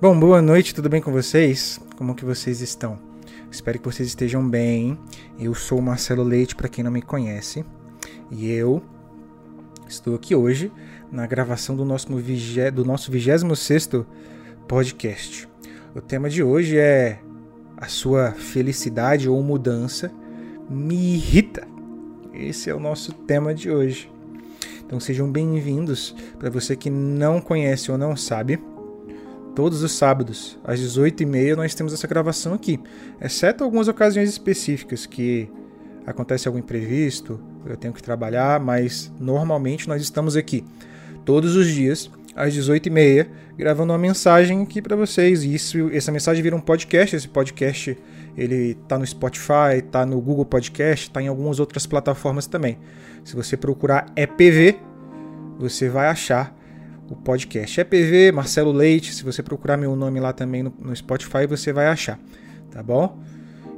Bom, 0.00 0.16
boa 0.16 0.40
noite, 0.40 0.72
tudo 0.72 0.88
bem 0.88 1.02
com 1.02 1.10
vocês? 1.10 1.80
Como 1.96 2.14
que 2.14 2.24
vocês 2.24 2.60
estão? 2.60 3.00
Espero 3.50 3.80
que 3.80 3.84
vocês 3.84 4.06
estejam 4.06 4.48
bem. 4.48 4.96
Eu 5.40 5.52
sou 5.56 5.80
o 5.80 5.82
Marcelo 5.82 6.22
Leite, 6.22 6.54
para 6.54 6.68
quem 6.68 6.84
não 6.84 6.90
me 6.92 7.02
conhece, 7.02 7.64
e 8.30 8.48
eu 8.48 8.80
estou 9.88 10.14
aqui 10.14 10.36
hoje 10.36 10.70
na 11.10 11.26
gravação 11.26 11.74
do 11.74 11.84
nosso, 11.84 12.14
vigé, 12.14 12.70
do 12.70 12.84
nosso 12.84 13.10
26 13.10 13.90
podcast. 14.68 15.48
O 15.92 16.00
tema 16.00 16.30
de 16.30 16.44
hoje 16.44 16.78
é 16.78 17.18
a 17.76 17.88
sua 17.88 18.30
felicidade 18.30 19.28
ou 19.28 19.42
mudança 19.42 20.12
me 20.70 21.16
irrita. 21.16 21.66
Esse 22.32 22.70
é 22.70 22.74
o 22.74 22.78
nosso 22.78 23.12
tema 23.12 23.52
de 23.52 23.68
hoje. 23.68 24.08
Então 24.86 25.00
sejam 25.00 25.28
bem-vindos. 25.28 26.14
Para 26.38 26.50
você 26.50 26.76
que 26.76 26.88
não 26.88 27.40
conhece 27.40 27.90
ou 27.90 27.98
não 27.98 28.14
sabe, 28.14 28.60
todos 29.58 29.82
os 29.82 29.90
sábados, 29.90 30.56
às 30.62 30.78
18h30, 30.78 31.56
nós 31.56 31.74
temos 31.74 31.92
essa 31.92 32.06
gravação 32.06 32.54
aqui. 32.54 32.78
Exceto 33.20 33.64
algumas 33.64 33.88
ocasiões 33.88 34.28
específicas 34.28 35.04
que 35.04 35.50
acontece 36.06 36.46
algum 36.46 36.60
imprevisto, 36.60 37.40
eu 37.66 37.76
tenho 37.76 37.92
que 37.92 38.00
trabalhar, 38.00 38.60
mas 38.60 39.12
normalmente 39.18 39.88
nós 39.88 40.00
estamos 40.00 40.36
aqui 40.36 40.64
todos 41.24 41.56
os 41.56 41.66
dias, 41.66 42.08
às 42.36 42.54
18h30, 42.54 43.26
gravando 43.56 43.92
uma 43.92 43.98
mensagem 43.98 44.62
aqui 44.62 44.80
para 44.80 44.94
vocês. 44.94 45.42
E 45.42 45.52
isso, 45.52 45.90
essa 45.92 46.12
mensagem 46.12 46.40
vira 46.40 46.54
um 46.54 46.60
podcast. 46.60 47.16
Esse 47.16 47.26
podcast 47.26 47.98
ele 48.36 48.74
tá 48.86 48.96
no 48.96 49.04
Spotify, 49.04 49.82
tá 49.90 50.06
no 50.06 50.20
Google 50.20 50.44
Podcast, 50.44 51.10
tá 51.10 51.20
em 51.20 51.26
algumas 51.26 51.58
outras 51.58 51.84
plataformas 51.84 52.46
também. 52.46 52.78
Se 53.24 53.34
você 53.34 53.56
procurar 53.56 54.06
EPV, 54.14 54.78
você 55.58 55.88
vai 55.88 56.06
achar 56.06 56.56
o 57.10 57.16
podcast. 57.16 57.80
EPV, 57.80 58.32
Marcelo 58.32 58.72
Leite, 58.72 59.14
se 59.14 59.24
você 59.24 59.42
procurar 59.42 59.76
meu 59.76 59.94
nome 59.96 60.20
lá 60.20 60.32
também 60.32 60.62
no, 60.62 60.72
no 60.78 60.94
Spotify, 60.94 61.46
você 61.46 61.72
vai 61.72 61.86
achar, 61.86 62.18
tá 62.70 62.82
bom? 62.82 63.18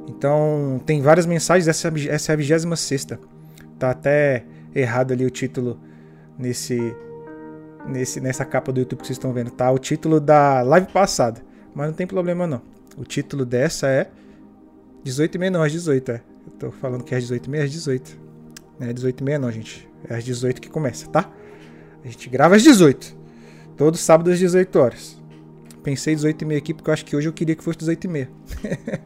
Então, 0.07 0.81
tem 0.85 1.01
várias 1.01 1.25
mensagens, 1.25 1.67
essa, 1.67 1.91
essa 2.09 2.31
é 2.31 2.33
a 2.33 2.37
26 2.37 3.07
Tá 3.79 3.91
até 3.91 4.43
errado 4.75 5.11
ali 5.11 5.25
o 5.25 5.29
título 5.29 5.79
nesse, 6.37 6.95
nesse 7.87 8.19
nessa 8.19 8.45
capa 8.45 8.71
do 8.71 8.79
YouTube 8.79 8.99
que 8.99 9.07
vocês 9.07 9.17
estão 9.17 9.33
vendo, 9.33 9.51
tá? 9.51 9.71
O 9.71 9.79
título 9.79 10.19
da 10.19 10.61
live 10.61 10.87
passada, 10.87 11.41
mas 11.73 11.87
não 11.87 11.93
tem 11.93 12.05
problema 12.05 12.45
não. 12.45 12.61
O 12.97 13.03
título 13.03 13.45
dessa 13.45 13.87
é 13.87 14.09
18 15.03 15.43
e 15.43 15.49
não, 15.49 15.63
às 15.63 15.71
18, 15.71 16.11
é. 16.11 16.21
Eu 16.45 16.51
tô 16.59 16.71
falando 16.71 17.03
que 17.03 17.13
é 17.13 17.17
às 17.17 17.23
18 17.23 17.45
e 17.45 17.49
meia, 17.49 17.63
às 17.63 17.71
18. 17.71 18.19
Não 18.79 18.87
é 18.87 18.93
18 18.93 19.19
e 19.19 19.23
meia 19.23 19.39
não, 19.39 19.51
gente. 19.51 19.89
É 20.07 20.15
às 20.15 20.23
18 20.23 20.61
que 20.61 20.69
começa, 20.69 21.07
tá? 21.07 21.31
A 22.03 22.07
gente 22.07 22.29
grava 22.29 22.55
às 22.55 22.63
18. 22.63 23.20
Todo 23.81 23.97
sábado 23.97 24.29
às 24.29 24.37
18 24.37 24.77
horas. 24.77 25.19
Pensei 25.81 26.13
18 26.13 26.43
e 26.43 26.45
meia 26.45 26.59
aqui 26.59 26.71
porque 26.71 26.87
eu 26.87 26.93
acho 26.93 27.03
que 27.03 27.15
hoje 27.15 27.27
eu 27.27 27.33
queria 27.33 27.55
que 27.55 27.63
fosse 27.63 27.79
18 27.79 28.03
e 28.03 28.07
meia. 28.07 28.29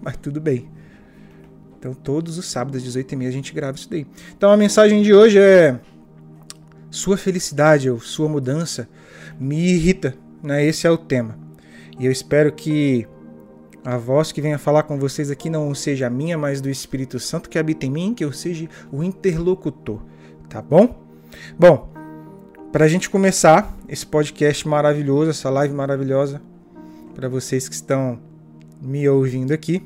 Mas 0.00 0.16
tudo 0.16 0.40
bem. 0.40 0.70
Então 1.78 1.92
todos 1.92 2.38
os 2.38 2.46
sábados 2.46 2.78
às 2.78 2.82
18 2.82 3.12
e 3.12 3.16
meia 3.16 3.28
a 3.28 3.32
gente 3.34 3.52
grava 3.52 3.76
isso 3.76 3.90
daí. 3.90 4.06
Então 4.34 4.50
a 4.50 4.56
mensagem 4.56 5.02
de 5.02 5.12
hoje 5.12 5.38
é... 5.38 5.78
Sua 6.90 7.18
felicidade 7.18 7.90
ou 7.90 8.00
sua 8.00 8.26
mudança 8.26 8.88
me 9.38 9.58
irrita. 9.74 10.16
Né? 10.42 10.64
Esse 10.64 10.86
é 10.86 10.90
o 10.90 10.96
tema. 10.96 11.38
E 12.00 12.06
eu 12.06 12.10
espero 12.10 12.50
que 12.50 13.06
a 13.84 13.98
voz 13.98 14.32
que 14.32 14.40
venha 14.40 14.56
falar 14.56 14.84
com 14.84 14.98
vocês 14.98 15.30
aqui 15.30 15.50
não 15.50 15.74
seja 15.74 16.06
a 16.06 16.10
minha, 16.10 16.38
mas 16.38 16.62
do 16.62 16.70
Espírito 16.70 17.20
Santo 17.20 17.50
que 17.50 17.58
habita 17.58 17.84
em 17.84 17.90
mim, 17.90 18.14
que 18.14 18.24
eu 18.24 18.32
seja 18.32 18.66
o 18.90 19.02
interlocutor, 19.02 20.00
tá 20.48 20.62
bom? 20.62 21.04
Bom, 21.58 21.95
para 22.76 22.84
a 22.84 22.88
gente 22.88 23.08
começar 23.08 23.74
esse 23.88 24.04
podcast 24.04 24.68
maravilhoso, 24.68 25.30
essa 25.30 25.48
live 25.48 25.72
maravilhosa, 25.72 26.42
para 27.14 27.26
vocês 27.26 27.70
que 27.70 27.74
estão 27.74 28.20
me 28.82 29.08
ouvindo 29.08 29.54
aqui, 29.54 29.82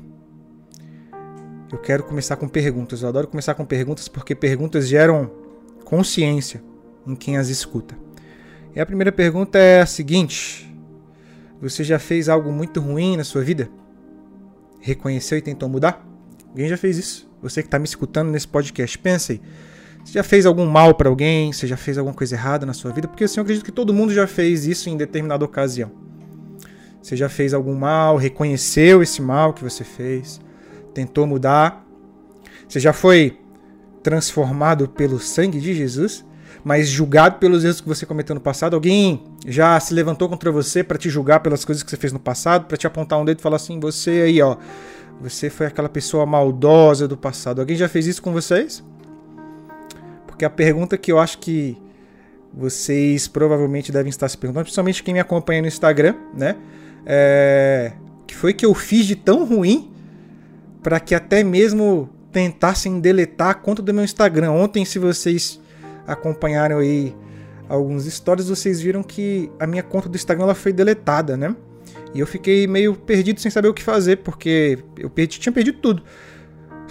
eu 1.71 1.77
quero 1.77 2.03
começar 2.03 2.35
com 2.35 2.49
perguntas. 2.49 3.01
Eu 3.01 3.07
adoro 3.07 3.29
começar 3.29 3.55
com 3.55 3.63
perguntas 3.63 4.09
porque 4.09 4.35
perguntas 4.35 4.89
geram 4.89 5.31
consciência 5.85 6.61
em 7.07 7.15
quem 7.15 7.37
as 7.37 7.47
escuta. 7.47 7.97
E 8.75 8.81
a 8.81 8.85
primeira 8.85 9.13
pergunta 9.13 9.57
é 9.57 9.79
a 9.79 9.85
seguinte: 9.85 10.69
Você 11.61 11.85
já 11.85 11.97
fez 11.97 12.27
algo 12.27 12.51
muito 12.51 12.81
ruim 12.81 13.15
na 13.15 13.23
sua 13.23 13.41
vida? 13.41 13.69
reconheceu 14.81 15.37
e 15.37 15.41
tentou 15.41 15.69
mudar? 15.69 16.05
Alguém 16.49 16.67
já 16.67 16.75
fez 16.75 16.97
isso? 16.97 17.31
Você 17.41 17.61
que 17.61 17.67
está 17.67 17.79
me 17.79 17.85
escutando 17.85 18.31
nesse 18.31 18.49
podcast, 18.49 18.97
pense 18.97 19.31
aí. 19.31 19.41
Você 20.03 20.13
já 20.13 20.23
fez 20.23 20.45
algum 20.45 20.65
mal 20.65 20.95
para 20.95 21.09
alguém? 21.09 21.53
Você 21.53 21.67
já 21.67 21.77
fez 21.77 21.97
alguma 21.97 22.15
coisa 22.15 22.35
errada 22.35 22.65
na 22.65 22.73
sua 22.73 22.91
vida? 22.91 23.07
Porque 23.07 23.23
assim, 23.23 23.39
eu 23.39 23.43
acredito 23.43 23.63
que 23.63 23.71
todo 23.71 23.93
mundo 23.93 24.13
já 24.13 24.27
fez 24.27 24.65
isso 24.65 24.89
em 24.89 24.97
determinada 24.97 25.45
ocasião. 25.45 25.91
Você 27.01 27.15
já 27.15 27.29
fez 27.29 27.53
algum 27.53 27.73
mal, 27.73 28.15
reconheceu 28.15 29.01
esse 29.01 29.21
mal 29.21 29.53
que 29.53 29.63
você 29.63 29.83
fez, 29.83 30.39
tentou 30.93 31.25
mudar. 31.25 31.85
Você 32.67 32.79
já 32.79 32.93
foi 32.93 33.39
transformado 34.03 34.87
pelo 34.87 35.19
sangue 35.19 35.59
de 35.59 35.73
Jesus, 35.73 36.25
mas 36.63 36.87
julgado 36.87 37.37
pelos 37.39 37.63
erros 37.63 37.81
que 37.81 37.87
você 37.87 38.05
cometeu 38.05 38.35
no 38.35 38.41
passado. 38.41 38.75
Alguém 38.75 39.23
já 39.45 39.79
se 39.79 39.93
levantou 39.93 40.29
contra 40.29 40.51
você 40.51 40.83
para 40.83 40.97
te 40.97 41.09
julgar 41.09 41.39
pelas 41.39 41.65
coisas 41.65 41.83
que 41.83 41.89
você 41.89 41.97
fez 41.97 42.13
no 42.13 42.19
passado, 42.19 42.65
para 42.65 42.77
te 42.77 42.85
apontar 42.85 43.19
um 43.19 43.25
dedo 43.25 43.39
e 43.39 43.41
falar 43.41 43.55
assim: 43.55 43.79
você 43.79 44.23
aí, 44.25 44.41
ó, 44.41 44.57
você 45.19 45.49
foi 45.49 45.65
aquela 45.65 45.89
pessoa 45.89 46.25
maldosa 46.25 47.07
do 47.07 47.17
passado. 47.17 47.61
Alguém 47.61 47.75
já 47.75 47.89
fez 47.89 48.05
isso 48.05 48.21
com 48.21 48.31
vocês? 48.31 48.83
Porque 50.41 50.45
a 50.45 50.49
pergunta 50.49 50.97
que 50.97 51.11
eu 51.11 51.19
acho 51.19 51.37
que 51.37 51.77
vocês 52.51 53.27
provavelmente 53.27 53.91
devem 53.91 54.09
estar 54.09 54.27
se 54.27 54.35
perguntando, 54.35 54.63
principalmente 54.63 55.03
quem 55.03 55.13
me 55.13 55.19
acompanha 55.19 55.61
no 55.61 55.67
Instagram, 55.67 56.15
né? 56.35 56.55
É, 57.05 57.91
que 58.25 58.35
foi 58.35 58.51
que 58.51 58.65
eu 58.65 58.73
fiz 58.73 59.05
de 59.05 59.15
tão 59.15 59.45
ruim 59.45 59.93
para 60.81 60.99
que 60.99 61.13
até 61.13 61.43
mesmo 61.43 62.09
tentassem 62.31 62.99
deletar 62.99 63.49
a 63.49 63.53
conta 63.53 63.83
do 63.83 63.93
meu 63.93 64.03
Instagram. 64.03 64.49
Ontem, 64.49 64.83
se 64.83 64.97
vocês 64.97 65.61
acompanharam 66.07 66.79
aí 66.79 67.15
alguns 67.69 68.11
stories, 68.11 68.49
vocês 68.49 68.81
viram 68.81 69.03
que 69.03 69.51
a 69.59 69.67
minha 69.67 69.83
conta 69.83 70.09
do 70.09 70.15
Instagram 70.15 70.45
ela 70.45 70.55
foi 70.55 70.73
deletada, 70.73 71.37
né? 71.37 71.55
E 72.15 72.19
eu 72.19 72.25
fiquei 72.25 72.65
meio 72.65 72.95
perdido 72.95 73.39
sem 73.39 73.51
saber 73.51 73.67
o 73.67 73.75
que 73.75 73.83
fazer, 73.83 74.17
porque 74.17 74.79
eu 74.97 75.07
perdi, 75.07 75.39
tinha 75.39 75.53
perdido 75.53 75.77
tudo. 75.77 76.01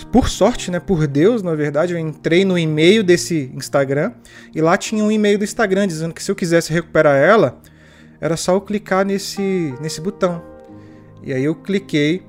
Por 0.07 0.29
sorte, 0.29 0.71
né? 0.71 0.81
Por 0.81 1.07
Deus, 1.07 1.43
na 1.43 1.55
verdade, 1.55 1.93
eu 1.93 1.99
entrei 1.99 2.45
no 2.45 2.59
e-mail 2.59 3.03
desse 3.03 3.51
Instagram 3.55 4.13
e 4.55 4.61
lá 4.61 4.77
tinha 4.77 5.05
um 5.05 5.11
e-mail 5.11 5.39
do 5.39 5.45
Instagram 5.45 5.87
dizendo 5.87 6.15
que 6.15 6.23
se 6.23 6.31
eu 6.31 6.37
quisesse 6.37 6.73
recuperar 6.73 7.17
ela, 7.17 7.61
era 8.21 8.37
só 8.37 8.55
eu 8.55 8.61
clicar 8.61 9.05
nesse, 9.05 9.75
nesse 9.81 10.01
botão. 10.01 10.43
E 11.23 11.33
aí 11.33 11.45
eu 11.45 11.55
cliquei 11.55 12.23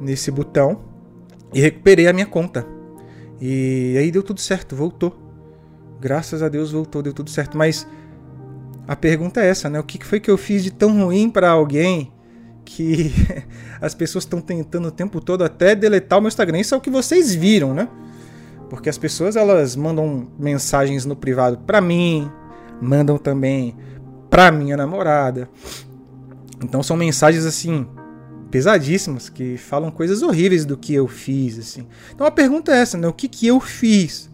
nesse 0.00 0.30
botão 0.30 0.82
e 1.52 1.60
recuperei 1.60 2.06
a 2.06 2.12
minha 2.12 2.26
conta. 2.26 2.66
E 3.40 3.96
aí 3.98 4.10
deu 4.10 4.22
tudo 4.22 4.40
certo, 4.40 4.76
voltou. 4.76 5.18
Graças 6.00 6.42
a 6.42 6.48
Deus 6.48 6.72
voltou, 6.72 7.02
deu 7.02 7.12
tudo 7.12 7.30
certo. 7.30 7.56
Mas 7.56 7.86
a 8.86 8.96
pergunta 8.96 9.40
é 9.40 9.48
essa, 9.48 9.68
né? 9.68 9.78
O 9.78 9.84
que 9.84 10.04
foi 10.04 10.20
que 10.20 10.30
eu 10.30 10.36
fiz 10.36 10.62
de 10.62 10.70
tão 10.70 11.04
ruim 11.04 11.30
para 11.30 11.50
alguém 11.50 12.12
que 12.76 13.12
as 13.80 13.94
pessoas 13.94 14.24
estão 14.24 14.40
tentando 14.40 14.88
o 14.88 14.90
tempo 14.92 15.20
todo 15.20 15.42
até 15.42 15.74
deletar 15.74 16.18
o 16.18 16.22
meu 16.22 16.28
Instagram? 16.28 16.60
Isso 16.60 16.74
é 16.74 16.78
o 16.78 16.80
que 16.80 16.90
vocês 16.90 17.34
viram, 17.34 17.74
né? 17.74 17.88
Porque 18.68 18.88
as 18.88 18.96
pessoas 18.96 19.34
elas 19.34 19.74
mandam 19.74 20.28
mensagens 20.38 21.04
no 21.04 21.16
privado 21.16 21.58
para 21.58 21.80
mim, 21.80 22.30
mandam 22.80 23.18
também 23.18 23.76
para 24.28 24.52
minha 24.52 24.76
namorada. 24.76 25.48
Então 26.62 26.82
são 26.82 26.96
mensagens 26.96 27.44
assim 27.44 27.86
pesadíssimas 28.50 29.28
que 29.28 29.56
falam 29.56 29.90
coisas 29.90 30.22
horríveis 30.22 30.64
do 30.64 30.76
que 30.76 30.94
eu 30.94 31.08
fiz 31.08 31.58
assim. 31.58 31.86
Então 32.14 32.26
a 32.26 32.30
pergunta 32.30 32.72
é 32.72 32.78
essa, 32.78 32.96
né? 32.96 33.08
O 33.08 33.12
que 33.12 33.26
que 33.26 33.46
eu 33.48 33.58
fiz 33.58 34.30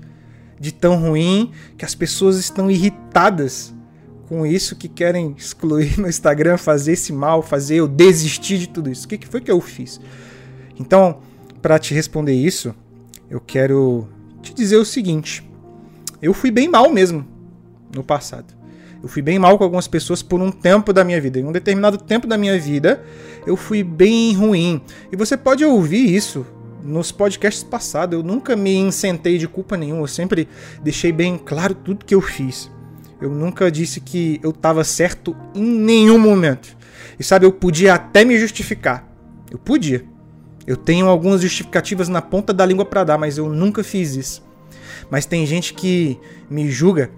de 0.61 0.73
tão 0.73 0.97
ruim 1.01 1.53
que 1.79 1.85
as 1.85 1.95
pessoas 1.95 2.39
estão 2.39 2.71
irritadas 2.71 3.75
com 4.29 4.45
isso, 4.45 4.77
que 4.77 4.89
querem 4.89 5.35
excluir 5.37 5.99
meu 5.99 6.09
Instagram, 6.09 6.57
fazer 6.57 6.93
esse 6.93 7.13
mal, 7.13 7.43
fazer 7.43 7.77
eu 7.77 7.89
desistir 7.89 8.59
de 8.59 8.69
tudo 8.69 8.91
isso. 8.91 9.07
O 9.07 9.09
que, 9.09 9.19
que 9.19 9.27
foi 9.27 9.41
que 9.41 9.51
eu 9.51 9.61
fiz? 9.61 10.01
Então, 10.79 11.21
para 11.63 11.79
te 11.79 11.95
responder 11.95 12.35
isso, 12.35 12.75
eu 13.31 13.41
quero 13.41 14.09
te 14.43 14.55
dizer 14.55 14.77
o 14.77 14.85
seguinte: 14.85 15.49
eu 16.21 16.33
fui 16.33 16.51
bem 16.51 16.69
mal 16.69 16.93
mesmo 16.93 17.27
no 17.95 18.03
passado. 18.03 18.55
Eu 19.03 19.09
fui 19.09 19.23
bem 19.23 19.39
mal 19.39 19.57
com 19.57 19.65
algumas 19.65 19.87
pessoas 19.87 20.23
por 20.23 20.41
um 20.41 20.51
tempo 20.51 20.93
da 20.93 21.05
minha 21.05 21.21
vida. 21.21 21.39
Em 21.39 21.45
um 21.45 21.53
determinado 21.53 21.99
tempo 21.99 22.27
da 22.27 22.37
minha 22.37 22.59
vida, 22.59 23.05
eu 23.47 23.57
fui 23.57 23.85
bem 23.85 24.35
ruim. 24.35 24.81
E 25.13 25.17
você 25.17 25.37
pode 25.37 25.65
ouvir 25.65 26.13
isso 26.13 26.45
nos 26.83 27.11
podcasts 27.13 27.65
passados, 27.65 28.17
eu 28.17 28.23
nunca 28.23 28.55
me 28.55 28.75
incentei 28.77 29.39
de 29.39 29.49
culpa 29.49 29.77
nenhuma, 29.77 30.03
eu 30.03 30.07
sempre 30.07 30.49
deixei 30.83 31.11
bem 31.11 31.37
claro 31.37 31.75
tudo 31.75 32.05
que 32.05 32.15
eu 32.15 32.21
fiz. 32.21 32.71
Eu 33.21 33.31
nunca 33.31 33.71
disse 33.71 34.01
que 34.01 34.39
eu 34.43 34.51
estava 34.51 34.85
certo 34.85 35.35
em 35.55 35.65
nenhum 35.65 36.19
momento. 36.19 36.77
E 37.19 37.25
sabe, 37.25 37.47
eu 37.47 37.53
podia 37.53 37.95
até 37.95 38.25
me 38.25 38.39
justificar. 38.39 39.07
Eu 39.51 39.59
podia. 39.59 40.05
Eu 40.67 40.77
tenho 40.77 41.07
algumas 41.07 41.41
justificativas 41.41 42.09
na 42.09 42.21
ponta 42.21 42.53
da 42.53 42.67
língua 42.67 42.85
para 42.85 43.05
dar, 43.05 43.19
mas 43.19 43.39
eu 43.39 43.49
nunca 43.49 43.83
fiz 43.85 44.17
isso. 44.17 44.45
Mas 45.11 45.25
tem 45.25 45.47
gente 45.47 45.73
que 45.73 46.19
me 46.51 46.71
julga 46.71 47.11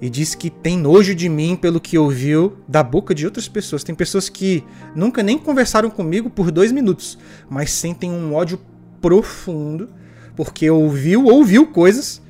e 0.00 0.10
diz 0.10 0.34
que 0.34 0.50
tem 0.50 0.76
nojo 0.76 1.14
de 1.14 1.28
mim 1.28 1.56
pelo 1.56 1.80
que 1.80 1.96
ouviu 1.96 2.56
da 2.66 2.82
boca 2.82 3.14
de 3.14 3.24
outras 3.24 3.46
pessoas. 3.46 3.84
Tem 3.84 3.94
pessoas 3.94 4.28
que 4.28 4.64
nunca 4.94 5.22
nem 5.22 5.38
conversaram 5.38 5.90
comigo 5.90 6.30
por 6.30 6.50
dois 6.50 6.72
minutos, 6.72 7.18
mas 7.48 7.70
sentem 7.70 8.10
um 8.10 8.34
ódio 8.34 8.58
profundo 9.00 9.90
porque 10.34 10.68
ouviu 10.68 11.26
ouviu 11.26 11.66
coisas 11.66 12.20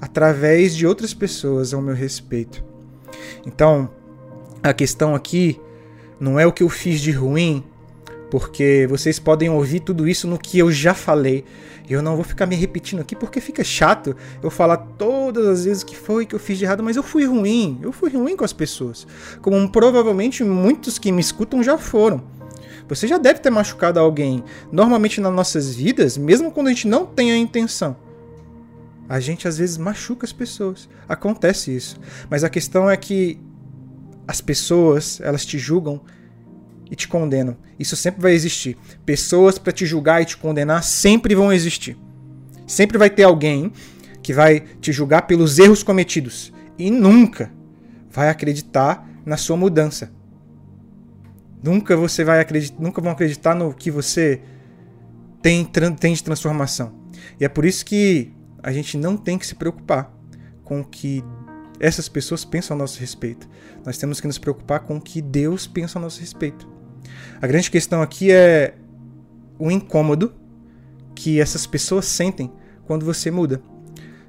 através 0.00 0.76
de 0.76 0.86
outras 0.86 1.12
pessoas 1.12 1.74
ao 1.74 1.82
meu 1.82 1.94
respeito. 1.94 2.67
Então, 3.46 3.90
a 4.62 4.72
questão 4.72 5.14
aqui 5.14 5.60
não 6.18 6.38
é 6.38 6.46
o 6.46 6.52
que 6.52 6.62
eu 6.62 6.68
fiz 6.68 7.00
de 7.00 7.12
ruim, 7.12 7.64
porque 8.30 8.86
vocês 8.88 9.18
podem 9.18 9.48
ouvir 9.48 9.80
tudo 9.80 10.08
isso 10.08 10.26
no 10.26 10.38
que 10.38 10.58
eu 10.58 10.70
já 10.70 10.94
falei. 10.94 11.44
Eu 11.88 12.02
não 12.02 12.16
vou 12.16 12.24
ficar 12.24 12.44
me 12.44 12.54
repetindo 12.54 13.00
aqui 13.00 13.16
porque 13.16 13.40
fica 13.40 13.64
chato 13.64 14.14
eu 14.42 14.50
falar 14.50 14.76
todas 14.76 15.46
as 15.46 15.64
vezes 15.64 15.82
que 15.82 15.96
foi 15.96 16.26
que 16.26 16.34
eu 16.34 16.38
fiz 16.38 16.58
de 16.58 16.64
errado, 16.64 16.82
mas 16.82 16.96
eu 16.96 17.02
fui 17.02 17.24
ruim. 17.24 17.78
Eu 17.80 17.92
fui 17.92 18.10
ruim 18.10 18.36
com 18.36 18.44
as 18.44 18.52
pessoas. 18.52 19.06
Como 19.40 19.70
provavelmente 19.70 20.44
muitos 20.44 20.98
que 20.98 21.10
me 21.10 21.20
escutam 21.20 21.62
já 21.62 21.78
foram. 21.78 22.22
Você 22.88 23.06
já 23.06 23.16
deve 23.16 23.40
ter 23.40 23.50
machucado 23.50 23.98
alguém. 23.98 24.44
Normalmente 24.70 25.20
nas 25.20 25.32
nossas 25.32 25.74
vidas, 25.74 26.18
mesmo 26.18 26.50
quando 26.50 26.66
a 26.66 26.70
gente 26.70 26.88
não 26.88 27.06
tem 27.06 27.32
a 27.32 27.36
intenção, 27.36 27.96
a 29.08 29.18
gente 29.20 29.48
às 29.48 29.58
vezes 29.58 29.78
machuca 29.78 30.26
as 30.26 30.32
pessoas. 30.32 30.88
Acontece 31.08 31.74
isso. 31.74 31.98
Mas 32.28 32.44
a 32.44 32.50
questão 32.50 32.90
é 32.90 32.96
que 32.96 33.40
as 34.26 34.40
pessoas, 34.40 35.20
elas 35.22 35.46
te 35.46 35.58
julgam 35.58 36.00
e 36.90 36.94
te 36.94 37.08
condenam. 37.08 37.56
Isso 37.78 37.96
sempre 37.96 38.20
vai 38.20 38.32
existir. 38.32 38.76
Pessoas 39.06 39.58
para 39.58 39.72
te 39.72 39.86
julgar 39.86 40.20
e 40.20 40.26
te 40.26 40.36
condenar 40.36 40.82
sempre 40.82 41.34
vão 41.34 41.52
existir. 41.52 41.96
Sempre 42.66 42.98
vai 42.98 43.08
ter 43.08 43.22
alguém 43.22 43.72
que 44.22 44.34
vai 44.34 44.60
te 44.60 44.92
julgar 44.92 45.22
pelos 45.22 45.58
erros 45.58 45.82
cometidos 45.82 46.52
e 46.78 46.90
nunca 46.90 47.50
vai 48.10 48.28
acreditar 48.28 49.08
na 49.24 49.38
sua 49.38 49.56
mudança. 49.56 50.12
Nunca 51.62 51.96
você 51.96 52.22
vai 52.24 52.40
acreditar, 52.40 52.80
nunca 52.80 53.00
vão 53.00 53.12
acreditar 53.12 53.54
no 53.54 53.72
que 53.72 53.90
você 53.90 54.42
tem, 55.40 55.64
tem 55.64 56.12
de 56.12 56.22
transformação. 56.22 56.92
E 57.40 57.44
é 57.44 57.48
por 57.48 57.64
isso 57.64 57.84
que 57.84 58.32
a 58.62 58.72
gente 58.72 58.96
não 58.96 59.16
tem 59.16 59.38
que 59.38 59.46
se 59.46 59.54
preocupar 59.54 60.12
com 60.64 60.80
o 60.80 60.84
que 60.84 61.24
essas 61.80 62.08
pessoas 62.08 62.44
pensam 62.44 62.76
a 62.76 62.78
nosso 62.78 63.00
respeito. 63.00 63.48
Nós 63.84 63.98
temos 63.98 64.20
que 64.20 64.26
nos 64.26 64.38
preocupar 64.38 64.80
com 64.80 64.96
o 64.96 65.00
que 65.00 65.22
Deus 65.22 65.66
pensa 65.66 65.98
a 65.98 66.02
nosso 66.02 66.20
respeito. 66.20 66.68
A 67.40 67.46
grande 67.46 67.70
questão 67.70 68.02
aqui 68.02 68.32
é 68.32 68.74
o 69.58 69.70
incômodo 69.70 70.34
que 71.14 71.40
essas 71.40 71.66
pessoas 71.66 72.06
sentem 72.06 72.52
quando 72.86 73.04
você 73.04 73.30
muda. 73.30 73.62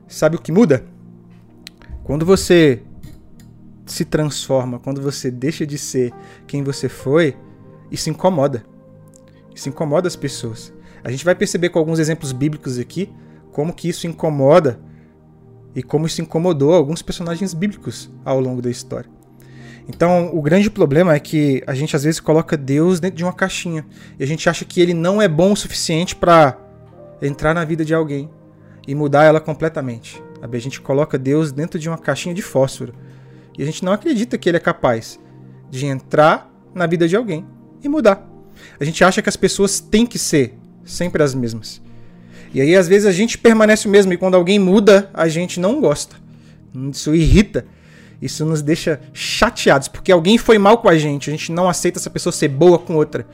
Sabe 0.07 0.35
o 0.35 0.41
que 0.41 0.51
muda? 0.51 0.85
Quando 2.03 2.25
você 2.25 2.81
se 3.85 4.05
transforma, 4.05 4.79
quando 4.79 5.01
você 5.01 5.31
deixa 5.31 5.65
de 5.65 5.77
ser 5.77 6.13
quem 6.47 6.63
você 6.63 6.87
foi, 6.87 7.35
isso 7.91 8.09
incomoda. 8.09 8.63
Isso 9.53 9.69
incomoda 9.69 10.07
as 10.07 10.15
pessoas. 10.15 10.73
A 11.03 11.11
gente 11.11 11.25
vai 11.25 11.35
perceber 11.35 11.69
com 11.69 11.79
alguns 11.79 11.99
exemplos 11.99 12.31
bíblicos 12.31 12.77
aqui 12.77 13.11
como 13.51 13.73
que 13.73 13.89
isso 13.89 14.07
incomoda 14.07 14.79
e 15.75 15.83
como 15.83 16.05
isso 16.05 16.21
incomodou 16.21 16.73
alguns 16.73 17.01
personagens 17.01 17.53
bíblicos 17.53 18.09
ao 18.25 18.39
longo 18.39 18.61
da 18.61 18.69
história. 18.69 19.09
Então, 19.87 20.29
o 20.33 20.41
grande 20.41 20.69
problema 20.69 21.15
é 21.15 21.19
que 21.19 21.63
a 21.65 21.73
gente 21.73 21.95
às 21.95 22.03
vezes 22.03 22.19
coloca 22.19 22.55
Deus 22.55 22.99
dentro 22.99 23.17
de 23.17 23.23
uma 23.23 23.33
caixinha 23.33 23.85
e 24.19 24.23
a 24.23 24.27
gente 24.27 24.47
acha 24.47 24.63
que 24.63 24.79
ele 24.79 24.93
não 24.93 25.21
é 25.21 25.27
bom 25.27 25.51
o 25.51 25.57
suficiente 25.57 26.15
para 26.15 26.57
entrar 27.21 27.55
na 27.55 27.65
vida 27.65 27.83
de 27.83 27.93
alguém 27.93 28.29
e 28.87 28.93
mudar 28.93 29.23
ela 29.23 29.39
completamente. 29.39 30.21
A 30.41 30.57
gente 30.57 30.79
coloca 30.79 31.17
Deus 31.17 31.51
dentro 31.51 31.79
de 31.79 31.89
uma 31.89 31.97
caixinha 31.97 32.35
de 32.35 32.41
fósforo 32.41 32.93
e 33.57 33.63
a 33.63 33.65
gente 33.65 33.83
não 33.83 33.91
acredita 33.91 34.37
que 34.37 34.47
ele 34.47 34.57
é 34.57 34.59
capaz 34.59 35.19
de 35.69 35.85
entrar 35.85 36.51
na 36.73 36.85
vida 36.85 37.07
de 37.07 37.15
alguém 37.15 37.45
e 37.83 37.89
mudar. 37.89 38.27
A 38.79 38.83
gente 38.83 39.03
acha 39.03 39.21
que 39.21 39.29
as 39.29 39.35
pessoas 39.35 39.79
têm 39.79 40.05
que 40.05 40.19
ser 40.19 40.57
sempre 40.83 41.23
as 41.23 41.33
mesmas. 41.33 41.81
E 42.53 42.61
aí, 42.61 42.75
às 42.75 42.87
vezes, 42.87 43.05
a 43.05 43.11
gente 43.11 43.37
permanece 43.37 43.87
o 43.87 43.91
mesmo, 43.91 44.11
e 44.13 44.17
quando 44.17 44.35
alguém 44.35 44.57
muda, 44.57 45.09
a 45.13 45.27
gente 45.27 45.59
não 45.59 45.79
gosta. 45.79 46.15
Isso 46.91 47.13
irrita. 47.13 47.65
Isso 48.21 48.45
nos 48.45 48.61
deixa 48.61 48.99
chateados, 49.13 49.87
porque 49.87 50.11
alguém 50.11 50.37
foi 50.37 50.57
mal 50.57 50.77
com 50.79 50.89
a 50.89 50.97
gente, 50.97 51.29
a 51.29 51.31
gente 51.31 51.51
não 51.51 51.69
aceita 51.69 51.99
essa 51.99 52.09
pessoa 52.09 52.33
ser 52.33 52.49
boa 52.49 52.77
com 52.77 52.95
outra. 52.95 53.25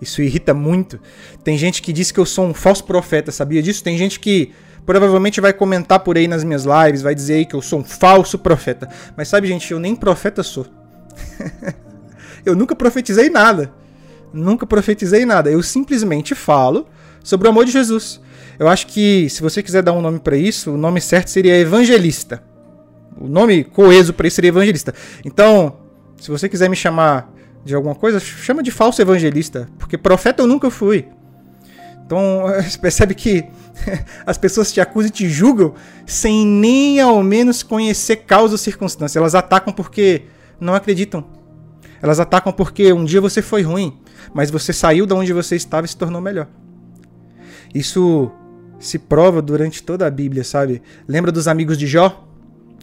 Isso 0.00 0.22
irrita 0.22 0.54
muito. 0.54 1.00
Tem 1.42 1.56
gente 1.58 1.82
que 1.82 1.92
diz 1.92 2.12
que 2.12 2.20
eu 2.20 2.26
sou 2.26 2.46
um 2.46 2.54
falso 2.54 2.84
profeta, 2.84 3.32
sabia 3.32 3.62
disso? 3.62 3.82
Tem 3.82 3.98
gente 3.98 4.20
que 4.20 4.52
provavelmente 4.84 5.40
vai 5.40 5.52
comentar 5.52 6.00
por 6.00 6.16
aí 6.16 6.28
nas 6.28 6.44
minhas 6.44 6.64
lives, 6.64 7.02
vai 7.02 7.14
dizer 7.14 7.34
aí 7.34 7.46
que 7.46 7.54
eu 7.54 7.62
sou 7.62 7.80
um 7.80 7.84
falso 7.84 8.38
profeta. 8.38 8.88
Mas 9.16 9.28
sabe, 9.28 9.48
gente, 9.48 9.72
eu 9.72 9.80
nem 9.80 9.96
profeta 9.96 10.42
sou. 10.42 10.66
eu 12.46 12.54
nunca 12.54 12.76
profetizei 12.76 13.28
nada. 13.28 13.72
Nunca 14.32 14.66
profetizei 14.66 15.24
nada. 15.24 15.50
Eu 15.50 15.62
simplesmente 15.62 16.34
falo 16.34 16.86
sobre 17.26 17.48
o 17.48 17.50
amor 17.50 17.64
de 17.64 17.72
Jesus. 17.72 18.20
Eu 18.56 18.68
acho 18.68 18.86
que 18.86 19.28
se 19.28 19.42
você 19.42 19.60
quiser 19.60 19.82
dar 19.82 19.92
um 19.92 20.00
nome 20.00 20.20
para 20.20 20.36
isso, 20.36 20.70
o 20.70 20.76
nome 20.76 21.00
certo 21.00 21.28
seria 21.28 21.58
evangelista. 21.58 22.40
O 23.20 23.26
nome 23.26 23.64
coeso 23.64 24.14
para 24.14 24.28
isso 24.28 24.36
seria 24.36 24.50
evangelista. 24.50 24.94
Então, 25.24 25.76
se 26.16 26.30
você 26.30 26.48
quiser 26.48 26.70
me 26.70 26.76
chamar 26.76 27.28
de 27.64 27.74
alguma 27.74 27.96
coisa, 27.96 28.20
chama 28.20 28.62
de 28.62 28.70
falso 28.70 29.02
evangelista, 29.02 29.68
porque 29.76 29.98
profeta 29.98 30.40
eu 30.40 30.46
nunca 30.46 30.70
fui. 30.70 31.08
Então, 32.06 32.44
você 32.62 32.78
percebe 32.78 33.12
que 33.12 33.44
as 34.24 34.38
pessoas 34.38 34.72
te 34.72 34.80
acusam 34.80 35.08
e 35.08 35.12
te 35.12 35.28
julgam 35.28 35.74
sem 36.06 36.46
nem 36.46 37.00
ao 37.00 37.24
menos 37.24 37.64
conhecer 37.64 38.18
causa 38.18 38.54
ou 38.54 38.58
circunstância. 38.58 39.18
Elas 39.18 39.34
atacam 39.34 39.72
porque 39.72 40.22
não 40.60 40.76
acreditam. 40.76 41.26
Elas 42.00 42.20
atacam 42.20 42.52
porque 42.52 42.92
um 42.92 43.04
dia 43.04 43.20
você 43.20 43.42
foi 43.42 43.62
ruim, 43.62 43.98
mas 44.32 44.48
você 44.48 44.72
saiu 44.72 45.06
de 45.06 45.12
onde 45.12 45.32
você 45.32 45.56
estava 45.56 45.86
e 45.86 45.88
se 45.88 45.96
tornou 45.96 46.20
melhor. 46.20 46.46
Isso 47.76 48.30
se 48.78 48.98
prova 48.98 49.42
durante 49.42 49.82
toda 49.82 50.06
a 50.06 50.10
Bíblia, 50.10 50.42
sabe? 50.42 50.80
Lembra 51.06 51.30
dos 51.30 51.46
amigos 51.46 51.76
de 51.76 51.86
Jó? 51.86 52.26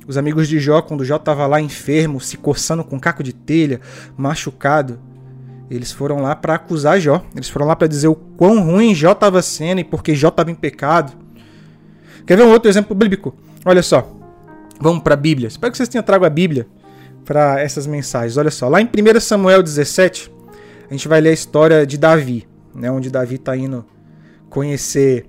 Os 0.05 0.17
amigos 0.17 0.47
de 0.47 0.59
Jó, 0.59 0.83
quando 0.83 1.03
Jó 1.03 1.15
estava 1.15 1.47
lá 1.47 1.59
enfermo, 1.59 2.21
se 2.21 2.37
coçando 2.37 2.83
com 2.83 2.99
caco 2.99 3.23
de 3.23 3.33
telha, 3.33 3.81
machucado, 4.15 4.99
eles 5.67 5.91
foram 5.91 6.21
lá 6.21 6.35
para 6.35 6.53
acusar 6.53 6.99
Jó. 6.99 7.25
Eles 7.33 7.49
foram 7.49 7.65
lá 7.65 7.75
para 7.75 7.87
dizer 7.87 8.07
o 8.07 8.13
quão 8.13 8.63
ruim 8.63 8.93
Jó 8.93 9.13
estava 9.13 9.41
sendo 9.41 9.79
e 9.79 9.83
porque 9.83 10.13
Jó 10.13 10.27
estava 10.27 10.51
em 10.51 10.55
pecado. 10.55 11.13
Quer 12.27 12.37
ver 12.37 12.43
um 12.43 12.51
outro 12.51 12.69
exemplo 12.69 12.95
bíblico? 12.95 13.35
Olha 13.65 13.81
só. 13.81 14.07
Vamos 14.79 15.01
para 15.01 15.15
a 15.15 15.17
Bíblia. 15.17 15.47
Espero 15.47 15.71
que 15.71 15.77
vocês 15.77 15.89
tenham 15.89 16.03
trago 16.03 16.23
a 16.23 16.29
Bíblia 16.29 16.67
para 17.25 17.59
essas 17.59 17.87
mensagens. 17.87 18.37
Olha 18.37 18.51
só. 18.51 18.69
Lá 18.69 18.79
em 18.79 18.85
1 18.85 19.19
Samuel 19.19 19.63
17, 19.63 20.31
a 20.87 20.93
gente 20.93 21.07
vai 21.07 21.19
ler 21.19 21.29
a 21.29 21.33
história 21.33 21.83
de 21.83 21.97
Davi, 21.97 22.47
né, 22.75 22.91
onde 22.91 23.09
Davi 23.09 23.35
está 23.35 23.57
indo 23.57 23.83
conhecer 24.53 25.25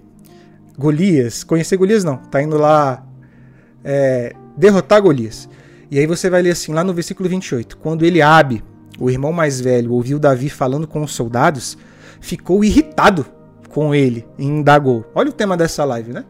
Golias. 0.78 1.42
Conhecer 1.42 1.78
Golias 1.78 2.04
não. 2.04 2.16
Está 2.16 2.42
indo 2.42 2.58
lá 2.58 3.04
é, 3.82 4.34
derrotar 4.54 5.00
Golias. 5.00 5.48
E 5.90 5.98
aí 5.98 6.06
você 6.06 6.28
vai 6.28 6.42
ler 6.42 6.50
assim, 6.50 6.74
lá 6.74 6.84
no 6.84 6.92
versículo 6.92 7.28
28. 7.28 7.78
Quando 7.78 8.04
Eliabe, 8.04 8.62
o 8.98 9.10
irmão 9.10 9.32
mais 9.32 9.60
velho, 9.60 9.92
ouviu 9.92 10.18
Davi 10.18 10.50
falando 10.50 10.86
com 10.86 11.02
os 11.02 11.12
soldados, 11.12 11.78
ficou 12.20 12.62
irritado 12.62 13.24
com 13.70 13.94
ele 13.94 14.26
e 14.38 14.44
indagou. 14.44 15.10
Olha 15.14 15.30
o 15.30 15.32
tema 15.32 15.56
dessa 15.56 15.84
live, 15.84 16.12
né? 16.12 16.24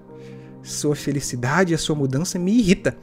Sua 0.63 0.95
felicidade 0.95 1.73
e 1.73 1.75
a 1.75 1.79
sua 1.79 1.97
mudança 1.97 2.39
me 2.39 2.57
irrita. 2.57 2.97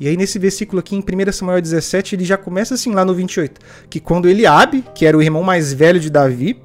E 0.00 0.08
aí 0.08 0.16
nesse 0.16 0.38
versículo 0.38 0.80
aqui 0.80 0.96
em 0.96 1.00
1 1.00 1.32
Samuel 1.32 1.62
17, 1.62 2.16
ele 2.16 2.24
já 2.24 2.36
começa 2.36 2.74
assim 2.74 2.92
lá 2.92 3.04
no 3.04 3.14
28, 3.14 3.60
que 3.88 3.98
quando 3.98 4.28
Eliabe, 4.28 4.84
que 4.94 5.06
era 5.06 5.16
o 5.16 5.22
irmão 5.22 5.42
mais 5.42 5.72
velho 5.72 5.98
de 5.98 6.10
Davi, 6.10 6.60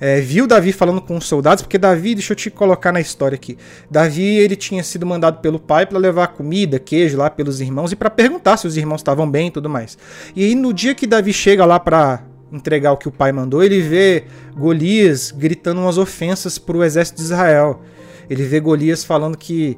é, 0.00 0.18
viu 0.18 0.46
Davi 0.46 0.72
falando 0.72 1.00
com 1.02 1.16
os 1.16 1.26
soldados, 1.26 1.62
porque 1.62 1.76
Davi, 1.76 2.14
deixa 2.14 2.32
eu 2.32 2.36
te 2.36 2.50
colocar 2.50 2.90
na 2.90 3.00
história 3.00 3.36
aqui. 3.36 3.58
Davi, 3.90 4.24
ele 4.24 4.56
tinha 4.56 4.82
sido 4.82 5.04
mandado 5.04 5.40
pelo 5.40 5.58
pai 5.58 5.84
para 5.84 5.98
levar 5.98 6.28
comida, 6.28 6.78
queijo 6.78 7.18
lá 7.18 7.28
pelos 7.28 7.60
irmãos 7.60 7.92
e 7.92 7.96
para 7.96 8.08
perguntar 8.08 8.56
se 8.56 8.66
os 8.66 8.78
irmãos 8.78 9.00
estavam 9.00 9.30
bem 9.30 9.48
e 9.48 9.50
tudo 9.50 9.68
mais. 9.68 9.98
E 10.34 10.42
aí 10.42 10.54
no 10.54 10.72
dia 10.72 10.94
que 10.94 11.06
Davi 11.06 11.34
chega 11.34 11.66
lá 11.66 11.78
para 11.78 12.22
entregar 12.50 12.92
o 12.92 12.96
que 12.96 13.08
o 13.08 13.12
pai 13.12 13.30
mandou, 13.30 13.62
ele 13.62 13.80
vê 13.82 14.24
Golias 14.56 15.30
gritando 15.30 15.82
umas 15.82 15.98
ofensas 15.98 16.58
para 16.58 16.78
o 16.78 16.82
exército 16.82 17.18
de 17.18 17.24
Israel. 17.24 17.82
Ele 18.28 18.42
vê 18.42 18.58
Golias 18.58 19.04
falando 19.04 19.36
que 19.36 19.76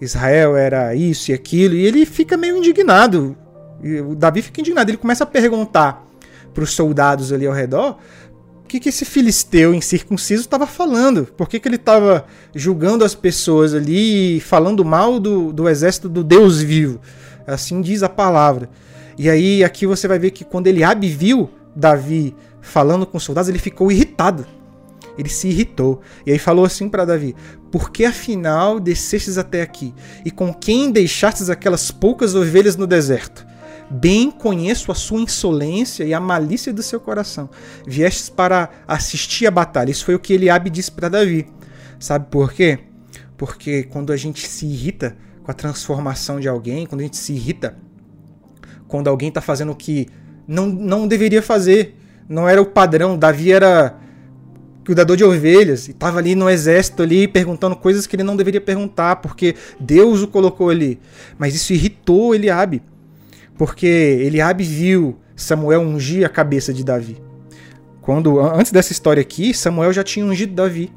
Israel 0.00 0.56
era 0.56 0.94
isso 0.96 1.30
e 1.30 1.34
aquilo, 1.34 1.76
e 1.76 1.86
ele 1.86 2.04
fica 2.04 2.36
meio 2.36 2.56
indignado. 2.56 3.36
O 4.08 4.16
Davi 4.16 4.42
fica 4.42 4.60
indignado, 4.60 4.90
ele 4.90 4.98
começa 4.98 5.24
a 5.24 5.26
perguntar 5.26 6.04
para 6.52 6.64
os 6.64 6.72
soldados 6.72 7.32
ali 7.32 7.46
ao 7.46 7.54
redor 7.54 7.96
que, 8.70 8.78
que 8.78 8.88
esse 8.88 9.04
filisteu 9.04 9.74
incircunciso 9.74 10.42
estava 10.42 10.64
falando? 10.64 11.26
Por 11.36 11.48
que, 11.48 11.58
que 11.58 11.66
ele 11.66 11.74
estava 11.74 12.24
julgando 12.54 13.04
as 13.04 13.16
pessoas 13.16 13.74
ali 13.74 14.36
e 14.36 14.40
falando 14.40 14.84
mal 14.84 15.18
do, 15.18 15.52
do 15.52 15.68
exército 15.68 16.08
do 16.08 16.22
Deus 16.22 16.62
vivo? 16.62 17.00
Assim 17.46 17.80
diz 17.80 18.04
a 18.04 18.08
palavra. 18.08 18.70
E 19.18 19.28
aí 19.28 19.64
aqui 19.64 19.86
você 19.86 20.06
vai 20.06 20.20
ver 20.20 20.30
que 20.30 20.44
quando 20.44 20.68
Eliabe 20.68 21.08
viu 21.08 21.50
Davi 21.74 22.34
falando 22.60 23.04
com 23.04 23.16
os 23.16 23.24
soldados, 23.24 23.48
ele 23.48 23.58
ficou 23.58 23.90
irritado. 23.90 24.46
Ele 25.18 25.28
se 25.28 25.48
irritou. 25.48 26.00
E 26.24 26.30
aí 26.30 26.38
falou 26.38 26.64
assim 26.64 26.88
para 26.88 27.04
Davi: 27.04 27.34
Por 27.72 27.90
que 27.90 28.04
afinal 28.04 28.78
descestes 28.78 29.36
até 29.36 29.62
aqui? 29.62 29.92
E 30.24 30.30
com 30.30 30.54
quem 30.54 30.92
deixastes 30.92 31.50
aquelas 31.50 31.90
poucas 31.90 32.36
ovelhas 32.36 32.76
no 32.76 32.86
deserto? 32.86 33.44
Bem 33.90 34.30
conheço 34.30 34.92
a 34.92 34.94
sua 34.94 35.20
insolência 35.20 36.04
e 36.04 36.14
a 36.14 36.20
malícia 36.20 36.72
do 36.72 36.82
seu 36.82 37.00
coração. 37.00 37.50
Viestes 37.86 38.28
para 38.28 38.70
assistir 38.86 39.46
a 39.46 39.50
batalha. 39.50 39.90
Isso 39.90 40.04
foi 40.04 40.14
o 40.14 40.20
que 40.20 40.34
Eliabe 40.34 40.70
disse 40.70 40.92
para 40.92 41.08
Davi. 41.08 41.48
Sabe 41.98 42.26
por 42.30 42.52
quê? 42.52 42.78
Porque 43.36 43.82
quando 43.84 44.12
a 44.12 44.16
gente 44.16 44.46
se 44.46 44.66
irrita 44.66 45.16
com 45.42 45.50
a 45.50 45.54
transformação 45.54 46.38
de 46.38 46.48
alguém, 46.48 46.86
quando 46.86 47.00
a 47.00 47.04
gente 47.04 47.16
se 47.16 47.32
irrita 47.32 47.76
quando 48.90 49.08
alguém 49.08 49.28
está 49.28 49.40
fazendo 49.40 49.72
o 49.72 49.76
que 49.76 50.08
não, 50.46 50.66
não 50.66 51.06
deveria 51.06 51.40
fazer, 51.40 51.96
não 52.28 52.48
era 52.48 52.60
o 52.60 52.66
padrão. 52.66 53.16
Davi 53.16 53.52
era 53.52 53.96
cuidador 54.84 55.16
de 55.16 55.24
ovelhas 55.24 55.86
e 55.86 55.92
estava 55.92 56.18
ali 56.18 56.34
no 56.34 56.50
exército 56.50 57.02
ali 57.02 57.28
perguntando 57.28 57.76
coisas 57.76 58.06
que 58.06 58.16
ele 58.16 58.24
não 58.24 58.36
deveria 58.36 58.60
perguntar 58.60 59.16
porque 59.16 59.54
Deus 59.78 60.22
o 60.22 60.28
colocou 60.28 60.68
ali. 60.68 60.98
Mas 61.38 61.54
isso 61.54 61.72
irritou 61.72 62.34
Eliabe, 62.34 62.82
porque 63.60 63.86
Eliabe 63.86 64.64
viu 64.64 65.18
Samuel 65.36 65.82
ungir 65.82 66.24
a 66.24 66.30
cabeça 66.30 66.72
de 66.72 66.82
Davi. 66.82 67.20
Quando 68.00 68.40
antes 68.40 68.72
dessa 68.72 68.90
história 68.90 69.20
aqui, 69.20 69.52
Samuel 69.52 69.92
já 69.92 70.02
tinha 70.02 70.24
ungido 70.24 70.54
Davi. 70.54 70.90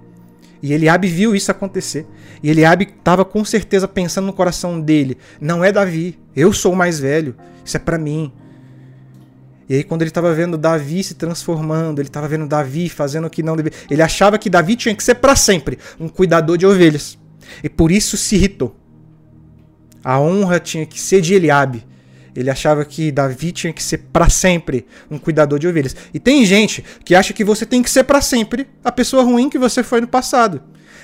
E 0.61 0.71
Eliabe 0.71 1.09
viu 1.09 1.35
isso 1.35 1.51
acontecer. 1.51 2.07
E 2.41 2.49
Eliabe 2.49 2.87
estava 2.97 3.25
com 3.25 3.43
certeza 3.43 3.85
pensando 3.85 4.27
no 4.27 4.31
coração 4.31 4.79
dele: 4.79 5.17
não 5.41 5.61
é 5.61 5.73
Davi, 5.73 6.17
eu 6.33 6.53
sou 6.53 6.71
o 6.71 6.75
mais 6.75 7.01
velho, 7.01 7.35
isso 7.65 7.75
é 7.75 7.81
para 7.81 7.97
mim. 7.97 8.31
E 9.67 9.75
aí, 9.75 9.83
quando 9.83 10.03
ele 10.03 10.09
estava 10.09 10.33
vendo 10.33 10.57
Davi 10.57 11.03
se 11.03 11.15
transformando, 11.15 11.99
ele 11.99 12.07
estava 12.07 12.29
vendo 12.29 12.47
Davi 12.47 12.87
fazendo 12.87 13.27
o 13.27 13.29
que 13.29 13.43
não 13.43 13.57
deveria. 13.57 13.77
Ele 13.91 14.01
achava 14.01 14.37
que 14.37 14.49
Davi 14.49 14.77
tinha 14.77 14.95
que 14.95 15.03
ser 15.03 15.15
para 15.15 15.35
sempre 15.35 15.77
um 15.99 16.07
cuidador 16.07 16.57
de 16.57 16.65
ovelhas. 16.65 17.19
E 17.61 17.67
por 17.67 17.91
isso 17.91 18.15
se 18.15 18.35
irritou. 18.35 18.73
A 20.01 20.17
honra 20.17 20.61
tinha 20.61 20.85
que 20.85 20.97
ser 20.97 21.19
de 21.19 21.33
Eliabe. 21.33 21.91
Ele 22.35 22.49
achava 22.49 22.83
que 22.83 23.11
Davi 23.11 23.51
tinha 23.51 23.71
que 23.71 23.83
ser 23.83 23.99
para 24.11 24.29
sempre 24.29 24.85
um 25.09 25.17
cuidador 25.17 25.59
de 25.59 25.67
ovelhas. 25.67 25.95
E 26.13 26.19
tem 26.19 26.45
gente 26.45 26.83
que 27.05 27.13
acha 27.13 27.33
que 27.33 27.43
você 27.43 27.65
tem 27.65 27.83
que 27.83 27.89
ser 27.89 28.03
para 28.03 28.21
sempre 28.21 28.67
a 28.83 28.91
pessoa 28.91 29.23
ruim 29.23 29.49
que 29.49 29.59
você 29.59 29.83
foi 29.83 30.01
no 30.01 30.07
passado. 30.07 30.61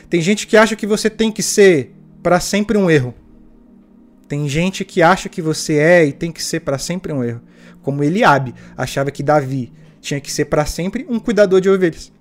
Tem 0.09 0.21
gente 0.21 0.47
que 0.47 0.57
acha 0.57 0.75
que 0.75 0.87
você 0.87 1.09
tem 1.09 1.31
que 1.31 1.43
ser 1.43 1.93
para 2.23 2.39
sempre 2.39 2.77
um 2.77 2.89
erro. 2.89 3.13
Tem 4.27 4.47
gente 4.49 4.83
que 4.83 5.01
acha 5.01 5.29
que 5.29 5.41
você 5.41 5.75
é 5.75 6.05
e 6.05 6.11
tem 6.11 6.31
que 6.31 6.43
ser 6.43 6.61
para 6.61 6.77
sempre 6.77 7.13
um 7.13 7.23
erro. 7.23 7.41
Como 7.81 8.03
Eliabe 8.03 8.53
achava 8.75 9.11
que 9.11 9.23
Davi 9.23 9.71
tinha 10.01 10.19
que 10.19 10.31
ser 10.31 10.45
para 10.45 10.65
sempre 10.65 11.05
um 11.09 11.19
cuidador 11.19 11.61
de 11.61 11.69
ovelhas. 11.69 12.11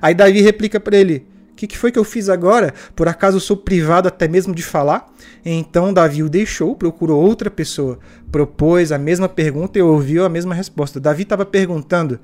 Aí 0.00 0.14
Davi 0.14 0.40
replica 0.40 0.78
para 0.80 0.96
ele: 0.96 1.26
O 1.54 1.56
que, 1.56 1.68
que 1.68 1.78
foi 1.78 1.92
que 1.92 1.98
eu 1.98 2.02
fiz 2.02 2.28
agora? 2.28 2.74
Por 2.96 3.06
acaso 3.06 3.38
sou 3.38 3.56
privado 3.56 4.08
até 4.08 4.26
mesmo 4.26 4.52
de 4.52 4.62
falar? 4.64 5.08
Então 5.44 5.94
Davi 5.94 6.20
o 6.24 6.28
deixou, 6.28 6.74
procurou 6.74 7.22
outra 7.22 7.48
pessoa, 7.48 8.00
propôs 8.32 8.90
a 8.90 8.98
mesma 8.98 9.28
pergunta 9.28 9.78
e 9.78 9.82
ouviu 9.82 10.24
a 10.24 10.28
mesma 10.28 10.52
resposta. 10.52 10.98
Davi 10.98 11.22
estava 11.22 11.46
perguntando 11.46 12.18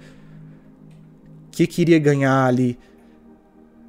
o 1.46 1.50
que 1.52 1.64
queria 1.64 2.00
ganhar 2.00 2.44
ali 2.44 2.76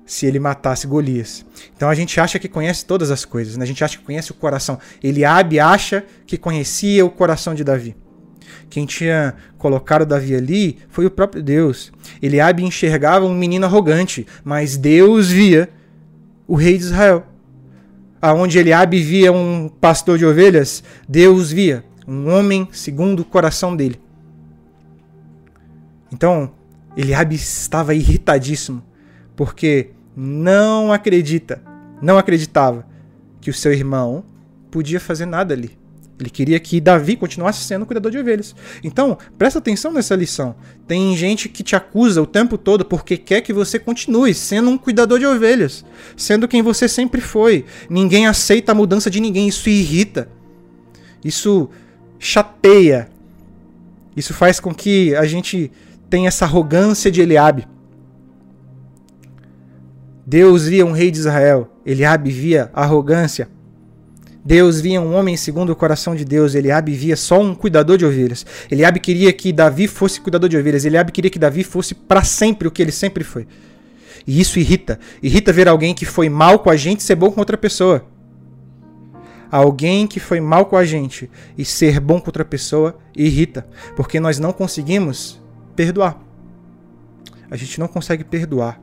se 0.06 0.28
ele 0.28 0.38
matasse 0.38 0.86
Golias. 0.86 1.44
Então 1.76 1.90
a 1.90 1.96
gente 1.96 2.20
acha 2.20 2.38
que 2.38 2.48
conhece 2.48 2.86
todas 2.86 3.10
as 3.10 3.26
coisas, 3.26 3.58
né? 3.58 3.64
a 3.64 3.68
gente 3.68 3.84
acha 3.84 3.98
que 3.98 4.04
conhece 4.04 4.30
o 4.30 4.36
coração. 4.36 4.78
Eliabe 5.02 5.60
acha 5.60 6.06
que 6.28 6.38
conhecia 6.38 7.04
o 7.04 7.10
coração 7.10 7.56
de 7.56 7.64
Davi. 7.64 7.96
Quem 8.70 8.86
tinha 8.86 9.36
colocado 9.58 10.06
Davi 10.06 10.36
ali 10.36 10.78
foi 10.90 11.06
o 11.06 11.12
próprio 11.12 11.42
Deus. 11.42 11.92
Eliabe 12.22 12.64
enxergava 12.64 13.26
um 13.26 13.36
menino 13.36 13.66
arrogante, 13.66 14.26
mas 14.44 14.78
Deus 14.78 15.30
via 15.30 15.70
o 16.48 16.56
rei 16.56 16.78
de 16.78 16.84
Israel. 16.86 17.26
Aonde 18.22 18.60
Eliabe 18.60 19.02
via 19.02 19.32
um 19.32 19.70
pastor 19.70 20.18
de 20.18 20.26
ovelhas, 20.26 20.84
Deus 21.08 21.52
via 21.52 21.84
um 22.08 22.30
homem 22.30 22.68
segundo 22.72 23.22
o 23.22 23.26
coração 23.26 23.76
dele. 23.76 24.00
Então, 26.12 26.52
Eliabe 26.96 27.36
estava 27.36 27.96
irritadíssimo, 27.96 28.84
porque 29.36 29.92
não 30.16 30.92
acredita, 30.92 31.62
não 32.02 32.18
acreditava 32.18 32.86
que 33.40 33.50
o 33.50 33.54
seu 33.54 33.72
irmão 33.72 34.24
podia 34.70 35.00
fazer 35.00 35.26
nada 35.26 35.54
ali. 35.54 35.81
Ele 36.22 36.30
queria 36.30 36.60
que 36.60 36.80
Davi 36.80 37.16
continuasse 37.16 37.64
sendo 37.64 37.86
cuidador 37.86 38.12
de 38.12 38.20
ovelhas. 38.20 38.56
Então, 38.84 39.18
presta 39.40 39.58
atenção 39.58 39.92
nessa 39.92 40.16
lição. 40.16 40.56
Tem 40.88 41.18
gente 41.18 41.50
que 41.50 41.64
te 41.64 41.76
acusa 41.76 42.22
o 42.22 42.28
tempo 42.28 42.60
todo 42.60 42.86
porque 42.86 43.18
quer 43.18 43.42
que 43.42 43.52
você 43.52 43.80
continue 43.80 44.34
sendo 44.36 44.70
um 44.70 44.78
cuidador 44.78 45.18
de 45.18 45.26
ovelhas, 45.26 45.84
sendo 46.16 46.48
quem 46.48 46.62
você 46.62 46.88
sempre 46.88 47.20
foi. 47.20 47.66
Ninguém 47.90 48.28
aceita 48.28 48.72
a 48.72 48.76
mudança 48.76 49.10
de 49.10 49.20
ninguém, 49.20 49.48
isso 49.48 49.68
irrita. 49.68 50.30
Isso 51.26 51.70
chateia. 52.20 53.10
Isso 54.16 54.34
faz 54.34 54.60
com 54.60 54.74
que 54.74 55.16
a 55.16 55.26
gente 55.26 55.72
tenha 56.08 56.28
essa 56.28 56.46
arrogância 56.46 57.10
de 57.10 57.20
Eliabe. 57.20 57.68
Deus 60.24 60.68
via 60.68 60.86
um 60.86 60.92
rei 60.92 61.10
de 61.10 61.18
Israel, 61.18 61.68
Eliabe 61.84 62.30
via 62.30 62.70
arrogância. 62.74 63.50
Deus 64.44 64.82
via 64.82 65.00
um 65.00 65.14
homem 65.14 65.38
segundo 65.38 65.72
o 65.72 65.76
coração 65.76 66.16
de 66.16 66.26
Deus. 66.26 66.56
Eliabe 66.56 66.92
via 66.94 67.16
só 67.16 67.40
um 67.40 67.54
cuidador 67.54 67.98
de 67.98 68.06
ovelhas. 68.06 68.46
Eliabe 68.70 69.00
queria 69.00 69.32
que 69.32 69.54
Davi 69.54 69.88
fosse 69.88 70.20
cuidador 70.20 70.50
de 70.50 70.58
ovelhas. 70.58 70.84
Eliabe 70.84 71.12
queria 71.12 71.30
que 71.30 71.38
Davi 71.40 71.64
fosse 71.64 71.94
para 71.94 72.24
sempre 72.24 72.68
o 72.68 72.72
que 72.72 72.82
ele 72.82 72.92
sempre 72.92 73.24
foi. 73.24 73.48
E 74.26 74.40
isso 74.40 74.60
irrita. 74.60 75.00
Irrita 75.22 75.54
ver 75.54 75.68
alguém 75.68 75.94
que 75.94 76.06
foi 76.06 76.28
mal 76.28 76.60
com 76.60 76.70
a 76.70 76.76
gente 76.76 77.04
ser 77.04 77.16
bom 77.16 77.32
com 77.32 77.40
outra 77.40 77.58
pessoa. 77.58 78.06
Alguém 79.52 80.08
que 80.08 80.20
foi 80.20 80.40
mal 80.40 80.66
com 80.66 80.78
a 80.78 80.86
gente 80.86 81.30
e 81.58 81.66
ser 81.66 82.00
bom 82.00 82.20
com 82.20 82.28
outra 82.28 82.46
pessoa 82.46 82.98
irrita, 83.14 83.68
porque 83.98 84.18
nós 84.18 84.40
não 84.40 84.54
conseguimos 84.54 85.42
perdoar. 85.76 86.18
A 87.50 87.58
gente 87.58 87.78
não 87.78 87.88
consegue 87.88 88.24
perdoar. 88.24 88.80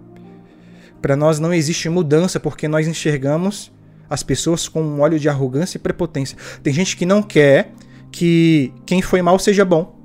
Para 1.00 1.16
nós 1.16 1.38
não 1.38 1.54
existe 1.54 1.88
mudança 1.88 2.38
porque 2.38 2.68
nós 2.68 2.86
enxergamos 2.86 3.72
as 4.08 4.22
pessoas 4.22 4.68
com 4.68 4.82
um 4.82 5.00
óleo 5.00 5.18
de 5.18 5.28
arrogância 5.28 5.76
e 5.76 5.80
prepotência. 5.80 6.36
Tem 6.62 6.72
gente 6.72 6.96
que 6.96 7.06
não 7.06 7.22
quer 7.22 7.72
que 8.10 8.72
quem 8.86 9.02
foi 9.02 9.22
mal 9.22 9.38
seja 9.38 9.64
bom. 9.64 9.96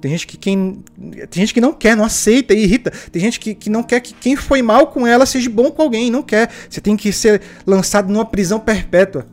Tem 0.00 0.10
gente 0.10 0.26
que, 0.26 0.36
quem, 0.36 0.84
tem 1.30 1.40
gente 1.40 1.54
que 1.54 1.62
não 1.62 1.72
quer, 1.72 1.96
não 1.96 2.04
aceita 2.04 2.52
e 2.52 2.62
irrita. 2.62 2.90
Tem 3.10 3.22
gente 3.22 3.40
que, 3.40 3.54
que 3.54 3.70
não 3.70 3.82
quer 3.82 4.00
que 4.00 4.12
quem 4.12 4.36
foi 4.36 4.60
mal 4.60 4.88
com 4.88 5.06
ela 5.06 5.24
seja 5.24 5.48
bom 5.48 5.70
com 5.70 5.80
alguém. 5.80 6.10
Não 6.10 6.22
quer. 6.22 6.50
Você 6.68 6.78
tem 6.78 6.94
que 6.94 7.10
ser 7.10 7.40
lançado 7.66 8.12
numa 8.12 8.26
prisão 8.26 8.60
perpétua. 8.60 9.26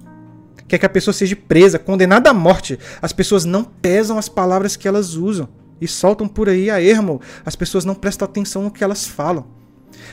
Quer 0.70 0.78
que 0.78 0.86
a 0.86 0.90
pessoa 0.90 1.14
seja 1.14 1.36
presa, 1.36 1.78
condenada 1.78 2.30
à 2.30 2.34
morte. 2.34 2.80
As 3.02 3.12
pessoas 3.12 3.44
não 3.44 3.66
pesam 3.66 4.18
as 4.18 4.30
palavras 4.30 4.78
que 4.78 4.88
elas 4.88 5.16
usam 5.16 5.50
e 5.82 5.88
soltam 5.90 6.26
por 6.26 6.48
aí 6.48 6.70
a 6.70 6.82
ermo. 6.82 7.20
As 7.46 7.58
pessoas 7.58 7.84
não 7.84 7.94
prestam 7.94 8.26
atenção 8.26 8.64
no 8.64 8.72
que 8.72 8.82
elas 8.82 9.06
falam. 9.06 9.46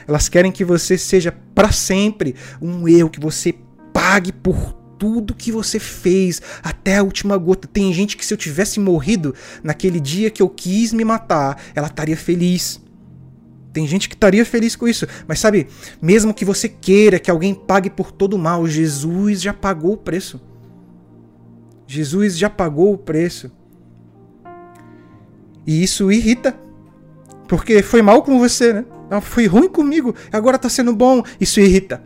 Elas 0.06 0.28
querem 0.28 0.52
que 0.52 0.64
você 0.64 0.96
seja 0.96 1.32
para 1.54 1.72
sempre 1.72 2.34
um 2.60 2.88
eu, 2.88 3.08
que 3.08 3.20
você 3.20 3.54
pague 3.92 4.32
por 4.32 4.78
tudo 4.98 5.34
que 5.34 5.52
você 5.52 5.78
fez 5.78 6.42
até 6.62 6.96
a 6.96 7.02
última 7.02 7.36
gota. 7.36 7.68
Tem 7.68 7.92
gente 7.92 8.16
que 8.16 8.26
se 8.26 8.34
eu 8.34 8.38
tivesse 8.38 8.80
morrido 8.80 9.34
naquele 9.62 10.00
dia 10.00 10.30
que 10.30 10.42
eu 10.42 10.48
quis 10.48 10.92
me 10.92 11.04
matar, 11.04 11.62
ela 11.74 11.86
estaria 11.86 12.16
feliz. 12.16 12.80
Tem 13.72 13.86
gente 13.86 14.08
que 14.08 14.14
estaria 14.14 14.44
feliz 14.44 14.74
com 14.74 14.88
isso, 14.88 15.06
mas 15.26 15.38
sabe, 15.38 15.68
mesmo 16.02 16.34
que 16.34 16.44
você 16.44 16.68
queira 16.68 17.18
que 17.18 17.30
alguém 17.30 17.54
pague 17.54 17.88
por 17.88 18.10
todo 18.10 18.34
o 18.34 18.38
mal, 18.38 18.66
Jesus 18.66 19.40
já 19.40 19.52
pagou 19.52 19.92
o 19.92 19.96
preço. 19.96 20.40
Jesus 21.86 22.36
já 22.36 22.50
pagou 22.50 22.92
o 22.92 22.98
preço. 22.98 23.52
E 25.66 25.82
isso 25.82 26.10
irrita, 26.10 26.58
porque 27.46 27.82
foi 27.82 28.02
mal 28.02 28.22
com 28.22 28.38
você, 28.38 28.72
né? 28.72 28.84
Foi 29.20 29.46
ruim 29.46 29.68
comigo, 29.68 30.14
agora 30.32 30.58
tá 30.58 30.68
sendo 30.68 30.94
bom. 30.94 31.22
Isso 31.40 31.60
irrita. 31.60 32.02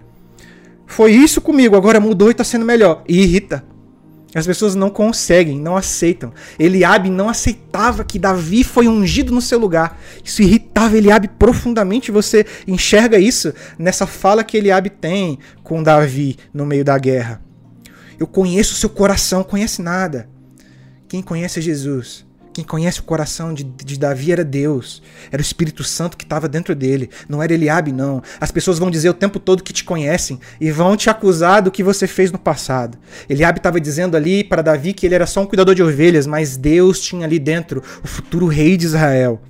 Foi 0.86 1.12
isso 1.12 1.40
comigo, 1.40 1.76
agora 1.76 1.98
mudou 1.98 2.30
e 2.30 2.34
tá 2.34 2.44
sendo 2.44 2.64
melhor. 2.64 3.02
E 3.08 3.22
irrita. 3.22 3.64
As 4.34 4.46
pessoas 4.46 4.74
não 4.74 4.88
conseguem, 4.88 5.60
não 5.60 5.76
aceitam. 5.76 6.32
Eliabe 6.58 7.10
não 7.10 7.28
aceitava 7.28 8.02
que 8.02 8.18
Davi 8.18 8.64
foi 8.64 8.88
ungido 8.88 9.32
no 9.32 9.42
seu 9.42 9.58
lugar. 9.58 10.00
Isso 10.24 10.40
irritava 10.40 10.96
Eliabe 10.96 11.28
profundamente. 11.28 12.10
Você 12.10 12.46
enxerga 12.66 13.18
isso 13.18 13.52
nessa 13.78 14.06
fala 14.06 14.42
que 14.42 14.56
Eliabe 14.56 14.88
tem 14.88 15.38
com 15.62 15.82
Davi 15.82 16.38
no 16.52 16.64
meio 16.64 16.84
da 16.84 16.96
guerra. 16.98 17.42
Eu 18.18 18.26
conheço 18.26 18.74
seu 18.74 18.88
coração, 18.88 19.44
conhece 19.44 19.82
nada. 19.82 20.28
Quem 21.08 21.22
conhece 21.22 21.58
é 21.58 21.62
Jesus. 21.62 22.24
Quem 22.52 22.64
conhece 22.64 23.00
o 23.00 23.04
coração 23.04 23.54
de, 23.54 23.64
de 23.64 23.98
Davi 23.98 24.30
era 24.30 24.44
Deus. 24.44 25.02
Era 25.30 25.40
o 25.40 25.44
Espírito 25.44 25.82
Santo 25.82 26.16
que 26.16 26.24
estava 26.24 26.48
dentro 26.48 26.74
dele. 26.74 27.08
Não 27.28 27.42
era 27.42 27.54
Eliabe, 27.54 27.92
não. 27.92 28.22
As 28.40 28.50
pessoas 28.50 28.78
vão 28.78 28.90
dizer 28.90 29.08
o 29.08 29.14
tempo 29.14 29.38
todo 29.38 29.62
que 29.62 29.72
te 29.72 29.84
conhecem 29.84 30.38
e 30.60 30.70
vão 30.70 30.96
te 30.96 31.08
acusar 31.08 31.62
do 31.62 31.70
que 31.70 31.82
você 31.82 32.06
fez 32.06 32.30
no 32.30 32.38
passado. 32.38 32.98
Eliabe 33.28 33.58
estava 33.58 33.80
dizendo 33.80 34.16
ali 34.16 34.44
para 34.44 34.60
Davi 34.60 34.92
que 34.92 35.06
ele 35.06 35.14
era 35.14 35.26
só 35.26 35.40
um 35.40 35.46
cuidador 35.46 35.74
de 35.74 35.82
ovelhas, 35.82 36.26
mas 36.26 36.56
Deus 36.56 37.00
tinha 37.00 37.24
ali 37.24 37.38
dentro 37.38 37.82
o 38.04 38.06
futuro 38.06 38.46
rei 38.46 38.76
de 38.76 38.84
Israel. 38.84 39.40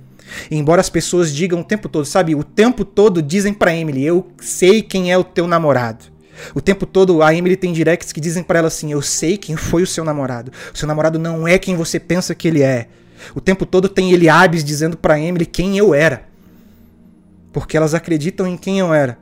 Embora 0.49 0.81
as 0.81 0.89
pessoas 0.89 1.33
digam 1.33 1.59
o 1.59 1.63
tempo 1.63 1.89
todo, 1.89 2.05
sabe, 2.05 2.35
o 2.35 2.43
tempo 2.43 2.85
todo 2.85 3.21
dizem 3.21 3.53
para 3.53 3.75
Emily, 3.75 4.03
eu 4.03 4.27
sei 4.39 4.81
quem 4.81 5.11
é 5.11 5.17
o 5.17 5.23
teu 5.23 5.47
namorado. 5.47 6.12
O 6.53 6.61
tempo 6.61 6.85
todo 6.85 7.21
a 7.21 7.33
Emily 7.33 7.55
tem 7.55 7.73
directs 7.73 8.11
que 8.11 8.21
dizem 8.21 8.43
para 8.43 8.59
ela 8.59 8.67
assim: 8.67 8.91
Eu 8.91 9.01
sei 9.01 9.37
quem 9.37 9.55
foi 9.55 9.83
o 9.83 9.87
seu 9.87 10.03
namorado. 10.03 10.51
O 10.73 10.77
seu 10.77 10.87
namorado 10.87 11.19
não 11.19 11.47
é 11.47 11.57
quem 11.57 11.75
você 11.75 11.99
pensa 11.99 12.33
que 12.35 12.47
ele 12.47 12.61
é. 12.61 12.87
O 13.35 13.41
tempo 13.41 13.65
todo 13.65 13.87
tem 13.87 14.11
Eliabes 14.11 14.63
dizendo 14.63 14.97
para 14.97 15.19
Emily 15.19 15.45
quem 15.45 15.77
eu 15.77 15.93
era. 15.93 16.27
Porque 17.51 17.77
elas 17.77 17.93
acreditam 17.93 18.47
em 18.47 18.57
quem 18.57 18.79
eu 18.79 18.93
era. 18.93 19.17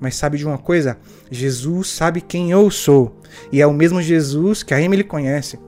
Mas 0.00 0.14
sabe 0.14 0.38
de 0.38 0.46
uma 0.46 0.58
coisa? 0.58 0.98
Jesus 1.30 1.88
sabe 1.88 2.20
quem 2.20 2.50
eu 2.50 2.70
sou. 2.70 3.20
E 3.50 3.60
é 3.60 3.66
o 3.66 3.72
mesmo 3.72 4.00
Jesus 4.00 4.62
que 4.62 4.74
a 4.74 4.80
Emily 4.80 5.02
conhece. 5.02 5.58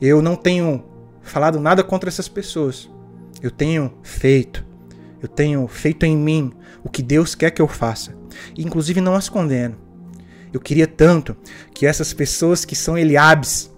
Eu 0.00 0.22
não 0.22 0.36
tenho 0.36 0.84
falado 1.20 1.60
nada 1.60 1.82
contra 1.82 2.08
essas 2.08 2.28
pessoas. 2.28 2.88
Eu 3.42 3.50
tenho 3.50 3.92
feito. 4.02 4.64
Eu 5.20 5.28
tenho 5.28 5.66
feito 5.66 6.04
em 6.04 6.16
mim 6.16 6.52
o 6.82 6.88
que 6.88 7.02
Deus 7.02 7.34
quer 7.34 7.50
que 7.50 7.62
eu 7.62 7.68
faça. 7.68 8.14
E, 8.56 8.62
inclusive 8.62 9.00
não 9.00 9.14
as 9.14 9.28
condeno. 9.28 9.76
Eu 10.52 10.60
queria 10.60 10.86
tanto 10.86 11.36
que 11.74 11.86
essas 11.86 12.12
pessoas 12.12 12.64
que 12.64 12.76
são 12.76 12.96
Eliabes 12.96 13.70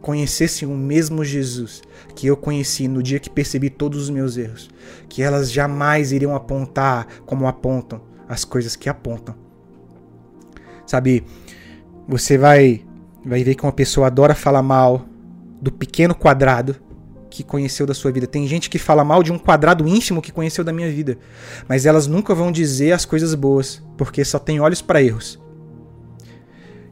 conhecessem 0.00 0.66
o 0.66 0.76
mesmo 0.76 1.24
Jesus 1.24 1.82
que 2.14 2.26
eu 2.26 2.36
conheci 2.36 2.88
no 2.88 3.02
dia 3.02 3.20
que 3.20 3.28
percebi 3.28 3.68
todos 3.68 4.04
os 4.04 4.10
meus 4.10 4.36
erros. 4.36 4.70
Que 5.08 5.22
elas 5.22 5.52
jamais 5.52 6.12
iriam 6.12 6.34
apontar 6.34 7.06
como 7.26 7.46
apontam 7.46 8.00
as 8.28 8.44
coisas 8.44 8.74
que 8.74 8.88
apontam. 8.88 9.34
Sabe, 10.86 11.24
você 12.08 12.38
vai 12.38 12.84
vai 13.24 13.42
ver 13.42 13.56
que 13.56 13.64
uma 13.64 13.72
pessoa 13.72 14.06
adora 14.06 14.34
falar 14.34 14.62
mal 14.62 15.04
do 15.60 15.72
pequeno 15.72 16.14
quadrado 16.14 16.76
que 17.30 17.42
conheceu 17.42 17.86
da 17.86 17.94
sua 17.94 18.10
vida. 18.12 18.26
Tem 18.26 18.46
gente 18.46 18.70
que 18.70 18.78
fala 18.78 19.04
mal 19.04 19.22
de 19.22 19.32
um 19.32 19.38
quadrado 19.38 19.86
ínfimo 19.86 20.22
que 20.22 20.32
conheceu 20.32 20.64
da 20.64 20.72
minha 20.72 20.90
vida, 20.90 21.18
mas 21.68 21.86
elas 21.86 22.06
nunca 22.06 22.34
vão 22.34 22.50
dizer 22.50 22.92
as 22.92 23.04
coisas 23.04 23.34
boas, 23.34 23.82
porque 23.96 24.24
só 24.24 24.38
tem 24.38 24.60
olhos 24.60 24.82
para 24.82 25.02
erros. 25.02 25.38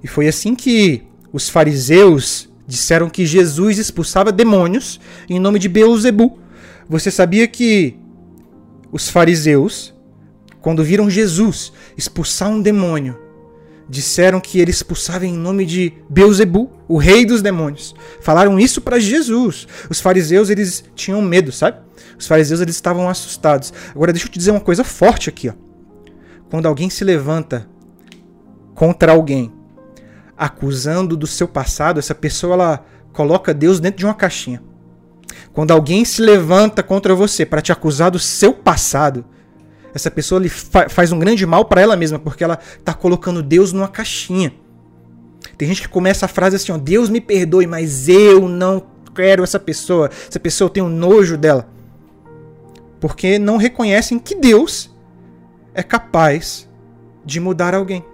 E 0.03 0.07
foi 0.07 0.29
assim 0.29 0.55
que 0.55 1.03
os 1.33 1.49
fariseus 1.49 2.49
disseram 2.67 3.09
que 3.09 3.27
Jesus 3.27 3.79
expulsava 3.79 4.31
demônios 4.31 5.01
em 5.29 5.39
nome 5.39 5.59
de 5.59 5.69
Beuzebu. 5.69 6.39
Você 6.89 7.11
sabia 7.11 7.47
que 7.49 7.97
os 8.93 9.09
fariseus, 9.09 9.95
quando 10.61 10.85
viram 10.85 11.11
Jesus 11.11 11.73
expulsar 11.97 12.51
um 12.51 12.61
demônio, 12.61 13.19
disseram 13.89 14.41
que 14.41 14.59
ele 14.59 14.71
expulsava 14.71 15.27
em 15.27 15.33
nome 15.33 15.67
de 15.67 15.93
Beuzebu, 16.09 16.71
o 16.87 16.97
rei 16.97 17.25
dos 17.25 17.43
demônios. 17.43 17.95
Falaram 18.21 18.59
isso 18.59 18.81
para 18.81 18.99
Jesus. 18.99 19.67
Os 19.89 20.01
fariseus, 20.01 20.51
eles 20.51 20.85
tinham 20.95 21.23
medo, 21.23 21.51
sabe? 21.51 21.79
Os 22.19 22.27
fariseus, 22.27 22.61
eles 22.61 22.75
estavam 22.75 23.09
assustados. 23.09 23.73
Agora, 23.91 24.13
deixa 24.13 24.27
eu 24.27 24.33
te 24.33 24.39
dizer 24.39 24.51
uma 24.51 24.61
coisa 24.61 24.85
forte 24.85 25.29
aqui, 25.29 25.49
ó. 25.49 25.53
Quando 26.51 26.67
alguém 26.67 26.91
se 26.91 27.03
levanta 27.05 27.69
contra 28.75 29.13
alguém, 29.13 29.53
acusando 30.37 31.17
do 31.17 31.27
seu 31.27 31.49
passado, 31.49 31.99
essa 31.99 32.15
pessoa, 32.15 32.55
ela 32.55 32.87
coloca 33.13 33.55
Deus 33.55 33.81
dentro 33.81 33.99
de 33.99 34.05
uma 34.05 34.15
caixinha. 34.15 34.63
Quando 35.53 35.71
alguém 35.71 36.05
se 36.05 36.21
levanta 36.21 36.83
contra 36.83 37.15
você 37.15 37.47
para 37.47 37.63
te 37.63 37.73
acusar 37.73 38.11
do 38.11 38.19
seu 38.19 38.53
passado, 38.53 39.25
essa 39.95 40.11
pessoa 40.11 40.43
fa 40.49 40.89
faz 40.89 41.13
um 41.13 41.19
grande 41.19 41.47
mal 41.47 41.65
para 41.65 41.81
ela 41.81 41.97
mesma, 41.97 42.19
porque 42.19 42.43
ela 42.43 42.59
tá 42.85 42.93
colocando 42.93 43.43
Deus 43.43 43.73
numa 43.73 43.89
caixinha. 43.89 44.53
Tem 45.57 45.69
gente 45.69 45.83
que 45.83 45.89
começa 45.89 46.27
a 46.27 46.29
frase 46.29 46.57
assim, 46.57 46.73
ó, 46.73 46.79
Deus 46.79 47.09
me 47.09 47.21
perdoe, 47.21 47.67
mas 47.67 48.09
eu 48.09 48.49
não 48.49 48.83
quero 49.15 49.45
essa 49.45 49.59
pessoa. 49.59 50.11
Essa 50.29 50.41
pessoa 50.41 50.67
eu 50.67 50.71
tenho 50.71 50.89
nojo 50.89 51.37
dela. 51.37 51.69
Porque 53.01 53.39
não 53.39 53.57
reconhecem 53.57 54.19
que 54.19 54.35
Deus 54.35 54.91
é 55.75 55.83
capaz 55.83 56.69
de 57.25 57.41
mudar 57.41 57.75
alguém. 57.75 58.05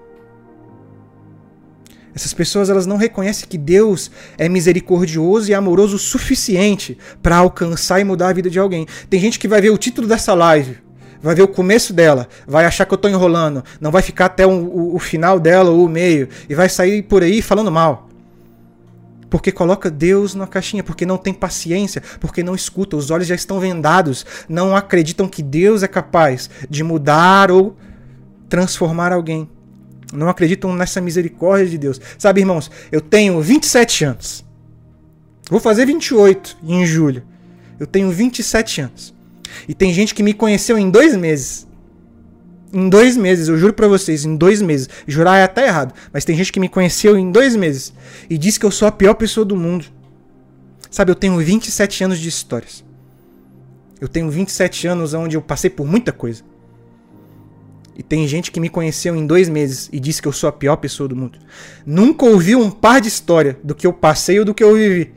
Essas 2.15 2.35
pessoas 2.35 2.69
elas 2.69 2.87
não 2.87 2.97
reconhecem 2.97 3.49
que 3.49 3.57
Deus 3.57 4.11
é 4.37 4.49
misericordioso 4.49 5.51
e 5.51 5.55
amoroso 5.55 5.97
o 5.97 5.99
suficiente 5.99 6.99
para 7.23 7.37
alcançar 7.37 8.01
e 8.01 8.05
mudar 8.05 8.29
a 8.29 8.33
vida 8.33 8.51
de 8.51 8.59
alguém. 8.59 8.87
Tem 9.09 9.21
gente 9.21 9.39
que 9.39 9.47
vai 9.47 9.61
ver 9.61 9.71
o 9.71 9.79
título 9.79 10.09
dessa 10.09 10.35
live 10.35 10.90
vai 11.23 11.35
ver 11.35 11.43
o 11.43 11.49
começo 11.49 11.93
dela, 11.93 12.29
vai 12.47 12.65
achar 12.65 12.85
que 12.85 12.95
eu 12.95 12.99
tô 12.99 13.09
enrolando, 13.09 13.65
não 13.81 13.91
vai 13.91 14.03
ficar 14.03 14.27
até 14.27 14.47
o, 14.47 14.51
o, 14.51 14.95
o 14.97 14.99
final 14.99 15.39
dela 15.39 15.71
ou 15.71 15.85
o 15.85 15.89
meio, 15.89 16.29
e 16.49 16.55
vai 16.55 16.69
sair 16.69 17.03
por 17.03 17.23
aí 17.23 17.43
falando 17.43 17.71
mal. 17.71 18.09
Porque 19.29 19.53
coloca 19.53 19.89
Deus 19.89 20.35
na 20.35 20.47
caixinha, 20.47 20.83
porque 20.83 21.07
não 21.07 21.17
tem 21.17 21.33
paciência, 21.33 22.03
porque 22.19 22.43
não 22.43 22.55
escuta, 22.55 22.97
os 22.97 23.11
olhos 23.11 23.29
já 23.29 23.35
estão 23.35 23.61
vendados, 23.61 24.27
não 24.49 24.75
acreditam 24.75 25.29
que 25.29 25.43
Deus 25.43 25.85
é 25.85 25.89
capaz 25.89 26.51
de 26.69 26.83
mudar 26.83 27.51
ou 27.51 27.77
transformar 28.49 29.13
alguém. 29.13 29.49
Não 30.13 30.29
acreditam 30.29 30.75
nessa 30.75 31.01
misericórdia 31.01 31.69
de 31.69 31.79
Deus. 31.79 32.01
Sabe, 32.19 32.41
irmãos, 32.41 32.69
eu 32.91 33.01
tenho 33.01 33.41
27 33.41 34.05
anos. 34.05 34.45
Vou 35.49 35.61
fazer 35.61 35.87
28 35.87 36.59
em 36.65 36.85
julho. 36.85 37.23
Eu 37.79 37.87
tenho 37.87 38.11
27 38.11 38.81
anos. 38.81 39.15
E 39.69 39.75
tem 39.75 39.93
gente 39.93 40.15
que 40.15 40.23
me 40.23 40.35
conheceu 40.35 40.79
em 40.79 40.91
dois 40.91 41.17
meses. 41.17 41.67
Em 42.73 42.89
dois 42.89 43.17
meses, 43.17 43.49
eu 43.49 43.59
juro 43.59 43.73
pra 43.73 43.89
vocês, 43.89 44.25
em 44.25 44.37
dois 44.37 44.63
meses. 44.63 44.89
Jurar 45.07 45.39
é 45.39 45.43
até 45.43 45.67
errado, 45.67 45.93
mas 46.13 46.25
tem 46.25 46.37
gente 46.37 46.53
que 46.53 46.61
me 46.61 46.69
conheceu 46.69 47.17
em 47.17 47.31
dois 47.31 47.57
meses 47.57 47.93
e 48.29 48.39
diz 48.39 48.57
que 48.57 48.65
eu 48.65 48.71
sou 48.71 48.87
a 48.87 48.93
pior 48.93 49.15
pessoa 49.15 49.45
do 49.45 49.57
mundo. 49.57 49.87
Sabe, 50.91 51.11
eu 51.11 51.17
tenho 51.17 51.37
27 51.39 52.05
anos 52.05 52.19
de 52.19 52.29
histórias. 52.29 52.85
Eu 54.01 54.09
tenho 54.09 54.31
27 54.31 54.87
anos 54.87 55.15
onde 55.15 55.37
eu 55.37 55.43
passei 55.43 55.69
por 55.69 55.87
muita 55.87 56.13
coisa. 56.13 56.43
E 57.97 58.03
tem 58.03 58.27
gente 58.27 58.51
que 58.51 58.61
me 58.61 58.71
conheceu 58.71 59.15
em 59.15 59.27
dois 59.27 59.49
meses 59.49 59.91
e 59.93 60.01
disse 60.01 60.23
que 60.23 60.29
eu 60.29 60.33
sou 60.33 60.49
a 60.49 60.53
pior 60.53 60.77
pessoa 60.77 61.07
do 61.07 61.15
mundo. 61.15 61.39
Nunca 61.85 62.25
ouviu 62.25 62.59
um 62.59 62.71
par 62.71 63.01
de 63.01 63.09
história 63.09 63.59
do 63.63 63.75
que 63.75 63.87
eu 63.87 63.93
passei 63.93 64.39
ou 64.39 64.45
do 64.45 64.55
que 64.55 64.65
eu 64.65 64.75
vivi. 64.75 65.13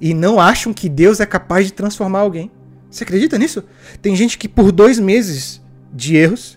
E 0.00 0.14
não 0.14 0.38
acham 0.38 0.72
que 0.72 0.88
Deus 0.88 1.18
é 1.18 1.26
capaz 1.26 1.66
de 1.66 1.72
transformar 1.72 2.20
alguém. 2.20 2.50
Você 2.94 3.02
acredita 3.02 3.36
nisso? 3.36 3.64
Tem 4.00 4.14
gente 4.14 4.38
que 4.38 4.48
por 4.48 4.70
dois 4.70 5.00
meses 5.00 5.60
de 5.92 6.14
erros 6.14 6.56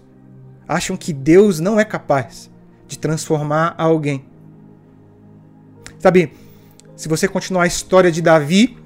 acham 0.67 0.95
que 0.95 1.12
Deus 1.12 1.60
não 1.60 1.80
é 1.80 1.84
capaz 1.84 2.47
de 2.88 3.00
transformar 3.00 3.73
alguém. 3.76 4.23
Sabe, 5.97 6.32
se 6.95 7.10
você 7.10 7.28
continuar 7.28 7.63
a 7.63 7.67
história 7.67 8.12
de 8.12 8.21
Davi, 8.21 8.78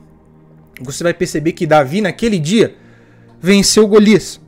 você 0.79 1.03
vai 1.03 1.13
perceber 1.13 1.51
que 1.51 1.67
Davi, 1.67 1.99
naquele 1.99 2.39
dia, 2.39 2.77
venceu 3.41 3.85
Golias. 3.85 4.39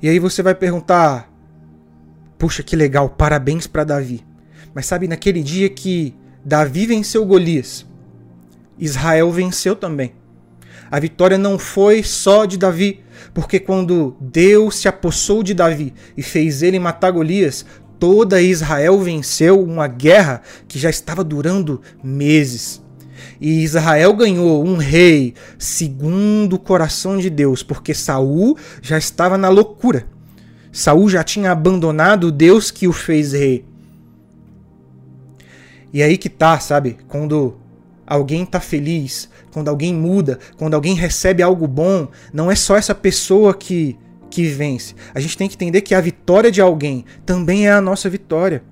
E 0.00 0.08
aí 0.08 0.20
você 0.20 0.44
vai 0.44 0.54
perguntar: 0.54 1.28
puxa, 2.38 2.62
que 2.62 2.76
legal, 2.76 3.10
parabéns 3.10 3.66
para 3.66 3.82
Davi. 3.82 4.24
Mas 4.72 4.86
sabe, 4.86 5.08
naquele 5.08 5.42
dia 5.42 5.68
que 5.68 6.14
Davi 6.44 6.86
venceu 6.86 7.26
Golias, 7.26 7.84
Israel 8.78 9.32
venceu 9.32 9.74
também. 9.74 10.14
A 10.90 11.00
vitória 11.00 11.36
não 11.36 11.58
foi 11.58 12.02
só 12.02 12.44
de 12.44 12.56
Davi, 12.56 13.00
porque 13.34 13.58
quando 13.58 14.16
Deus 14.20 14.76
se 14.76 14.88
apossou 14.88 15.42
de 15.42 15.54
Davi 15.54 15.92
e 16.16 16.22
fez 16.22 16.62
ele 16.62 16.78
matar 16.78 17.10
Golias, 17.10 17.66
toda 17.98 18.40
Israel 18.40 18.98
venceu 19.00 19.62
uma 19.62 19.88
guerra 19.88 20.42
que 20.68 20.78
já 20.78 20.90
estava 20.90 21.24
durando 21.24 21.80
meses. 22.02 22.82
E 23.40 23.62
Israel 23.62 24.14
ganhou 24.14 24.64
um 24.64 24.76
rei 24.76 25.34
segundo 25.58 26.54
o 26.54 26.58
coração 26.58 27.18
de 27.18 27.28
Deus, 27.28 27.62
porque 27.62 27.92
Saul 27.92 28.56
já 28.80 28.96
estava 28.96 29.36
na 29.36 29.48
loucura. 29.48 30.06
Saul 30.72 31.08
já 31.08 31.22
tinha 31.22 31.50
abandonado 31.50 32.28
o 32.28 32.32
Deus 32.32 32.70
que 32.70 32.86
o 32.86 32.92
fez 32.92 33.32
rei. 33.32 33.64
E 35.92 36.02
aí 36.02 36.18
que 36.18 36.28
tá, 36.28 36.58
sabe? 36.58 36.98
Quando 37.08 37.56
alguém 38.06 38.42
está 38.42 38.60
feliz, 38.60 39.28
quando 39.56 39.68
alguém 39.68 39.94
muda, 39.94 40.38
quando 40.58 40.74
alguém 40.74 40.94
recebe 40.94 41.42
algo 41.42 41.66
bom, 41.66 42.08
não 42.30 42.50
é 42.50 42.54
só 42.54 42.76
essa 42.76 42.94
pessoa 42.94 43.54
que, 43.54 43.96
que 44.28 44.44
vence. 44.48 44.94
A 45.14 45.18
gente 45.18 45.34
tem 45.34 45.48
que 45.48 45.54
entender 45.54 45.80
que 45.80 45.94
a 45.94 46.00
vitória 46.02 46.50
de 46.50 46.60
alguém 46.60 47.06
também 47.24 47.66
é 47.66 47.72
a 47.72 47.80
nossa 47.80 48.10
vitória. 48.10 48.62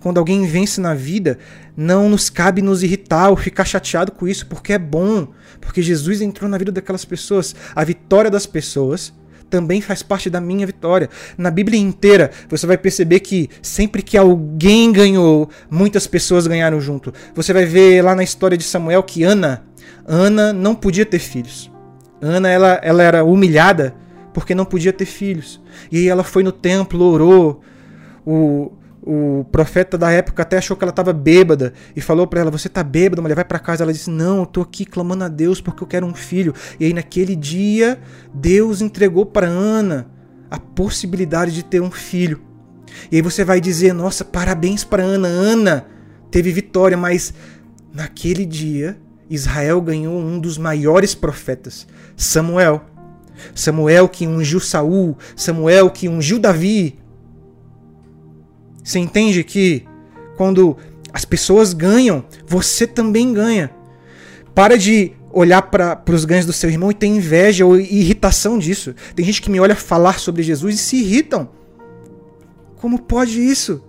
Quando 0.00 0.16
alguém 0.16 0.46
vence 0.46 0.80
na 0.80 0.94
vida, 0.94 1.38
não 1.76 2.08
nos 2.08 2.30
cabe 2.30 2.62
nos 2.62 2.82
irritar 2.82 3.28
ou 3.28 3.36
ficar 3.36 3.66
chateado 3.66 4.10
com 4.10 4.26
isso, 4.26 4.46
porque 4.46 4.72
é 4.72 4.78
bom, 4.78 5.28
porque 5.60 5.82
Jesus 5.82 6.22
entrou 6.22 6.48
na 6.48 6.56
vida 6.56 6.72
daquelas 6.72 7.04
pessoas. 7.04 7.54
A 7.76 7.84
vitória 7.84 8.30
das 8.30 8.46
pessoas 8.46 9.12
também 9.50 9.82
faz 9.82 10.02
parte 10.02 10.30
da 10.30 10.40
minha 10.40 10.64
vitória. 10.66 11.10
Na 11.36 11.50
Bíblia 11.50 11.78
inteira, 11.78 12.30
você 12.48 12.66
vai 12.66 12.78
perceber 12.78 13.20
que 13.20 13.50
sempre 13.60 14.00
que 14.00 14.16
alguém 14.16 14.90
ganhou, 14.90 15.50
muitas 15.70 16.06
pessoas 16.06 16.46
ganharam 16.46 16.80
junto. 16.80 17.12
Você 17.34 17.52
vai 17.52 17.66
ver 17.66 18.02
lá 18.02 18.14
na 18.14 18.24
história 18.24 18.56
de 18.56 18.64
Samuel 18.64 19.02
que 19.02 19.22
Ana, 19.24 19.62
Ana 20.06 20.52
não 20.52 20.74
podia 20.74 21.06
ter 21.06 21.18
filhos. 21.18 21.70
Ana 22.20 22.48
ela, 22.48 22.80
ela 22.82 23.02
era 23.02 23.24
humilhada 23.24 23.94
porque 24.32 24.54
não 24.54 24.64
podia 24.64 24.92
ter 24.92 25.06
filhos. 25.06 25.60
E 25.90 25.98
aí 25.98 26.08
ela 26.08 26.24
foi 26.24 26.42
no 26.42 26.52
templo, 26.52 27.04
orou. 27.04 27.60
O, 28.24 28.72
o 29.02 29.44
profeta 29.50 29.98
da 29.98 30.10
época 30.10 30.42
até 30.42 30.58
achou 30.58 30.76
que 30.76 30.84
ela 30.84 30.90
estava 30.90 31.12
bêbada 31.12 31.72
e 31.94 32.00
falou 32.00 32.26
para 32.26 32.40
ela: 32.40 32.50
Você 32.50 32.68
tá 32.68 32.82
bêbada, 32.82 33.20
mulher, 33.20 33.34
vai 33.34 33.44
para 33.44 33.58
casa. 33.58 33.82
Ela 33.82 33.92
disse: 33.92 34.10
Não, 34.10 34.40
eu 34.40 34.46
tô 34.46 34.60
aqui 34.60 34.84
clamando 34.84 35.24
a 35.24 35.28
Deus 35.28 35.60
porque 35.60 35.82
eu 35.82 35.86
quero 35.86 36.06
um 36.06 36.14
filho. 36.14 36.54
E 36.78 36.84
aí, 36.86 36.92
naquele 36.92 37.34
dia, 37.34 37.98
Deus 38.32 38.80
entregou 38.80 39.26
para 39.26 39.46
Ana 39.46 40.06
a 40.50 40.58
possibilidade 40.58 41.52
de 41.52 41.64
ter 41.64 41.80
um 41.80 41.90
filho. 41.90 42.40
E 43.10 43.16
aí 43.16 43.22
você 43.22 43.44
vai 43.44 43.60
dizer: 43.60 43.92
Nossa, 43.92 44.24
parabéns 44.24 44.84
para 44.84 45.02
Ana. 45.02 45.26
Ana 45.26 45.86
teve 46.30 46.52
vitória, 46.52 46.96
mas 46.96 47.34
naquele 47.92 48.46
dia, 48.46 48.96
Israel 49.34 49.80
ganhou 49.80 50.18
um 50.18 50.38
dos 50.38 50.58
maiores 50.58 51.14
profetas, 51.14 51.86
Samuel. 52.16 52.84
Samuel 53.54 54.08
que 54.08 54.26
ungiu 54.26 54.60
Saul, 54.60 55.16
Samuel 55.34 55.90
que 55.90 56.08
ungiu 56.08 56.38
Davi, 56.38 56.98
você 58.82 58.98
entende 58.98 59.44
que 59.44 59.86
quando 60.36 60.76
as 61.12 61.24
pessoas 61.24 61.72
ganham, 61.72 62.24
você 62.46 62.86
também 62.86 63.32
ganha. 63.32 63.70
Para 64.54 64.76
de 64.76 65.12
olhar 65.30 65.62
para 65.62 66.02
os 66.10 66.24
ganhos 66.24 66.44
do 66.44 66.52
seu 66.52 66.68
irmão 66.68 66.90
e 66.90 66.94
ter 66.94 67.06
inveja 67.06 67.64
ou 67.64 67.78
irritação 67.78 68.58
disso. 68.58 68.94
Tem 69.14 69.24
gente 69.24 69.40
que 69.40 69.50
me 69.50 69.60
olha 69.60 69.74
falar 69.76 70.18
sobre 70.18 70.42
Jesus 70.42 70.74
e 70.74 70.78
se 70.78 70.96
irritam. 70.96 71.48
Como 72.76 73.00
pode 73.00 73.40
isso? 73.40 73.82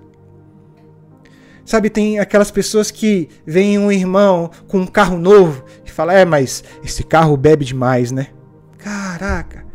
Sabe, 1.65 1.89
tem 1.89 2.19
aquelas 2.19 2.52
pessoas 2.52 2.91
que 2.91 3.30
veem 3.45 3.80
um 3.80 3.91
irmão 3.91 4.52
com 4.67 4.80
um 4.80 4.88
carro 4.88 5.17
novo 5.17 5.63
e 5.86 5.91
fala: 5.91 6.13
"É, 6.13 6.26
mas 6.26 6.63
esse 6.84 7.04
carro 7.04 7.38
bebe 7.38 7.63
demais, 7.63 8.12
né?" 8.12 8.28
Caraca. 8.78 9.65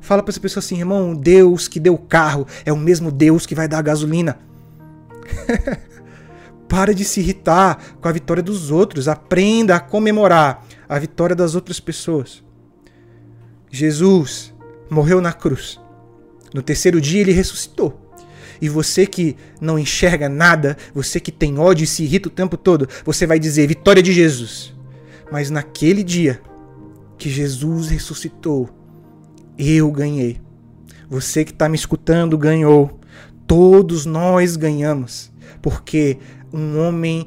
Fala 0.00 0.22
para 0.22 0.30
essa 0.30 0.40
pessoa 0.40 0.60
assim: 0.60 0.78
"Irmão, 0.78 1.14
Deus 1.14 1.66
que 1.66 1.80
deu 1.80 1.94
o 1.94 1.98
carro 1.98 2.46
é 2.64 2.72
o 2.72 2.76
mesmo 2.76 3.10
Deus 3.10 3.46
que 3.46 3.54
vai 3.54 3.66
dar 3.66 3.78
a 3.78 3.82
gasolina." 3.82 4.38
Para 6.68 6.94
de 6.94 7.04
se 7.04 7.20
irritar 7.20 7.96
com 8.00 8.06
a 8.06 8.12
vitória 8.12 8.42
dos 8.42 8.70
outros. 8.70 9.08
Aprenda 9.08 9.74
a 9.74 9.80
comemorar 9.80 10.64
a 10.88 10.98
vitória 10.98 11.34
das 11.34 11.54
outras 11.54 11.80
pessoas. 11.80 12.44
Jesus 13.70 14.54
morreu 14.88 15.20
na 15.20 15.32
cruz. 15.32 15.80
No 16.52 16.62
terceiro 16.62 17.00
dia 17.00 17.20
ele 17.20 17.32
ressuscitou. 17.32 18.09
E 18.60 18.68
você 18.68 19.06
que 19.06 19.36
não 19.60 19.78
enxerga 19.78 20.28
nada, 20.28 20.76
você 20.94 21.18
que 21.18 21.32
tem 21.32 21.58
ódio 21.58 21.84
e 21.84 21.86
se 21.86 22.02
irrita 22.02 22.28
o 22.28 22.32
tempo 22.32 22.56
todo, 22.56 22.88
você 23.04 23.26
vai 23.26 23.38
dizer 23.38 23.66
vitória 23.66 24.02
de 24.02 24.12
Jesus. 24.12 24.74
Mas 25.32 25.50
naquele 25.50 26.02
dia 26.02 26.40
que 27.16 27.30
Jesus 27.30 27.88
ressuscitou, 27.88 28.68
eu 29.58 29.90
ganhei. 29.90 30.40
Você 31.08 31.44
que 31.44 31.52
está 31.52 31.68
me 31.68 31.76
escutando 31.76 32.36
ganhou. 32.38 32.98
Todos 33.46 34.06
nós 34.06 34.54
ganhamos, 34.54 35.32
porque 35.60 36.18
um 36.52 36.78
homem 36.78 37.26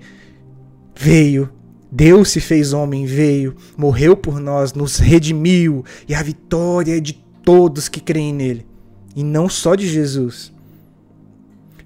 veio, 0.96 1.50
Deus 1.92 2.30
se 2.30 2.40
fez 2.40 2.72
homem, 2.72 3.06
veio, 3.06 3.56
morreu 3.76 4.16
por 4.16 4.40
nós, 4.40 4.74
nos 4.74 5.00
redimiu, 5.00 5.84
e 6.08 6.16
a 6.16 6.24
vitória 6.24 6.96
é 6.96 7.00
de 7.02 7.14
todos 7.44 7.90
que 7.90 8.00
creem 8.00 8.34
nele, 8.34 8.66
e 9.14 9.22
não 9.22 9.50
só 9.50 9.76
de 9.76 9.86
Jesus. 9.86 10.53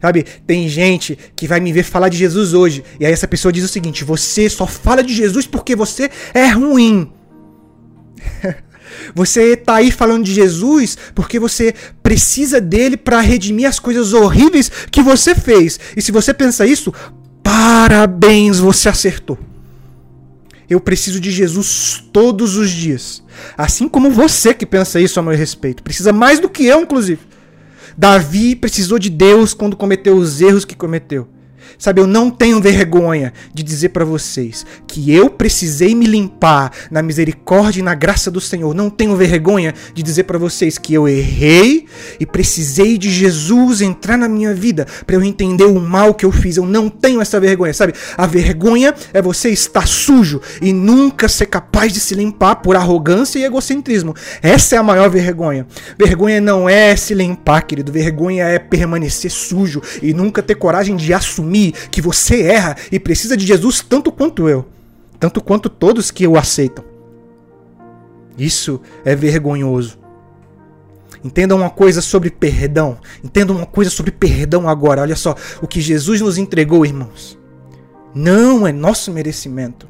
Sabe, 0.02 0.24
tem 0.46 0.70
gente 0.70 1.18
que 1.36 1.48
vai 1.48 1.60
me 1.60 1.74
ver 1.74 1.84
falar 1.84 2.10
de 2.10 2.18
Jesus 2.18 2.54
hoje, 2.54 2.84
e 3.00 3.06
aí 3.06 3.12
essa 3.12 3.28
pessoa 3.28 3.52
diz 3.52 3.64
o 3.64 3.68
seguinte: 3.68 4.04
você 4.04 4.50
só 4.50 4.68
fala 4.68 5.04
de 5.04 5.14
Jesus 5.14 5.48
porque 5.48 5.76
você 5.76 6.10
é 6.34 6.48
ruim. 6.48 7.12
Você 9.14 9.54
está 9.54 9.76
aí 9.76 9.92
falando 9.92 10.26
de 10.26 10.34
Jesus 10.34 10.98
porque 11.14 11.40
você 11.40 11.74
precisa 12.02 12.60
dele 12.60 12.98
para 12.98 13.22
redimir 13.22 13.68
as 13.68 13.80
coisas 13.80 14.12
horríveis 14.14 14.72
que 14.92 15.02
você 15.02 15.36
fez. 15.36 15.80
E 15.96 16.02
se 16.02 16.12
você 16.12 16.34
pensa 16.34 16.66
isso, 16.66 16.94
parabéns, 17.44 18.60
você 18.60 18.90
acertou. 18.90 19.38
Eu 20.70 20.82
preciso 20.82 21.20
de 21.20 21.32
Jesus 21.32 22.04
todos 22.12 22.58
os 22.58 22.70
dias. 22.70 23.24
Assim 23.58 23.88
como 23.88 24.12
você 24.12 24.54
que 24.54 24.66
pensa 24.66 25.00
isso 25.00 25.20
a 25.20 25.24
meu 25.24 25.36
respeito. 25.36 25.84
Precisa 25.84 26.12
mais 26.12 26.40
do 26.40 26.50
que 26.50 26.66
eu, 26.66 26.82
inclusive. 26.82 27.22
Davi 27.98 28.56
precisou 28.56 29.00
de 29.00 29.10
Deus 29.10 29.56
quando 29.56 29.76
cometeu 29.76 30.16
os 30.16 30.40
erros 30.40 30.64
que 30.64 30.76
cometeu. 30.76 31.28
Sabe, 31.78 32.02
eu 32.02 32.08
não 32.08 32.30
tenho 32.30 32.62
vergonha 32.62 33.34
de 33.54 33.64
dizer 33.64 33.90
para 33.90 34.06
vocês 34.06 34.66
que 34.88 35.14
eu 35.14 35.30
precisei 35.30 35.94
me 35.94 36.06
limpar 36.06 36.72
na 36.90 37.02
misericórdia 37.02 37.80
e 37.80 37.84
na 37.84 37.94
graça 37.94 38.32
do 38.32 38.42
Senhor. 38.42 38.74
Não 38.74 38.90
tenho 38.90 39.16
vergonha 39.16 39.74
de 39.94 40.02
dizer 40.02 40.24
para 40.24 40.38
vocês 40.38 40.78
que 40.78 40.94
eu 40.94 41.08
errei 41.08 41.86
e 42.20 42.26
precisei 42.26 42.98
de 42.98 43.10
Jesus 43.12 43.82
entrar 43.82 44.18
na 44.18 44.28
minha 44.28 44.54
vida 44.54 44.88
para 45.06 45.16
eu 45.16 45.24
entender 45.24 45.66
o 45.66 45.80
mal 45.80 46.14
que 46.14 46.26
eu 46.26 46.32
fiz. 46.32 46.58
Eu 46.58 46.66
não 46.66 46.90
tenho 46.90 47.22
essa 47.22 47.40
vergonha, 47.40 47.74
sabe? 47.74 47.94
A 48.18 48.26
vergonha 48.26 48.94
é 49.14 49.22
você 49.22 49.50
estar 49.50 49.88
sujo 49.88 50.42
e 50.62 50.74
nunca 50.74 51.28
ser 51.28 51.48
capaz 51.48 51.94
de 51.94 52.00
se 52.00 52.16
limpar 52.16 52.58
por 52.58 52.76
arrogância 52.76 53.40
e 53.40 53.44
egocentrismo. 53.44 54.16
Essa 54.42 54.76
é 54.76 54.78
a 54.78 54.84
maior 54.84 55.10
vergonha. 55.10 55.66
Vergonha 55.98 56.40
não 56.42 56.68
é 56.68 56.96
se 56.96 57.14
limpar, 57.14 57.62
querido. 57.62 57.92
Vergonha 57.92 58.46
é 58.46 58.60
permanecer 58.60 59.32
sujo 59.32 59.82
e 60.02 60.14
nunca 60.14 60.42
ter 60.42 60.56
coragem 60.56 60.96
de 60.96 61.14
assumir 61.14 61.57
que 61.92 62.02
você 62.02 62.44
erra 62.44 62.76
e 62.92 63.00
precisa 63.00 63.36
de 63.36 63.46
Jesus 63.46 63.82
tanto 63.82 64.12
quanto 64.12 64.48
eu, 64.48 64.66
tanto 65.20 65.42
quanto 65.42 65.70
todos 65.70 66.12
que 66.12 66.28
o 66.28 66.38
aceitam. 66.38 66.84
Isso 68.38 68.80
é 69.04 69.16
vergonhoso. 69.16 69.98
Entendam 71.24 71.58
uma 71.58 71.70
coisa 71.70 72.02
sobre 72.02 72.30
perdão. 72.30 72.98
Entendam 73.24 73.56
uma 73.56 73.66
coisa 73.66 73.90
sobre 73.90 74.12
perdão 74.12 74.70
agora. 74.70 75.02
Olha 75.02 75.16
só, 75.16 75.36
o 75.62 75.68
que 75.68 75.82
Jesus 75.82 76.22
nos 76.22 76.38
entregou, 76.38 76.86
irmãos, 76.86 77.38
não 78.14 78.68
é 78.68 78.72
nosso 78.72 79.12
merecimento. 79.12 79.88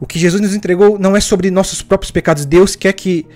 O 0.00 0.06
que 0.06 0.18
Jesus 0.18 0.40
nos 0.40 0.54
entregou 0.54 0.98
não 0.98 1.14
é 1.14 1.20
sobre 1.20 1.50
nossos 1.50 1.82
próprios 1.82 2.10
pecados. 2.10 2.46
Deus 2.46 2.74
quer 2.74 2.94
que 2.94 3.26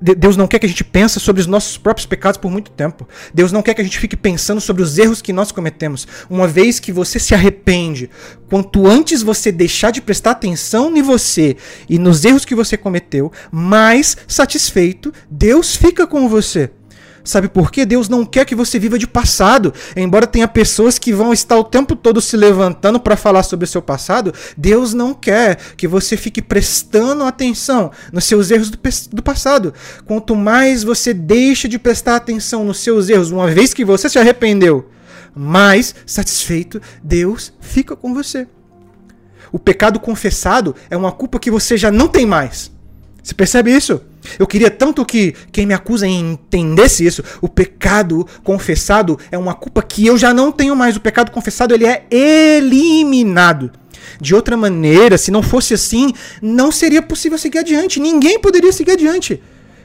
Deus 0.00 0.36
não 0.36 0.46
quer 0.46 0.58
que 0.58 0.66
a 0.66 0.68
gente 0.68 0.84
pense 0.84 1.18
sobre 1.18 1.40
os 1.40 1.46
nossos 1.46 1.76
próprios 1.76 2.06
pecados 2.06 2.38
por 2.38 2.50
muito 2.50 2.70
tempo. 2.70 3.08
Deus 3.34 3.50
não 3.50 3.62
quer 3.62 3.74
que 3.74 3.80
a 3.80 3.84
gente 3.84 3.98
fique 3.98 4.16
pensando 4.16 4.60
sobre 4.60 4.82
os 4.82 4.96
erros 4.96 5.20
que 5.20 5.32
nós 5.32 5.50
cometemos. 5.50 6.06
Uma 6.30 6.46
vez 6.46 6.78
que 6.78 6.92
você 6.92 7.18
se 7.18 7.34
arrepende, 7.34 8.08
quanto 8.48 8.86
antes 8.86 9.22
você 9.22 9.50
deixar 9.50 9.90
de 9.90 10.00
prestar 10.00 10.32
atenção 10.32 10.96
em 10.96 11.02
você 11.02 11.56
e 11.88 11.98
nos 11.98 12.24
erros 12.24 12.44
que 12.44 12.54
você 12.54 12.76
cometeu, 12.76 13.32
mais 13.50 14.16
satisfeito 14.26 15.12
Deus 15.30 15.74
fica 15.74 16.06
com 16.06 16.28
você. 16.28 16.70
Sabe 17.24 17.48
por 17.48 17.70
quê? 17.70 17.84
Deus 17.84 18.08
não 18.08 18.24
quer 18.24 18.44
que 18.44 18.54
você 18.54 18.78
viva 18.78 18.98
de 18.98 19.06
passado. 19.06 19.72
Embora 19.96 20.26
tenha 20.26 20.48
pessoas 20.48 20.98
que 20.98 21.12
vão 21.12 21.32
estar 21.32 21.56
o 21.56 21.64
tempo 21.64 21.94
todo 21.94 22.20
se 22.20 22.36
levantando 22.36 23.00
para 23.00 23.16
falar 23.16 23.42
sobre 23.42 23.64
o 23.64 23.68
seu 23.68 23.82
passado, 23.82 24.32
Deus 24.56 24.94
não 24.94 25.12
quer 25.12 25.56
que 25.76 25.86
você 25.86 26.16
fique 26.16 26.40
prestando 26.40 27.24
atenção 27.24 27.90
nos 28.12 28.24
seus 28.24 28.50
erros 28.50 28.70
do, 28.70 28.78
do 29.12 29.22
passado. 29.22 29.74
Quanto 30.06 30.34
mais 30.34 30.82
você 30.82 31.12
deixa 31.12 31.68
de 31.68 31.78
prestar 31.78 32.16
atenção 32.16 32.64
nos 32.64 32.78
seus 32.78 33.08
erros, 33.08 33.30
uma 33.30 33.48
vez 33.48 33.74
que 33.74 33.84
você 33.84 34.08
se 34.08 34.18
arrependeu, 34.18 34.88
mais 35.34 35.94
satisfeito 36.06 36.80
Deus 37.02 37.52
fica 37.60 37.94
com 37.94 38.14
você. 38.14 38.46
O 39.52 39.58
pecado 39.58 39.98
confessado 39.98 40.74
é 40.90 40.96
uma 40.96 41.12
culpa 41.12 41.38
que 41.38 41.50
você 41.50 41.76
já 41.76 41.90
não 41.90 42.08
tem 42.08 42.26
mais. 42.26 42.70
Você 43.22 43.34
percebe 43.34 43.74
isso? 43.74 44.00
Eu 44.38 44.46
queria 44.46 44.70
tanto 44.70 45.04
que 45.04 45.34
quem 45.52 45.66
me 45.66 45.74
acusa 45.74 46.06
entendesse 46.06 47.06
isso. 47.06 47.22
O 47.40 47.48
pecado 47.48 48.26
confessado 48.42 49.18
é 49.30 49.38
uma 49.38 49.54
culpa 49.54 49.82
que 49.82 50.06
eu 50.06 50.16
já 50.18 50.34
não 50.34 50.50
tenho 50.50 50.74
mais. 50.74 50.96
O 50.96 51.00
pecado 51.00 51.30
confessado 51.30 51.74
ele 51.74 51.86
é 51.86 52.04
eliminado. 52.10 53.70
De 54.20 54.34
outra 54.34 54.56
maneira, 54.56 55.18
se 55.18 55.30
não 55.30 55.42
fosse 55.42 55.74
assim, 55.74 56.12
não 56.40 56.72
seria 56.72 57.02
possível 57.02 57.38
seguir 57.38 57.58
adiante. 57.58 58.00
Ninguém 58.00 58.38
poderia 58.38 58.72
seguir 58.72 58.92
adiante. 58.92 59.40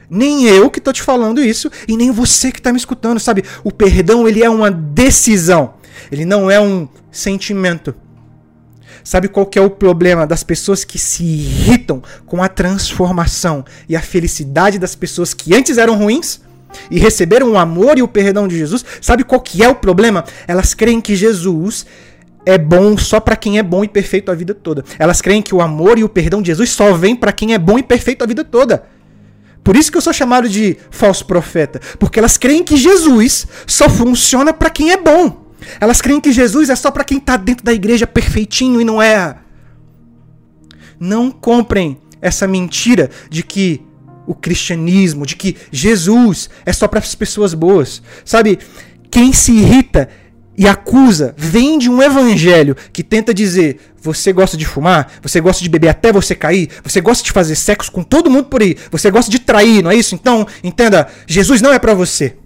Nem 0.08 0.44
eu 0.44 0.70
que 0.70 0.78
estou 0.78 0.92
te 0.92 1.02
falando 1.02 1.42
isso 1.42 1.70
e 1.88 1.96
nem 1.96 2.10
você 2.10 2.52
que 2.52 2.58
está 2.58 2.72
me 2.72 2.78
escutando, 2.78 3.18
sabe? 3.18 3.44
O 3.62 3.70
perdão 3.70 4.28
ele 4.28 4.42
é 4.42 4.50
uma 4.50 4.70
decisão. 4.70 5.74
Ele 6.10 6.24
não 6.24 6.50
é 6.50 6.60
um 6.60 6.88
sentimento. 7.10 7.94
Sabe 9.04 9.28
qual 9.28 9.44
que 9.44 9.58
é 9.58 9.62
o 9.62 9.68
problema 9.68 10.26
das 10.26 10.42
pessoas 10.42 10.82
que 10.82 10.98
se 10.98 11.22
irritam 11.22 12.02
com 12.24 12.42
a 12.42 12.48
transformação 12.48 13.62
e 13.86 13.94
a 13.94 14.00
felicidade 14.00 14.78
das 14.78 14.94
pessoas 14.94 15.34
que 15.34 15.54
antes 15.54 15.76
eram 15.76 15.98
ruins? 15.98 16.40
E 16.90 16.98
receberam 16.98 17.52
o 17.52 17.58
amor 17.58 17.98
e 17.98 18.02
o 18.02 18.08
perdão 18.08 18.48
de 18.48 18.56
Jesus? 18.56 18.82
Sabe 19.02 19.22
qual 19.22 19.42
que 19.42 19.62
é 19.62 19.68
o 19.68 19.74
problema? 19.74 20.24
Elas 20.48 20.72
creem 20.72 21.02
que 21.02 21.14
Jesus 21.14 21.84
é 22.46 22.56
bom 22.56 22.96
só 22.96 23.20
para 23.20 23.36
quem 23.36 23.58
é 23.58 23.62
bom 23.62 23.84
e 23.84 23.88
perfeito 23.88 24.30
a 24.30 24.34
vida 24.34 24.54
toda. 24.54 24.82
Elas 24.98 25.20
creem 25.20 25.42
que 25.42 25.54
o 25.54 25.60
amor 25.60 25.98
e 25.98 26.04
o 26.04 26.08
perdão 26.08 26.40
de 26.40 26.48
Jesus 26.48 26.70
só 26.70 26.94
vem 26.94 27.14
para 27.14 27.30
quem 27.30 27.52
é 27.52 27.58
bom 27.58 27.78
e 27.78 27.82
perfeito 27.82 28.24
a 28.24 28.26
vida 28.26 28.42
toda. 28.42 28.84
Por 29.62 29.76
isso 29.76 29.92
que 29.92 29.98
eu 29.98 30.02
sou 30.02 30.12
chamado 30.12 30.48
de 30.48 30.76
falso 30.90 31.26
profeta, 31.26 31.80
porque 31.98 32.18
elas 32.18 32.36
creem 32.36 32.64
que 32.64 32.76
Jesus 32.76 33.46
só 33.66 33.88
funciona 33.88 34.52
para 34.52 34.70
quem 34.70 34.92
é 34.92 34.96
bom. 34.96 35.43
Elas 35.80 36.00
creem 36.00 36.20
que 36.20 36.32
Jesus 36.32 36.70
é 36.70 36.76
só 36.76 36.90
para 36.90 37.04
quem 37.04 37.18
está 37.18 37.36
dentro 37.36 37.64
da 37.64 37.72
igreja 37.72 38.06
perfeitinho 38.06 38.80
e 38.80 38.84
não 38.84 39.00
é. 39.00 39.36
Não 40.98 41.30
comprem 41.30 41.98
essa 42.20 42.46
mentira 42.46 43.10
de 43.28 43.42
que 43.42 43.82
o 44.26 44.34
cristianismo, 44.34 45.26
de 45.26 45.36
que 45.36 45.56
Jesus 45.70 46.48
é 46.64 46.72
só 46.72 46.88
para 46.88 46.98
as 46.98 47.14
pessoas 47.14 47.52
boas. 47.52 48.02
Sabe? 48.24 48.58
quem 49.14 49.32
se 49.32 49.52
irrita 49.52 50.08
e 50.58 50.66
acusa, 50.66 51.36
vende 51.38 51.88
um 51.88 52.02
evangelho 52.02 52.76
que 52.92 53.00
tenta 53.00 53.32
dizer: 53.32 53.78
você 54.02 54.32
gosta 54.32 54.56
de 54.56 54.66
fumar, 54.66 55.08
você 55.22 55.40
gosta 55.40 55.62
de 55.62 55.68
beber 55.68 55.86
até 55.86 56.12
você 56.12 56.34
cair, 56.34 56.68
você 56.82 57.00
gosta 57.00 57.22
de 57.22 57.30
fazer 57.30 57.54
sexo 57.54 57.92
com 57.92 58.02
todo 58.02 58.28
mundo 58.28 58.46
por 58.46 58.60
aí, 58.60 58.76
você 58.90 59.12
gosta 59.12 59.30
de 59.30 59.38
trair, 59.38 59.84
não 59.84 59.90
é 59.92 59.94
isso? 59.94 60.16
Então, 60.16 60.44
entenda, 60.64 61.06
Jesus 61.28 61.62
não 61.62 61.72
é 61.72 61.78
para 61.78 61.94
você. 61.94 62.36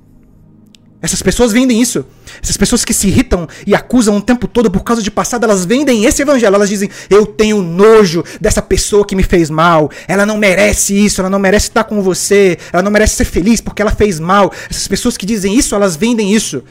Essas 1.00 1.22
pessoas 1.22 1.52
vendem 1.52 1.80
isso. 1.80 2.04
Essas 2.42 2.56
pessoas 2.56 2.84
que 2.84 2.92
se 2.92 3.06
irritam 3.06 3.46
e 3.64 3.74
acusam 3.74 4.16
o 4.16 4.20
tempo 4.20 4.48
todo 4.48 4.68
por 4.68 4.82
causa 4.82 5.00
de 5.00 5.10
passado, 5.10 5.44
elas 5.44 5.64
vendem 5.64 6.04
esse 6.04 6.22
evangelho. 6.22 6.54
Elas 6.54 6.68
dizem: 6.68 6.90
Eu 7.08 7.24
tenho 7.24 7.62
nojo 7.62 8.24
dessa 8.40 8.60
pessoa 8.60 9.06
que 9.06 9.14
me 9.14 9.22
fez 9.22 9.48
mal. 9.48 9.90
Ela 10.08 10.26
não 10.26 10.36
merece 10.36 10.94
isso, 10.94 11.20
ela 11.20 11.30
não 11.30 11.38
merece 11.38 11.68
estar 11.68 11.84
com 11.84 12.02
você, 12.02 12.58
ela 12.72 12.82
não 12.82 12.90
merece 12.90 13.14
ser 13.14 13.24
feliz 13.24 13.60
porque 13.60 13.80
ela 13.80 13.92
fez 13.92 14.18
mal. 14.18 14.52
Essas 14.68 14.88
pessoas 14.88 15.16
que 15.16 15.24
dizem 15.24 15.56
isso, 15.56 15.74
elas 15.74 15.94
vendem 15.94 16.34
isso. 16.34 16.64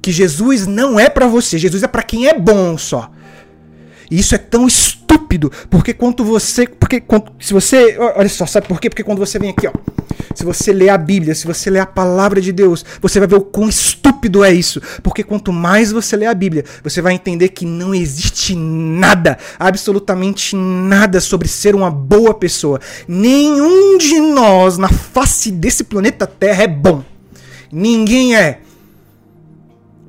Que 0.00 0.10
Jesus 0.10 0.66
não 0.66 0.98
é 0.98 1.10
para 1.10 1.26
você, 1.26 1.58
Jesus 1.58 1.82
é 1.82 1.86
para 1.86 2.02
quem 2.02 2.28
é 2.28 2.38
bom 2.38 2.78
só. 2.78 3.10
E 4.10 4.18
isso 4.18 4.34
é 4.34 4.38
tão 4.38 4.66
estúpido, 4.66 5.52
porque 5.70 5.94
quando 5.94 6.24
você, 6.24 6.66
porque 6.66 7.02
se 7.38 7.52
você, 7.52 7.96
olha 7.98 8.28
só, 8.28 8.44
sabe 8.44 8.66
por 8.66 8.80
quê? 8.80 8.90
Porque 8.90 9.04
quando 9.04 9.18
você 9.18 9.38
vem 9.38 9.50
aqui, 9.50 9.68
ó, 9.68 9.72
se 10.34 10.44
você 10.44 10.72
ler 10.72 10.88
a 10.88 10.98
Bíblia, 10.98 11.34
se 11.34 11.46
você 11.46 11.70
ler 11.70 11.80
a 11.80 11.86
palavra 11.86 12.40
de 12.40 12.52
Deus, 12.52 12.84
você 13.00 13.18
vai 13.18 13.28
ver 13.28 13.36
o 13.36 13.40
quão 13.40 13.68
estúpido 13.68 14.44
é 14.44 14.52
isso. 14.52 14.80
Porque 15.02 15.22
quanto 15.22 15.52
mais 15.52 15.92
você 15.92 16.16
lê 16.16 16.26
a 16.26 16.34
Bíblia, 16.34 16.64
você 16.82 17.00
vai 17.02 17.14
entender 17.14 17.48
que 17.48 17.64
não 17.64 17.94
existe 17.94 18.54
nada, 18.54 19.38
absolutamente 19.58 20.56
nada 20.56 21.20
sobre 21.20 21.48
ser 21.48 21.74
uma 21.74 21.90
boa 21.90 22.34
pessoa. 22.34 22.80
Nenhum 23.06 23.98
de 23.98 24.20
nós 24.20 24.78
na 24.78 24.88
face 24.88 25.50
desse 25.50 25.84
planeta 25.84 26.26
Terra 26.26 26.64
é 26.64 26.68
bom. 26.68 27.04
Ninguém 27.72 28.36
é. 28.36 28.60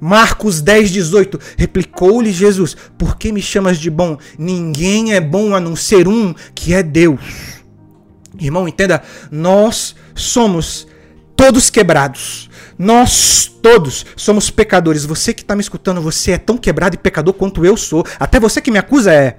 Marcos 0.01 0.61
10, 0.61 0.89
18. 0.89 1.39
Replicou-lhe 1.55 2.31
Jesus: 2.31 2.75
Por 2.97 3.15
que 3.17 3.31
me 3.31 3.41
chamas 3.41 3.77
de 3.77 3.91
bom? 3.91 4.17
Ninguém 4.37 5.13
é 5.13 5.21
bom 5.21 5.55
a 5.55 5.59
não 5.59 5.75
ser 5.75 6.07
um 6.07 6.33
que 6.55 6.73
é 6.73 6.81
Deus. 6.81 7.21
Irmão, 8.39 8.67
entenda, 8.67 9.03
nós 9.29 9.95
somos 10.15 10.87
todos 11.35 11.69
quebrados. 11.69 12.49
Nós 12.77 13.51
todos 13.61 14.05
somos 14.15 14.49
pecadores. 14.49 15.05
Você 15.05 15.33
que 15.33 15.43
está 15.43 15.55
me 15.55 15.61
escutando, 15.61 16.01
você 16.01 16.31
é 16.31 16.37
tão 16.39 16.57
quebrado 16.57 16.95
e 16.95 16.97
pecador 16.97 17.35
quanto 17.35 17.63
eu 17.63 17.77
sou. 17.77 18.03
Até 18.19 18.39
você 18.39 18.59
que 18.59 18.71
me 18.71 18.79
acusa 18.79 19.13
é. 19.13 19.37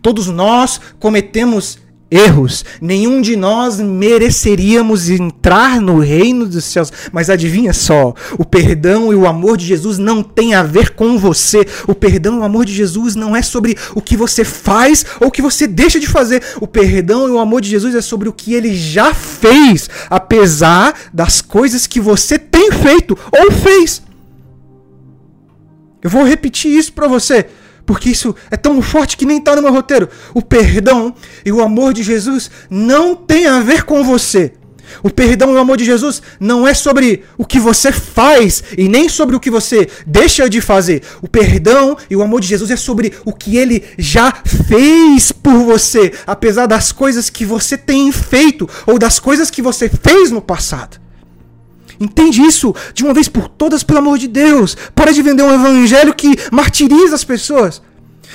Todos 0.00 0.26
nós 0.26 0.80
cometemos 0.98 1.78
erros. 2.12 2.64
Nenhum 2.80 3.22
de 3.22 3.34
nós 3.34 3.80
mereceríamos 3.80 5.08
entrar 5.08 5.80
no 5.80 5.98
reino 5.98 6.46
dos 6.46 6.64
céus. 6.66 6.92
Mas 7.10 7.30
adivinha 7.30 7.72
só, 7.72 8.14
o 8.38 8.44
perdão 8.44 9.12
e 9.12 9.16
o 9.16 9.26
amor 9.26 9.56
de 9.56 9.66
Jesus 9.66 9.96
não 9.98 10.22
tem 10.22 10.54
a 10.54 10.62
ver 10.62 10.90
com 10.90 11.18
você. 11.18 11.66
O 11.88 11.94
perdão 11.94 12.36
e 12.36 12.38
o 12.40 12.44
amor 12.44 12.66
de 12.66 12.74
Jesus 12.74 13.16
não 13.16 13.34
é 13.34 13.40
sobre 13.40 13.76
o 13.94 14.02
que 14.02 14.16
você 14.16 14.44
faz 14.44 15.06
ou 15.18 15.28
o 15.28 15.30
que 15.30 15.40
você 15.40 15.66
deixa 15.66 15.98
de 15.98 16.06
fazer. 16.06 16.42
O 16.60 16.66
perdão 16.66 17.26
e 17.26 17.30
o 17.30 17.38
amor 17.38 17.62
de 17.62 17.70
Jesus 17.70 17.94
é 17.94 18.02
sobre 18.02 18.28
o 18.28 18.32
que 18.32 18.52
ele 18.52 18.76
já 18.76 19.14
fez, 19.14 19.88
apesar 20.10 20.94
das 21.12 21.40
coisas 21.40 21.86
que 21.86 22.00
você 22.00 22.38
tem 22.38 22.70
feito 22.70 23.18
ou 23.32 23.50
fez. 23.50 24.02
Eu 26.02 26.10
vou 26.10 26.24
repetir 26.24 26.76
isso 26.76 26.92
para 26.92 27.06
você 27.06 27.46
porque 27.84 28.10
isso 28.10 28.34
é 28.50 28.56
tão 28.56 28.80
forte 28.80 29.16
que 29.16 29.26
nem 29.26 29.38
está 29.38 29.56
no 29.56 29.62
meu 29.62 29.72
roteiro. 29.72 30.08
O 30.34 30.42
perdão 30.42 31.14
e 31.44 31.52
o 31.52 31.60
amor 31.60 31.92
de 31.92 32.02
Jesus 32.02 32.50
não 32.70 33.14
tem 33.14 33.46
a 33.46 33.60
ver 33.60 33.84
com 33.84 34.02
você. 34.04 34.52
O 35.02 35.10
perdão 35.10 35.52
e 35.52 35.54
o 35.54 35.58
amor 35.58 35.76
de 35.76 35.84
Jesus 35.84 36.20
não 36.38 36.66
é 36.66 36.74
sobre 36.74 37.24
o 37.38 37.46
que 37.46 37.58
você 37.58 37.92
faz 37.92 38.62
e 38.76 38.88
nem 38.88 39.08
sobre 39.08 39.36
o 39.36 39.40
que 39.40 39.50
você 39.50 39.88
deixa 40.06 40.48
de 40.48 40.60
fazer. 40.60 41.02
O 41.20 41.28
perdão 41.28 41.96
e 42.10 42.16
o 42.16 42.22
amor 42.22 42.40
de 42.40 42.48
Jesus 42.48 42.70
é 42.70 42.76
sobre 42.76 43.12
o 43.24 43.32
que 43.32 43.56
ele 43.56 43.84
já 43.98 44.32
fez 44.32 45.32
por 45.32 45.54
você, 45.54 46.12
apesar 46.26 46.66
das 46.66 46.92
coisas 46.92 47.30
que 47.30 47.44
você 47.44 47.76
tem 47.76 48.10
feito 48.12 48.68
ou 48.86 48.98
das 48.98 49.18
coisas 49.18 49.50
que 49.50 49.62
você 49.62 49.88
fez 49.88 50.30
no 50.30 50.42
passado. 50.42 51.01
Entende 52.02 52.42
isso 52.42 52.74
de 52.94 53.04
uma 53.04 53.14
vez 53.14 53.28
por 53.28 53.48
todas, 53.48 53.82
pelo 53.82 54.00
amor 54.00 54.18
de 54.18 54.28
Deus. 54.28 54.76
Para 54.94 55.12
de 55.12 55.22
vender 55.22 55.42
um 55.42 55.54
evangelho 55.54 56.14
que 56.14 56.36
martiriza 56.50 57.14
as 57.14 57.24
pessoas. 57.24 57.80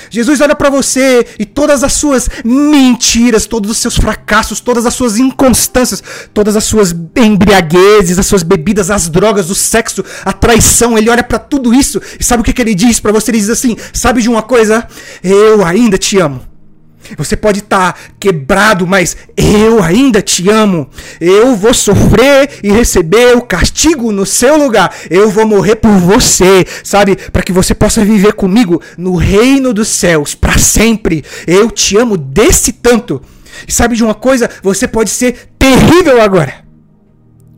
Jesus 0.10 0.42
olha 0.42 0.56
para 0.56 0.70
você 0.70 1.26
e 1.40 1.46
todas 1.46 1.84
as 1.84 1.94
suas 1.94 2.30
mentiras, 2.44 3.46
todos 3.46 3.70
os 3.70 3.78
seus 3.78 3.96
fracassos, 3.96 4.60
todas 4.60 4.86
as 4.86 4.94
suas 4.94 5.18
inconstâncias, 5.18 6.04
todas 6.34 6.56
as 6.56 6.64
suas 6.64 6.96
embriaguezes, 7.16 8.20
as 8.20 8.26
suas 8.26 8.44
bebidas, 8.44 8.90
as 8.90 9.10
drogas, 9.10 9.50
o 9.50 9.56
sexo, 9.56 10.04
a 10.24 10.32
traição. 10.32 10.98
Ele 10.98 11.10
olha 11.10 11.24
para 11.24 11.40
tudo 11.40 11.74
isso 11.74 12.02
e 12.20 12.24
sabe 12.24 12.42
o 12.42 12.44
que, 12.44 12.54
que 12.54 12.62
ele 12.62 12.76
diz 12.76 13.00
para 13.00 13.12
você? 13.12 13.32
Ele 13.32 13.40
diz 13.40 13.50
assim: 13.50 13.76
Sabe 13.92 14.22
de 14.22 14.30
uma 14.30 14.44
coisa? 14.44 14.88
Eu 15.24 15.66
ainda 15.66 15.98
te 15.98 16.18
amo. 16.20 16.57
Você 17.18 17.38
pode 17.38 17.60
estar 17.60 17.94
tá 17.94 18.00
quebrado, 18.20 18.86
mas 18.86 19.16
eu 19.36 19.82
ainda 19.82 20.22
te 20.22 20.50
amo. 20.50 20.90
Eu 21.20 21.56
vou 21.56 21.74
sofrer 21.74 22.60
e 22.64 22.72
receber 22.72 23.36
o 23.38 23.42
castigo 23.42 24.12
no 24.12 24.26
seu 24.26 24.58
lugar. 24.58 24.94
Eu 25.10 25.30
vou 25.30 25.46
morrer 25.46 25.76
por 25.76 25.92
você, 25.92 26.66
sabe? 26.84 27.16
Para 27.16 27.44
que 27.44 27.52
você 27.52 27.74
possa 27.74 28.04
viver 28.04 28.34
comigo 28.34 28.82
no 28.98 29.16
reino 29.16 29.74
dos 29.74 29.88
céus 29.88 30.36
para 30.36 30.58
sempre. 30.58 31.24
Eu 31.46 31.72
te 31.72 31.98
amo 31.98 32.18
desse 32.18 32.74
tanto. 32.74 33.22
E 33.68 33.72
sabe 33.72 33.96
de 33.96 34.04
uma 34.04 34.14
coisa? 34.14 34.50
Você 34.62 34.88
pode 34.88 35.10
ser 35.10 35.50
terrível 35.58 36.22
agora. 36.22 36.67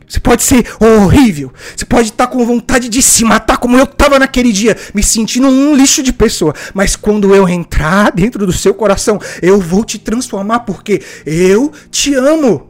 Você 0.09 0.19
pode 0.19 0.41
ser 0.41 0.65
horrível. 0.79 1.53
Você 1.75 1.85
pode 1.85 2.09
estar 2.09 2.25
com 2.25 2.43
vontade 2.43 2.89
de 2.89 2.99
se 2.99 3.23
matar, 3.23 3.57
como 3.57 3.77
eu 3.77 3.83
estava 3.83 4.17
naquele 4.17 4.51
dia, 4.51 4.75
me 4.91 5.03
sentindo 5.03 5.47
um 5.47 5.75
lixo 5.75 6.01
de 6.01 6.11
pessoa. 6.11 6.55
Mas 6.73 6.95
quando 6.95 7.35
eu 7.35 7.47
entrar 7.47 8.11
dentro 8.11 8.43
do 8.43 8.51
seu 8.51 8.73
coração, 8.73 9.21
eu 9.39 9.59
vou 9.61 9.85
te 9.85 9.99
transformar, 9.99 10.61
porque 10.61 11.03
eu 11.27 11.71
te 11.91 12.15
amo. 12.15 12.69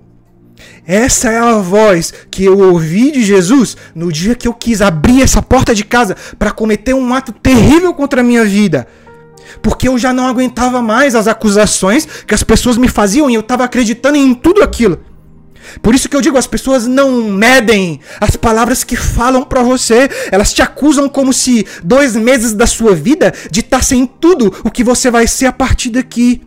Essa 0.85 1.31
é 1.31 1.37
a 1.37 1.53
voz 1.53 2.13
que 2.29 2.43
eu 2.43 2.59
ouvi 2.59 3.11
de 3.11 3.23
Jesus 3.23 3.77
no 3.95 4.11
dia 4.11 4.35
que 4.35 4.47
eu 4.47 4.53
quis 4.53 4.81
abrir 4.81 5.21
essa 5.21 5.41
porta 5.41 5.73
de 5.73 5.85
casa 5.85 6.17
para 6.37 6.51
cometer 6.51 6.93
um 6.93 7.13
ato 7.13 7.31
terrível 7.31 7.93
contra 7.93 8.19
a 8.19 8.23
minha 8.23 8.43
vida. 8.43 8.85
Porque 9.61 9.87
eu 9.87 9.97
já 9.97 10.11
não 10.11 10.27
aguentava 10.27 10.81
mais 10.81 11.15
as 11.15 11.27
acusações 11.27 12.05
que 12.27 12.35
as 12.35 12.43
pessoas 12.43 12.77
me 12.77 12.89
faziam 12.89 13.29
e 13.29 13.35
eu 13.35 13.41
estava 13.41 13.63
acreditando 13.63 14.17
em 14.17 14.33
tudo 14.33 14.61
aquilo. 14.61 14.99
Por 15.81 15.93
isso 15.93 16.09
que 16.09 16.15
eu 16.15 16.21
digo, 16.21 16.37
as 16.37 16.47
pessoas 16.47 16.87
não 16.87 17.23
medem 17.23 17.99
as 18.19 18.35
palavras 18.35 18.83
que 18.83 18.95
falam 18.95 19.43
para 19.43 19.61
você. 19.61 20.09
Elas 20.31 20.53
te 20.53 20.61
acusam 20.61 21.07
como 21.07 21.33
se 21.33 21.65
dois 21.83 22.15
meses 22.15 22.53
da 22.53 22.67
sua 22.67 22.95
vida 22.95 23.33
ditassem 23.51 24.05
tudo 24.05 24.53
o 24.63 24.71
que 24.71 24.83
você 24.83 25.11
vai 25.11 25.27
ser 25.27 25.45
a 25.45 25.51
partir 25.51 25.89
daqui. 25.89 26.41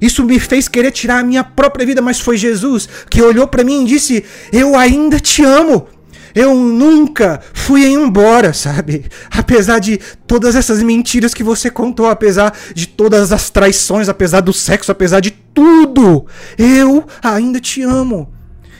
Isso 0.00 0.24
me 0.24 0.38
fez 0.38 0.68
querer 0.68 0.90
tirar 0.90 1.20
a 1.20 1.24
minha 1.24 1.42
própria 1.42 1.86
vida, 1.86 2.02
mas 2.02 2.20
foi 2.20 2.36
Jesus 2.36 2.88
que 3.08 3.22
olhou 3.22 3.46
para 3.46 3.64
mim 3.64 3.84
e 3.84 3.86
disse: 3.86 4.24
Eu 4.52 4.76
ainda 4.76 5.18
te 5.18 5.42
amo. 5.42 5.88
Eu 6.36 6.54
nunca 6.54 7.40
fui 7.54 7.86
embora, 7.86 8.52
sabe? 8.52 9.06
Apesar 9.30 9.78
de 9.78 9.98
todas 10.26 10.54
essas 10.54 10.82
mentiras 10.82 11.32
que 11.32 11.42
você 11.42 11.70
contou, 11.70 12.10
apesar 12.10 12.54
de 12.74 12.86
todas 12.86 13.32
as 13.32 13.48
traições, 13.48 14.06
apesar 14.06 14.42
do 14.42 14.52
sexo, 14.52 14.92
apesar 14.92 15.20
de 15.20 15.30
tudo, 15.30 16.26
eu 16.58 17.06
ainda 17.22 17.58
te 17.58 17.80
amo. 17.80 18.30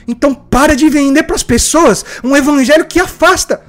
Então 0.07 0.35
para 0.35 0.75
de 0.75 0.87
vender 0.87 1.23
para 1.23 1.35
as 1.35 1.41
pessoas 1.41 2.05
um 2.23 2.37
evangelho 2.37 2.85
que 2.85 2.99
afasta. 2.99 3.63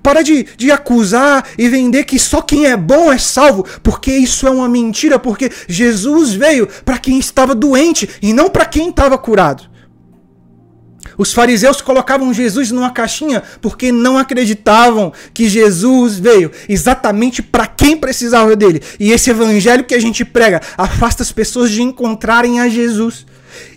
Para 0.00 0.22
de, 0.22 0.46
de 0.56 0.70
acusar 0.70 1.48
e 1.58 1.68
vender 1.68 2.04
que 2.04 2.20
só 2.20 2.40
quem 2.40 2.66
é 2.66 2.76
bom 2.76 3.12
é 3.12 3.18
salvo, 3.18 3.66
porque 3.82 4.12
isso 4.12 4.46
é 4.46 4.50
uma 4.50 4.68
mentira, 4.68 5.18
porque 5.18 5.50
Jesus 5.66 6.32
veio 6.32 6.68
para 6.84 6.96
quem 6.96 7.18
estava 7.18 7.56
doente 7.56 8.08
e 8.22 8.32
não 8.32 8.48
para 8.48 8.66
quem 8.66 8.90
estava 8.90 9.18
curado. 9.18 9.64
Os 11.18 11.32
fariseus 11.32 11.80
colocavam 11.80 12.32
Jesus 12.32 12.70
numa 12.70 12.90
caixinha 12.90 13.42
porque 13.60 13.90
não 13.90 14.18
acreditavam 14.18 15.12
que 15.32 15.48
Jesus 15.48 16.18
veio 16.18 16.50
exatamente 16.68 17.42
para 17.42 17.66
quem 17.66 17.96
precisava 17.96 18.54
dele. 18.54 18.82
E 19.00 19.12
esse 19.12 19.30
evangelho 19.30 19.84
que 19.84 19.94
a 19.94 20.00
gente 20.00 20.24
prega 20.24 20.60
afasta 20.76 21.22
as 21.22 21.32
pessoas 21.32 21.70
de 21.70 21.82
encontrarem 21.82 22.60
a 22.60 22.68
Jesus. 22.68 23.24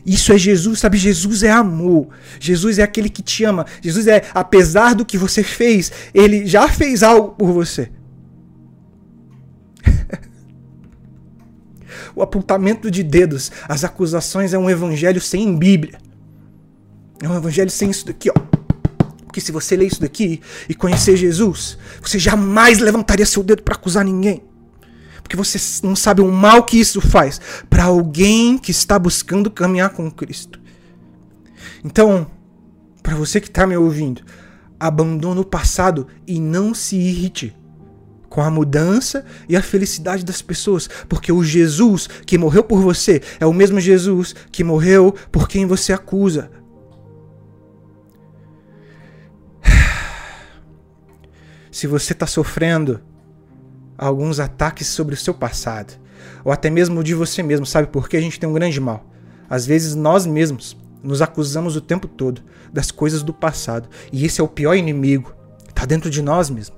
Isso 0.06 0.34
é 0.34 0.38
Jesus, 0.38 0.80
sabe? 0.80 0.97
Jesus 0.97 1.43
é 1.43 1.52
amor. 1.52 2.10
Jesus 2.39 2.80
é 2.80 2.84
aquele 2.84 3.10
que 3.10 3.21
te 3.21 3.45
ama. 3.45 3.65
Jesus 3.82 4.08
é, 4.08 4.23
apesar 4.34 4.93
do 4.93 5.06
que 5.06 5.17
você 5.17 5.43
fez, 5.43 5.91
ele 6.13 6.45
já 6.45 6.67
fez 6.67 7.04
algo 7.04 7.30
por 7.30 7.54
você. 7.54 7.89
o 12.13 12.21
apontamento 12.21 12.91
de 12.91 13.02
dedos, 13.04 13.49
as 13.67 13.86
acusações 13.86 14.54
é 14.54 14.58
um 14.58 14.69
evangelho 14.69 15.21
sem 15.21 15.56
Bíblia. 15.58 16.09
É 17.21 17.27
um 17.27 17.36
evangelho 17.36 17.69
sem 17.69 17.89
isso 17.89 18.05
daqui, 18.05 18.29
ó. 18.29 18.34
Porque 19.25 19.41
se 19.41 19.51
você 19.51 19.75
ler 19.75 19.88
isso 19.88 20.01
daqui 20.01 20.41
e 20.67 20.73
conhecer 20.73 21.15
Jesus, 21.15 21.77
você 22.01 22.17
jamais 22.17 22.79
levantaria 22.79 23.25
seu 23.25 23.43
dedo 23.43 23.62
para 23.62 23.75
acusar 23.75 24.03
ninguém. 24.03 24.43
Porque 25.21 25.36
você 25.38 25.60
não 25.86 25.95
sabe 25.95 26.21
o 26.21 26.32
mal 26.32 26.63
que 26.63 26.79
isso 26.79 26.99
faz 26.99 27.39
para 27.69 27.84
alguém 27.84 28.58
que 28.58 28.71
está 28.71 28.97
buscando 28.97 29.51
caminhar 29.51 29.91
com 29.91 30.10
Cristo. 30.10 30.60
Então, 31.84 32.25
para 33.03 33.15
você 33.15 33.39
que 33.39 33.47
está 33.47 33.67
me 33.67 33.77
ouvindo, 33.77 34.23
abandone 34.79 35.41
o 35.41 35.45
passado 35.45 36.08
e 36.25 36.39
não 36.39 36.73
se 36.73 36.95
irrite 36.95 37.55
com 38.29 38.41
a 38.41 38.49
mudança 38.49 39.25
e 39.47 39.55
a 39.55 39.62
felicidade 39.62 40.23
das 40.23 40.41
pessoas, 40.41 40.89
porque 41.08 41.32
o 41.32 41.43
Jesus 41.43 42.08
que 42.25 42.38
morreu 42.38 42.63
por 42.63 42.79
você 42.82 43.21
é 43.39 43.45
o 43.45 43.53
mesmo 43.53 43.79
Jesus 43.79 44.36
que 44.51 44.63
morreu 44.63 45.13
por 45.32 45.47
quem 45.47 45.65
você 45.65 45.91
acusa. 45.91 46.49
Se 51.71 51.88
você 51.88 52.13
está 52.13 52.25
sofrendo 52.25 53.01
alguns 53.97 54.39
ataques 54.39 54.88
sobre 54.88 55.13
o 55.13 55.17
seu 55.17 55.34
passado, 55.34 55.93
ou 56.43 56.51
até 56.51 56.69
mesmo 56.69 57.03
de 57.03 57.13
você 57.13 57.43
mesmo, 57.43 57.65
sabe 57.65 57.88
por 57.88 58.08
que 58.08 58.17
a 58.17 58.21
gente 58.21 58.39
tem 58.39 58.49
um 58.49 58.53
grande 58.53 58.79
mal? 58.79 59.05
Às 59.49 59.65
vezes 59.65 59.95
nós 59.95 60.25
mesmos 60.25 60.77
nos 61.03 61.21
acusamos 61.21 61.75
o 61.75 61.82
tempo 61.82 62.08
todo 62.08 62.41
das 62.71 62.91
coisas 62.91 63.23
do 63.23 63.34
passado, 63.34 63.89
e 64.12 64.25
esse 64.25 64.41
é 64.41 64.43
o 64.43 64.47
pior 64.47 64.75
inimigo, 64.75 65.34
está 65.67 65.86
dentro 65.86 66.10
de 66.10 66.21
nós 66.21 66.49
mesmos. 66.49 66.77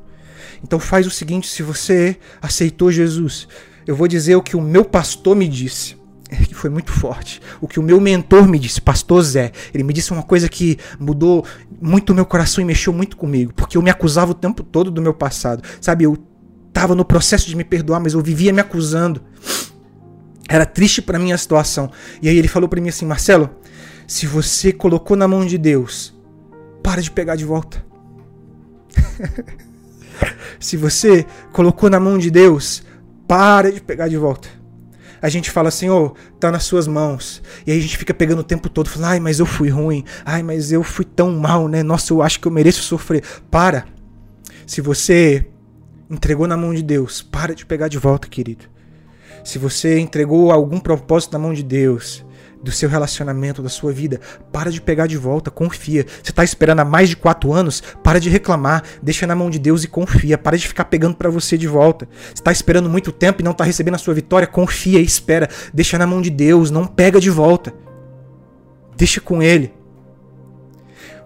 Então 0.63 0.80
faz 0.80 1.08
o 1.08 1.12
seguinte, 1.12 1.47
se 1.47 1.63
você 1.63 2.17
aceitou 2.41 2.91
Jesus, 2.91 3.47
eu 3.86 3.95
vou 3.95 4.08
dizer 4.08 4.36
o 4.36 4.43
que 4.43 4.56
o 4.56 4.62
meu 4.62 4.86
pastor 4.86 5.36
me 5.36 5.47
disse 5.47 6.01
que 6.48 6.56
foi 6.56 6.70
muito 6.70 6.91
forte. 6.91 7.41
O 7.60 7.67
que 7.67 7.80
o 7.80 7.84
meu 7.84 8.00
mentor 8.00 8.48
me 8.48 8.58
disse, 8.58 8.82
pastor 8.82 9.22
Zé, 9.24 9.52
ele 9.74 9.84
me 9.84 9.94
disse 9.94 10.12
uma 10.12 10.24
coisa 10.24 10.48
que 10.48 10.78
mudou 11.00 11.46
muito 11.82 12.12
o 12.12 12.15
meu 12.15 12.26
coração 12.26 12.62
e 12.62 12.65
mexeu 12.65 12.94
muito 12.94 13.17
comigo, 13.17 13.54
porque 13.54 13.78
eu 13.78 13.82
me 13.82 13.89
acusava 13.89 14.32
o 14.32 14.36
tempo 14.36 14.63
todo 14.63 14.89
do 14.89 15.02
meu 15.02 15.13
passado. 15.13 15.63
Sabe, 15.80 16.06
eu 16.06 16.17
estava 16.67 16.96
no 16.96 17.04
processo 17.04 17.48
de 17.48 17.56
me 17.56 17.63
perdoar, 17.63 18.00
mas 18.00 18.13
eu 18.13 18.22
vivia 18.22 18.54
me 18.54 18.62
acusando. 18.62 19.22
Era 20.48 20.65
triste 20.65 21.02
para 21.02 21.20
mim 21.20 21.32
a 21.32 21.38
situação. 21.38 21.91
E 22.22 22.30
aí 22.30 22.38
ele 22.38 22.48
falou 22.48 22.67
para 22.67 22.82
mim 22.82 22.89
assim, 22.89 23.06
Marcelo, 23.06 23.50
se 24.08 24.26
você 24.26 24.72
colocou 24.72 25.15
na 25.15 25.28
mão 25.28 25.46
de 25.46 25.58
Deus, 25.58 26.13
para 26.84 27.02
de 27.02 27.12
pegar 27.12 27.36
de 27.36 27.46
volta. 27.46 27.86
se 30.60 30.76
você 30.76 31.26
colocou 31.52 31.89
na 31.89 32.00
mão 32.00 32.17
de 32.17 32.30
Deus, 32.30 32.84
para 33.28 33.72
de 33.72 33.82
pegar 33.82 34.08
de 34.08 34.17
volta. 34.17 34.61
A 35.21 35.29
gente 35.29 35.51
fala, 35.51 35.69
Senhor, 35.69 36.15
tá 36.39 36.51
nas 36.51 36.63
suas 36.63 36.88
mãos. 36.88 37.43
E 37.65 37.71
aí 37.71 37.77
a 37.77 37.81
gente 37.81 37.97
fica 37.97 38.13
pegando 38.13 38.39
o 38.39 38.43
tempo 38.43 38.67
todo, 38.67 38.89
falando, 38.89 39.10
ai, 39.10 39.19
mas 39.19 39.39
eu 39.39 39.45
fui 39.45 39.69
ruim. 39.69 40.03
Ai, 40.25 40.41
mas 40.41 40.71
eu 40.71 40.84
fui 40.84 41.05
tão 41.05 41.31
mal, 41.31 41.67
né? 41.67 41.84
Nossa, 41.84 42.12
eu 42.12 42.21
acho 42.21 42.39
que 42.39 42.47
eu 42.47 42.51
mereço 42.51 42.81
sofrer. 42.81 43.23
Para. 43.51 43.86
Se 44.65 44.81
você 44.81 45.47
entregou 46.10 46.47
na 46.47 46.57
mão 46.57 46.73
de 46.73 46.81
Deus, 46.81 47.21
para 47.21 47.53
de 47.53 47.65
pegar 47.65 47.88
de 47.88 47.97
volta, 47.97 48.27
querido. 48.27 48.65
Se 49.43 49.60
você 49.60 49.99
entregou 49.99 50.51
algum 50.51 50.79
propósito 50.79 51.34
na 51.34 51.39
mão 51.39 51.53
de 51.53 51.63
Deus, 51.63 52.25
do 52.63 52.71
seu 52.71 52.88
relacionamento, 52.88 53.62
da 53.62 53.69
sua 53.69 53.91
vida, 53.91 54.19
para 54.52 54.71
de 54.71 54.80
pegar 54.82 55.08
de 55.08 55.17
volta, 55.17 55.50
confia. 55.50 56.06
Você 56.21 56.32
está 56.32 56.43
esperando 56.43 56.82
há 56.82 56.86
mais 56.86 57.10
de 57.10 57.15
quatro 57.15 57.52
anos, 57.54 57.82
para 58.04 58.19
de 58.19 58.30
reclamar, 58.30 58.84
deixa 59.02 59.26
na 59.26 59.36
mão 59.36 59.50
de 59.50 59.58
Deus 59.58 59.84
e 59.84 59.88
confia. 59.88 60.38
Para 60.38 60.58
de 60.58 60.67
ficar 60.67 60.86
pegando 60.86 61.15
para 61.15 61.30
você 61.30 61.58
de 61.58 61.67
volta. 61.67 62.08
Você 62.26 62.34
está 62.36 62.52
esperando 62.52 62.89
muito 62.89 63.12
tempo 63.12 63.41
e 63.41 63.43
não 63.43 63.52
está 63.52 63.63
recebendo 63.63 63.95
a 63.95 64.00
sua 64.00 64.13
vitória, 64.13 64.47
confia 64.47 65.00
e 65.00 65.04
espera. 65.04 65.50
Deixa 65.74 65.97
na 65.97 66.06
mão 66.06 66.21
de 66.21 66.30
Deus, 66.30 66.69
não 66.69 66.86
pega 66.86 67.19
de 67.19 67.30
volta. 67.30 67.74
Deixa 68.95 69.19
com 69.19 69.41
Ele. 69.41 69.74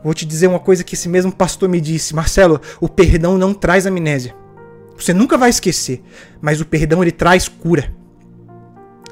Vou 0.03 0.13
te 0.13 0.25
dizer 0.25 0.47
uma 0.47 0.59
coisa 0.59 0.83
que 0.83 0.93
esse 0.93 1.09
mesmo 1.09 1.31
pastor 1.31 1.67
me 1.67 1.81
disse, 1.81 2.13
Marcelo, 2.13 2.61
o 2.79 2.87
perdão 2.87 3.37
não 3.37 3.53
traz 3.53 3.87
amnésia. 3.87 4.35
Você 4.95 5.13
nunca 5.13 5.37
vai 5.37 5.49
esquecer, 5.49 6.03
mas 6.39 6.61
o 6.61 6.65
perdão 6.65 7.01
ele 7.01 7.11
traz 7.11 7.47
cura. 7.47 7.91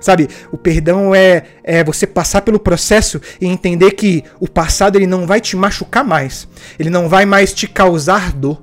Sabe, 0.03 0.27
o 0.51 0.57
perdão 0.57 1.15
é, 1.15 1.43
é 1.63 1.81
você 1.81 2.05
passar 2.05 2.41
pelo 2.41 2.59
processo 2.59 3.21
e 3.39 3.47
entender 3.47 3.91
que 3.91 4.21
o 4.37 4.49
passado 4.49 4.97
ele 4.97 5.07
não 5.07 5.25
vai 5.25 5.39
te 5.39 5.55
machucar 5.55 6.03
mais. 6.03 6.45
Ele 6.77 6.89
não 6.89 7.07
vai 7.07 7.25
mais 7.25 7.53
te 7.53 7.69
causar 7.69 8.33
dor. 8.33 8.61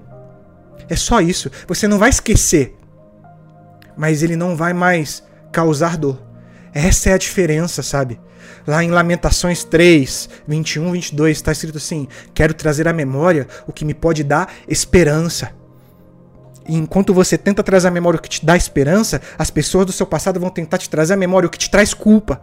É 0.86 0.94
só 0.94 1.18
isso. 1.18 1.50
Você 1.66 1.88
não 1.88 1.98
vai 1.98 2.10
esquecer. 2.10 2.76
Mas 3.96 4.22
ele 4.22 4.36
não 4.36 4.54
vai 4.54 4.74
mais 4.74 5.22
causar 5.50 5.96
dor. 5.96 6.20
Essa 6.74 7.08
é 7.08 7.12
a 7.14 7.18
diferença, 7.18 7.82
sabe? 7.82 8.20
Lá 8.66 8.84
em 8.84 8.90
Lamentações 8.90 9.64
3, 9.64 10.28
21, 10.46 10.92
22, 10.92 11.38
está 11.38 11.52
escrito 11.52 11.78
assim: 11.78 12.06
Quero 12.34 12.52
trazer 12.52 12.86
à 12.86 12.92
memória 12.92 13.48
o 13.66 13.72
que 13.72 13.86
me 13.86 13.94
pode 13.94 14.22
dar 14.22 14.52
esperança. 14.68 15.58
E 16.68 16.76
enquanto 16.76 17.14
você 17.14 17.38
tenta 17.38 17.62
trazer 17.62 17.88
a 17.88 17.90
memória 17.90 18.18
que 18.18 18.28
te 18.28 18.44
dá 18.44 18.56
esperança, 18.56 19.20
as 19.38 19.50
pessoas 19.50 19.86
do 19.86 19.92
seu 19.92 20.06
passado 20.06 20.38
vão 20.38 20.50
tentar 20.50 20.78
te 20.78 20.88
trazer 20.88 21.14
a 21.14 21.16
memória 21.16 21.48
que 21.48 21.58
te 21.58 21.70
traz 21.70 21.94
culpa. 21.94 22.40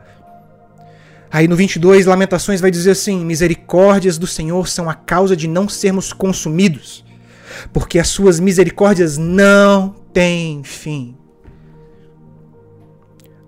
Aí 1.29 1.47
no 1.47 1.55
22, 1.55 2.05
Lamentações 2.05 2.61
vai 2.61 2.71
dizer 2.71 2.91
assim: 2.91 3.23
Misericórdias 3.23 4.17
do 4.17 4.27
Senhor 4.27 4.67
são 4.67 4.89
a 4.89 4.93
causa 4.93 5.35
de 5.35 5.47
não 5.47 5.67
sermos 5.67 6.13
consumidos, 6.13 7.05
porque 7.73 7.99
as 7.99 8.07
suas 8.07 8.39
misericórdias 8.39 9.17
não 9.17 9.95
têm 10.13 10.63
fim. 10.63 11.15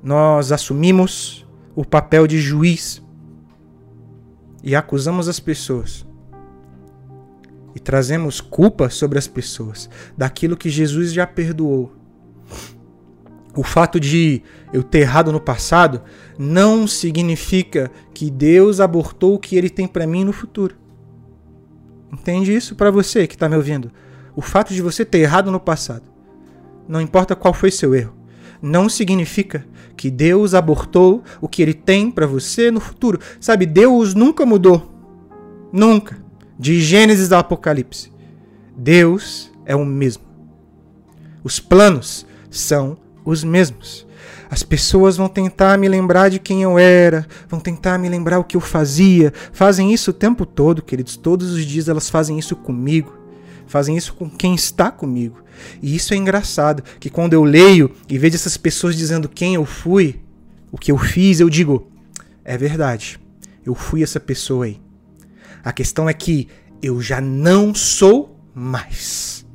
Nós 0.03 0.51
assumimos 0.51 1.45
o 1.75 1.83
papel 1.83 2.27
de 2.27 2.39
juiz 2.39 3.01
e 4.63 4.75
acusamos 4.75 5.27
as 5.27 5.39
pessoas 5.39 6.05
e 7.79 7.81
trazemos 7.81 8.41
culpa 8.41 8.89
sobre 8.89 9.17
as 9.17 9.25
pessoas 9.25 9.89
daquilo 10.17 10.57
que 10.57 10.69
Jesus 10.69 11.13
já 11.13 11.25
perdoou. 11.25 11.93
O 13.55 13.63
fato 13.63 13.99
de 13.99 14.43
eu 14.73 14.83
ter 14.83 14.99
errado 14.99 15.31
no 15.31 15.39
passado 15.39 16.01
não 16.37 16.85
significa 16.85 17.89
que 18.13 18.29
Deus 18.29 18.81
abortou 18.81 19.33
o 19.33 19.39
que 19.39 19.55
ele 19.55 19.69
tem 19.69 19.87
para 19.87 20.05
mim 20.05 20.25
no 20.25 20.33
futuro. 20.33 20.75
Entende 22.11 22.53
isso 22.53 22.75
para 22.75 22.91
você 22.91 23.25
que 23.25 23.35
está 23.35 23.47
me 23.47 23.55
ouvindo? 23.55 23.91
O 24.35 24.41
fato 24.41 24.73
de 24.73 24.81
você 24.81 25.05
ter 25.05 25.19
errado 25.19 25.49
no 25.49 25.59
passado, 25.59 26.03
não 26.87 26.99
importa 26.99 27.35
qual 27.35 27.53
foi 27.53 27.71
seu 27.71 27.95
erro, 27.95 28.13
não 28.61 28.89
significa 28.89 29.65
que 29.95 30.11
Deus 30.11 30.53
abortou 30.53 31.23
o 31.39 31.47
que 31.47 31.61
ele 31.61 31.73
tem 31.73 32.11
para 32.11 32.27
você 32.27 32.69
no 32.71 32.81
futuro. 32.81 33.19
Sabe, 33.39 33.65
Deus 33.65 34.13
nunca 34.13 34.45
mudou. 34.45 34.95
Nunca 35.71 36.28
de 36.59 36.81
Gênesis 36.81 37.31
ao 37.31 37.39
Apocalipse, 37.39 38.11
Deus 38.75 39.49
é 39.65 39.73
o 39.75 39.85
mesmo. 39.85 40.23
Os 41.41 41.59
planos 41.59 42.25
são 42.51 42.97
os 43.23 43.45
mesmos. 43.45 44.05
As 44.49 44.61
pessoas 44.61 45.15
vão 45.15 45.29
tentar 45.29 45.77
me 45.77 45.87
lembrar 45.87 46.29
de 46.29 46.37
quem 46.37 46.63
eu 46.63 46.77
era, 46.77 47.25
vão 47.47 47.59
tentar 47.59 47.97
me 47.97 48.09
lembrar 48.09 48.39
o 48.39 48.43
que 48.43 48.57
eu 48.57 48.61
fazia. 48.61 49.31
Fazem 49.53 49.93
isso 49.93 50.11
o 50.11 50.13
tempo 50.13 50.45
todo, 50.45 50.81
queridos. 50.81 51.15
Todos 51.15 51.53
os 51.53 51.63
dias 51.63 51.87
elas 51.87 52.09
fazem 52.09 52.37
isso 52.37 52.55
comigo. 52.55 53.17
Fazem 53.65 53.95
isso 53.95 54.13
com 54.15 54.29
quem 54.29 54.55
está 54.55 54.91
comigo. 54.91 55.43
E 55.81 55.95
isso 55.95 56.13
é 56.13 56.17
engraçado, 56.17 56.83
que 56.99 57.09
quando 57.09 57.33
eu 57.33 57.43
leio 57.43 57.91
e 58.09 58.17
vejo 58.17 58.35
essas 58.35 58.57
pessoas 58.57 58.95
dizendo 58.95 59.29
quem 59.29 59.55
eu 59.55 59.65
fui, 59.65 60.19
o 60.71 60.77
que 60.77 60.91
eu 60.91 60.97
fiz, 60.97 61.39
eu 61.39 61.49
digo: 61.49 61.87
é 62.43 62.57
verdade. 62.57 63.19
Eu 63.63 63.75
fui 63.75 64.01
essa 64.01 64.19
pessoa 64.19 64.65
aí. 64.65 64.81
A 65.63 65.71
questão 65.71 66.07
é 66.09 66.13
que 66.13 66.47
eu 66.81 67.01
já 67.01 67.19
não 67.19 67.73
sou 67.73 68.39
mais. 68.53 69.45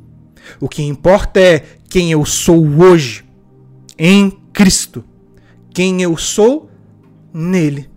O 0.61 0.69
que 0.69 0.83
importa 0.83 1.41
é 1.41 1.65
quem 1.89 2.13
eu 2.13 2.25
sou 2.25 2.65
hoje 2.81 3.25
em 3.99 4.31
Cristo. 4.53 5.05
Quem 5.73 6.03
eu 6.03 6.17
sou 6.17 6.71
nele. 7.33 7.91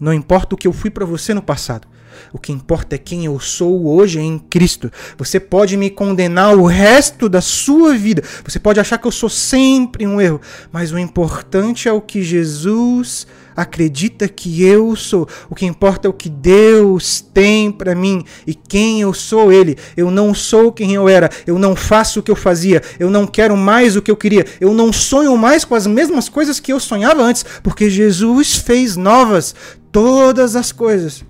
Não 0.00 0.12
importa 0.12 0.54
o 0.54 0.58
que 0.58 0.68
eu 0.68 0.72
fui 0.72 0.90
para 0.90 1.04
você 1.04 1.34
no 1.34 1.42
passado. 1.42 1.88
O 2.32 2.38
que 2.38 2.52
importa 2.52 2.94
é 2.94 2.98
quem 2.98 3.24
eu 3.24 3.38
sou 3.40 3.86
hoje 3.86 4.20
em 4.20 4.38
Cristo. 4.38 4.90
Você 5.16 5.40
pode 5.40 5.76
me 5.76 5.90
condenar 5.90 6.56
o 6.56 6.66
resto 6.66 7.28
da 7.28 7.40
sua 7.40 7.94
vida. 7.94 8.22
Você 8.44 8.58
pode 8.58 8.78
achar 8.80 8.98
que 8.98 9.06
eu 9.06 9.12
sou 9.12 9.28
sempre 9.28 10.06
um 10.06 10.20
erro. 10.20 10.40
Mas 10.70 10.92
o 10.92 10.98
importante 10.98 11.88
é 11.88 11.92
o 11.92 12.00
que 12.00 12.22
Jesus 12.22 13.26
acredita 13.58 14.28
que 14.28 14.62
eu 14.62 14.94
sou. 14.94 15.26
O 15.50 15.54
que 15.54 15.66
importa 15.66 16.06
é 16.06 16.10
o 16.10 16.12
que 16.12 16.28
Deus 16.28 17.20
tem 17.20 17.72
para 17.72 17.92
mim 17.92 18.24
e 18.46 18.54
quem 18.54 19.00
eu 19.00 19.12
sou 19.12 19.52
Ele. 19.52 19.76
Eu 19.96 20.12
não 20.12 20.32
sou 20.32 20.70
quem 20.70 20.94
eu 20.94 21.08
era. 21.08 21.28
Eu 21.44 21.58
não 21.58 21.74
faço 21.74 22.20
o 22.20 22.22
que 22.22 22.30
eu 22.30 22.36
fazia. 22.36 22.80
Eu 23.00 23.10
não 23.10 23.26
quero 23.26 23.56
mais 23.56 23.96
o 23.96 24.02
que 24.02 24.12
eu 24.12 24.16
queria. 24.16 24.46
Eu 24.60 24.72
não 24.72 24.92
sonho 24.92 25.36
mais 25.36 25.64
com 25.64 25.74
as 25.74 25.88
mesmas 25.88 26.28
coisas 26.28 26.60
que 26.60 26.72
eu 26.72 26.78
sonhava 26.78 27.20
antes, 27.20 27.44
porque 27.60 27.90
Jesus 27.90 28.54
fez 28.54 28.96
novas 28.96 29.56
todas 29.90 30.54
as 30.54 30.70
coisas. 30.70 31.24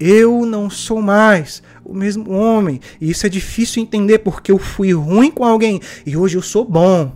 Eu 0.00 0.44
não 0.44 0.68
sou 0.68 1.00
mais 1.00 1.62
o 1.84 1.94
mesmo 1.94 2.32
homem. 2.32 2.80
E 3.00 3.10
isso 3.10 3.24
é 3.24 3.28
difícil 3.28 3.80
entender 3.80 4.18
porque 4.18 4.50
eu 4.50 4.58
fui 4.58 4.92
ruim 4.92 5.30
com 5.30 5.44
alguém 5.44 5.80
e 6.04 6.16
hoje 6.16 6.36
eu 6.36 6.42
sou 6.42 6.64
bom 6.64 7.12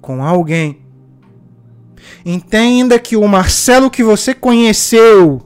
com 0.00 0.24
alguém. 0.24 0.87
Entenda 2.30 2.98
que 2.98 3.16
o 3.16 3.26
Marcelo 3.26 3.90
que 3.90 4.04
você 4.04 4.34
conheceu 4.34 5.40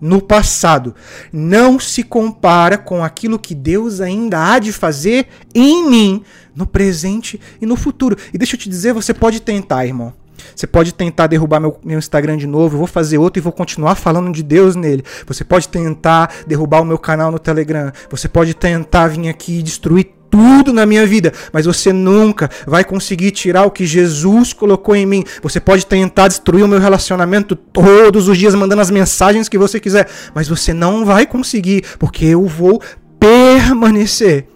no 0.00 0.22
passado 0.22 0.94
não 1.32 1.80
se 1.80 2.04
compara 2.04 2.78
com 2.78 3.02
aquilo 3.02 3.40
que 3.40 3.56
Deus 3.56 4.00
ainda 4.00 4.52
há 4.52 4.60
de 4.60 4.72
fazer 4.72 5.26
em 5.52 5.90
mim 5.90 6.22
no 6.54 6.64
presente 6.64 7.40
e 7.60 7.66
no 7.66 7.74
futuro. 7.74 8.16
E 8.32 8.38
deixa 8.38 8.54
eu 8.54 8.60
te 8.60 8.68
dizer, 8.68 8.92
você 8.92 9.12
pode 9.12 9.40
tentar, 9.42 9.84
irmão. 9.84 10.14
Você 10.54 10.68
pode 10.68 10.94
tentar 10.94 11.26
derrubar 11.26 11.58
meu, 11.58 11.76
meu 11.82 11.98
Instagram 11.98 12.36
de 12.36 12.46
novo, 12.46 12.76
eu 12.76 12.78
vou 12.78 12.86
fazer 12.86 13.18
outro 13.18 13.40
e 13.40 13.42
vou 13.42 13.52
continuar 13.52 13.96
falando 13.96 14.30
de 14.30 14.44
Deus 14.44 14.76
nele. 14.76 15.02
Você 15.26 15.42
pode 15.42 15.68
tentar 15.68 16.32
derrubar 16.46 16.82
o 16.82 16.84
meu 16.84 16.98
canal 16.98 17.32
no 17.32 17.38
Telegram. 17.40 17.90
Você 18.08 18.28
pode 18.28 18.54
tentar 18.54 19.08
vir 19.08 19.28
aqui 19.28 19.58
e 19.58 19.62
destruir 19.64 20.17
tudo 20.30 20.72
na 20.72 20.86
minha 20.86 21.06
vida, 21.06 21.32
mas 21.52 21.66
você 21.66 21.92
nunca 21.92 22.50
vai 22.66 22.84
conseguir 22.84 23.30
tirar 23.30 23.64
o 23.64 23.70
que 23.70 23.86
Jesus 23.86 24.52
colocou 24.52 24.94
em 24.94 25.06
mim. 25.06 25.24
Você 25.42 25.60
pode 25.60 25.86
tentar 25.86 26.28
destruir 26.28 26.64
o 26.64 26.68
meu 26.68 26.78
relacionamento 26.78 27.56
todos 27.56 28.28
os 28.28 28.38
dias, 28.38 28.54
mandando 28.54 28.82
as 28.82 28.90
mensagens 28.90 29.48
que 29.48 29.58
você 29.58 29.80
quiser, 29.80 30.08
mas 30.34 30.48
você 30.48 30.72
não 30.72 31.04
vai 31.04 31.26
conseguir, 31.26 31.84
porque 31.98 32.24
eu 32.24 32.46
vou 32.46 32.80
permanecer. 33.18 34.46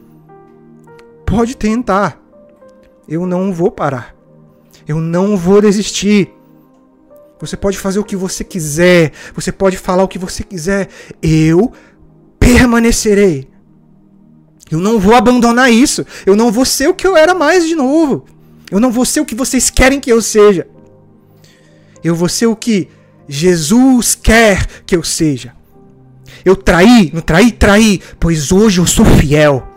Pode 1.26 1.56
tentar, 1.56 2.20
eu 3.08 3.26
não 3.26 3.52
vou 3.52 3.70
parar. 3.70 4.14
Eu 4.86 5.00
não 5.00 5.36
vou 5.36 5.60
desistir. 5.60 6.30
Você 7.40 7.56
pode 7.56 7.78
fazer 7.78 7.98
o 7.98 8.04
que 8.04 8.14
você 8.14 8.44
quiser, 8.44 9.12
você 9.34 9.50
pode 9.50 9.76
falar 9.76 10.04
o 10.04 10.08
que 10.08 10.18
você 10.18 10.44
quiser. 10.44 10.88
Eu 11.20 11.72
permanecerei. 12.38 13.51
Eu 14.72 14.78
não 14.78 14.98
vou 14.98 15.14
abandonar 15.14 15.70
isso. 15.70 16.04
Eu 16.24 16.34
não 16.34 16.50
vou 16.50 16.64
ser 16.64 16.88
o 16.88 16.94
que 16.94 17.06
eu 17.06 17.14
era 17.14 17.34
mais 17.34 17.66
de 17.66 17.74
novo. 17.74 18.24
Eu 18.70 18.80
não 18.80 18.90
vou 18.90 19.04
ser 19.04 19.20
o 19.20 19.26
que 19.26 19.34
vocês 19.34 19.68
querem 19.68 20.00
que 20.00 20.10
eu 20.10 20.22
seja. 20.22 20.66
Eu 22.02 22.14
vou 22.14 22.26
ser 22.26 22.46
o 22.46 22.56
que 22.56 22.88
Jesus 23.28 24.14
quer 24.14 24.66
que 24.86 24.96
eu 24.96 25.04
seja. 25.04 25.52
Eu 26.42 26.56
traí, 26.56 27.10
não 27.12 27.20
traí, 27.20 27.52
traí, 27.52 28.00
pois 28.18 28.50
hoje 28.50 28.80
eu 28.80 28.86
sou 28.86 29.04
fiel. 29.04 29.68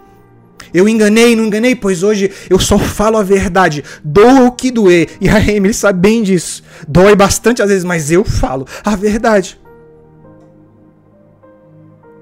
Eu 0.73 0.87
enganei, 0.87 1.35
não 1.35 1.45
enganei, 1.45 1.75
pois 1.75 2.01
hoje 2.01 2.31
eu 2.49 2.57
só 2.57 2.79
falo 2.79 3.17
a 3.17 3.23
verdade. 3.23 3.83
Doa 4.01 4.45
o 4.45 4.51
que 4.53 4.71
doer. 4.71 5.09
E 5.19 5.27
a 5.27 5.41
Emily 5.41 5.73
sabe 5.73 5.99
bem 5.99 6.23
disso. 6.23 6.63
Dói 6.87 7.15
bastante 7.15 7.61
às 7.61 7.67
vezes, 7.67 7.83
mas 7.83 8.11
eu 8.11 8.23
falo 8.23 8.65
a 8.83 8.95
verdade. 8.95 9.59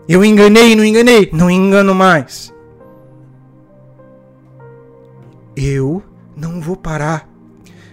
Eu 0.09 0.26
enganei, 0.26 0.76
não 0.76 0.84
enganei, 0.84 1.30
não 1.32 1.51
engano 1.51 1.93
mais. 1.93 2.53
Eu 5.56 6.04
não 6.36 6.60
vou 6.60 6.76
parar. 6.76 7.30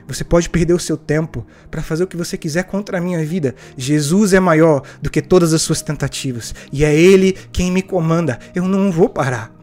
Você 0.06 0.24
pode 0.24 0.50
perder 0.50 0.74
o 0.74 0.78
seu 0.78 0.96
tempo 0.96 1.46
para 1.70 1.82
fazer 1.82 2.02
o 2.02 2.06
que 2.06 2.16
você 2.16 2.36
quiser 2.36 2.64
contra 2.64 2.98
a 2.98 3.00
minha 3.00 3.24
vida. 3.24 3.54
Jesus 3.76 4.32
é 4.32 4.40
maior 4.40 4.82
do 5.00 5.08
que 5.08 5.22
todas 5.22 5.52
as 5.54 5.62
suas 5.62 5.82
tentativas 5.82 6.52
e 6.72 6.84
é 6.84 6.92
Ele 6.92 7.32
quem 7.52 7.70
me 7.70 7.80
comanda. 7.80 8.38
Eu 8.52 8.64
não 8.64 8.90
vou 8.90 9.08
parar. 9.08 9.54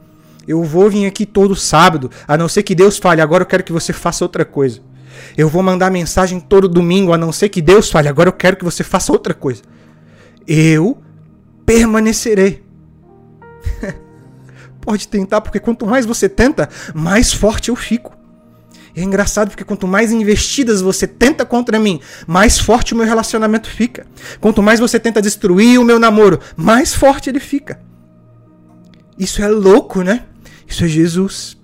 Eu 0.48 0.64
vou 0.64 0.90
vir 0.90 1.06
aqui 1.06 1.26
todo 1.26 1.54
sábado, 1.54 2.10
a 2.26 2.38
não 2.38 2.48
ser 2.48 2.64
que 2.64 2.74
Deus 2.74 2.98
fale, 2.98 3.20
agora 3.20 3.42
eu 3.42 3.48
quero 3.48 3.64
que 3.64 3.74
você 3.74 3.92
faça 3.92 4.24
outra 4.24 4.46
coisa. 4.46 4.80
Eu 5.38 5.50
vou 5.50 5.62
mandar 5.62 5.92
mensagem 5.92 6.40
todo 6.40 6.70
domingo, 6.70 7.12
a 7.12 7.18
não 7.18 7.34
ser 7.34 7.50
que 7.50 7.62
Deus 7.62 7.92
fale, 7.92 8.08
agora 8.08 8.30
eu 8.30 8.34
quero 8.34 8.56
que 8.56 8.64
você 8.64 8.82
faça 8.84 9.12
outra 9.12 9.34
coisa. 9.34 9.62
Eu 10.48 11.02
permanecerei. 11.66 12.64
Pode 14.88 15.10
tentar, 15.10 15.42
porque 15.42 15.60
quanto 15.60 15.86
mais 15.86 16.06
você 16.06 16.30
tenta, 16.30 16.70
mais 16.96 17.34
forte 17.34 17.68
eu 17.68 17.76
fico. 17.76 18.16
E 18.96 19.02
é 19.02 19.04
engraçado 19.04 19.50
porque 19.50 19.66
quanto 19.66 19.86
mais 19.86 20.14
investidas 20.14 20.80
você 20.80 21.06
tenta 21.06 21.46
contra 21.46 21.78
mim, 21.78 22.00
mais 22.26 22.58
forte 22.58 22.94
o 22.94 22.98
meu 22.98 23.06
relacionamento 23.06 23.70
fica. 23.70 24.08
Quanto 24.40 24.64
mais 24.64 24.80
você 24.80 24.98
tenta 24.98 25.22
destruir 25.22 25.78
o 25.78 25.84
meu 25.84 26.00
namoro, 26.00 26.40
mais 26.56 26.96
forte 26.96 27.30
ele 27.30 27.42
fica. 27.42 27.82
Isso 29.20 29.42
é 29.42 29.50
louco, 29.50 30.04
né? 30.04 30.24
Isso 30.66 30.86
é 30.86 30.88
Jesus. 30.88 31.58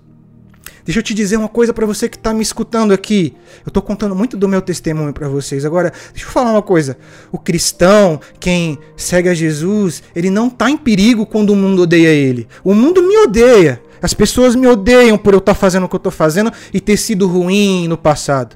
Deixa 0.84 0.98
eu 0.98 1.02
te 1.02 1.14
dizer 1.14 1.38
uma 1.38 1.48
coisa 1.48 1.72
para 1.72 1.86
você 1.86 2.08
que 2.08 2.16
está 2.16 2.34
me 2.34 2.42
escutando 2.42 2.92
aqui. 2.92 3.34
Eu 3.64 3.68
estou 3.68 3.82
contando 3.82 4.14
muito 4.14 4.36
do 4.36 4.46
meu 4.46 4.60
testemunho 4.60 5.14
para 5.14 5.28
vocês. 5.28 5.64
Agora, 5.64 5.92
deixa 6.12 6.28
eu 6.28 6.30
falar 6.30 6.50
uma 6.50 6.60
coisa. 6.60 6.98
O 7.32 7.38
cristão, 7.38 8.20
quem 8.38 8.78
segue 8.94 9.30
a 9.30 9.34
Jesus, 9.34 10.02
ele 10.14 10.28
não 10.28 10.48
está 10.48 10.68
em 10.68 10.76
perigo 10.76 11.24
quando 11.24 11.50
o 11.50 11.56
mundo 11.56 11.82
odeia 11.82 12.08
ele. 12.08 12.46
O 12.62 12.74
mundo 12.74 13.02
me 13.02 13.16
odeia. 13.16 13.80
As 14.02 14.12
pessoas 14.12 14.54
me 14.54 14.66
odeiam 14.66 15.16
por 15.16 15.32
eu 15.32 15.38
estar 15.38 15.54
tá 15.54 15.58
fazendo 15.58 15.84
o 15.84 15.88
que 15.88 15.94
eu 15.94 15.98
estou 15.98 16.12
fazendo 16.12 16.52
e 16.72 16.78
ter 16.78 16.98
sido 16.98 17.26
ruim 17.26 17.88
no 17.88 17.96
passado. 17.96 18.54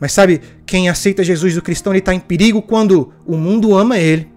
Mas 0.00 0.12
sabe, 0.12 0.40
quem 0.64 0.88
aceita 0.88 1.22
Jesus, 1.22 1.54
o 1.58 1.62
cristão, 1.62 1.92
ele 1.92 1.98
está 1.98 2.14
em 2.14 2.20
perigo 2.20 2.62
quando 2.62 3.12
o 3.26 3.36
mundo 3.36 3.76
ama 3.76 3.98
ele. 3.98 4.28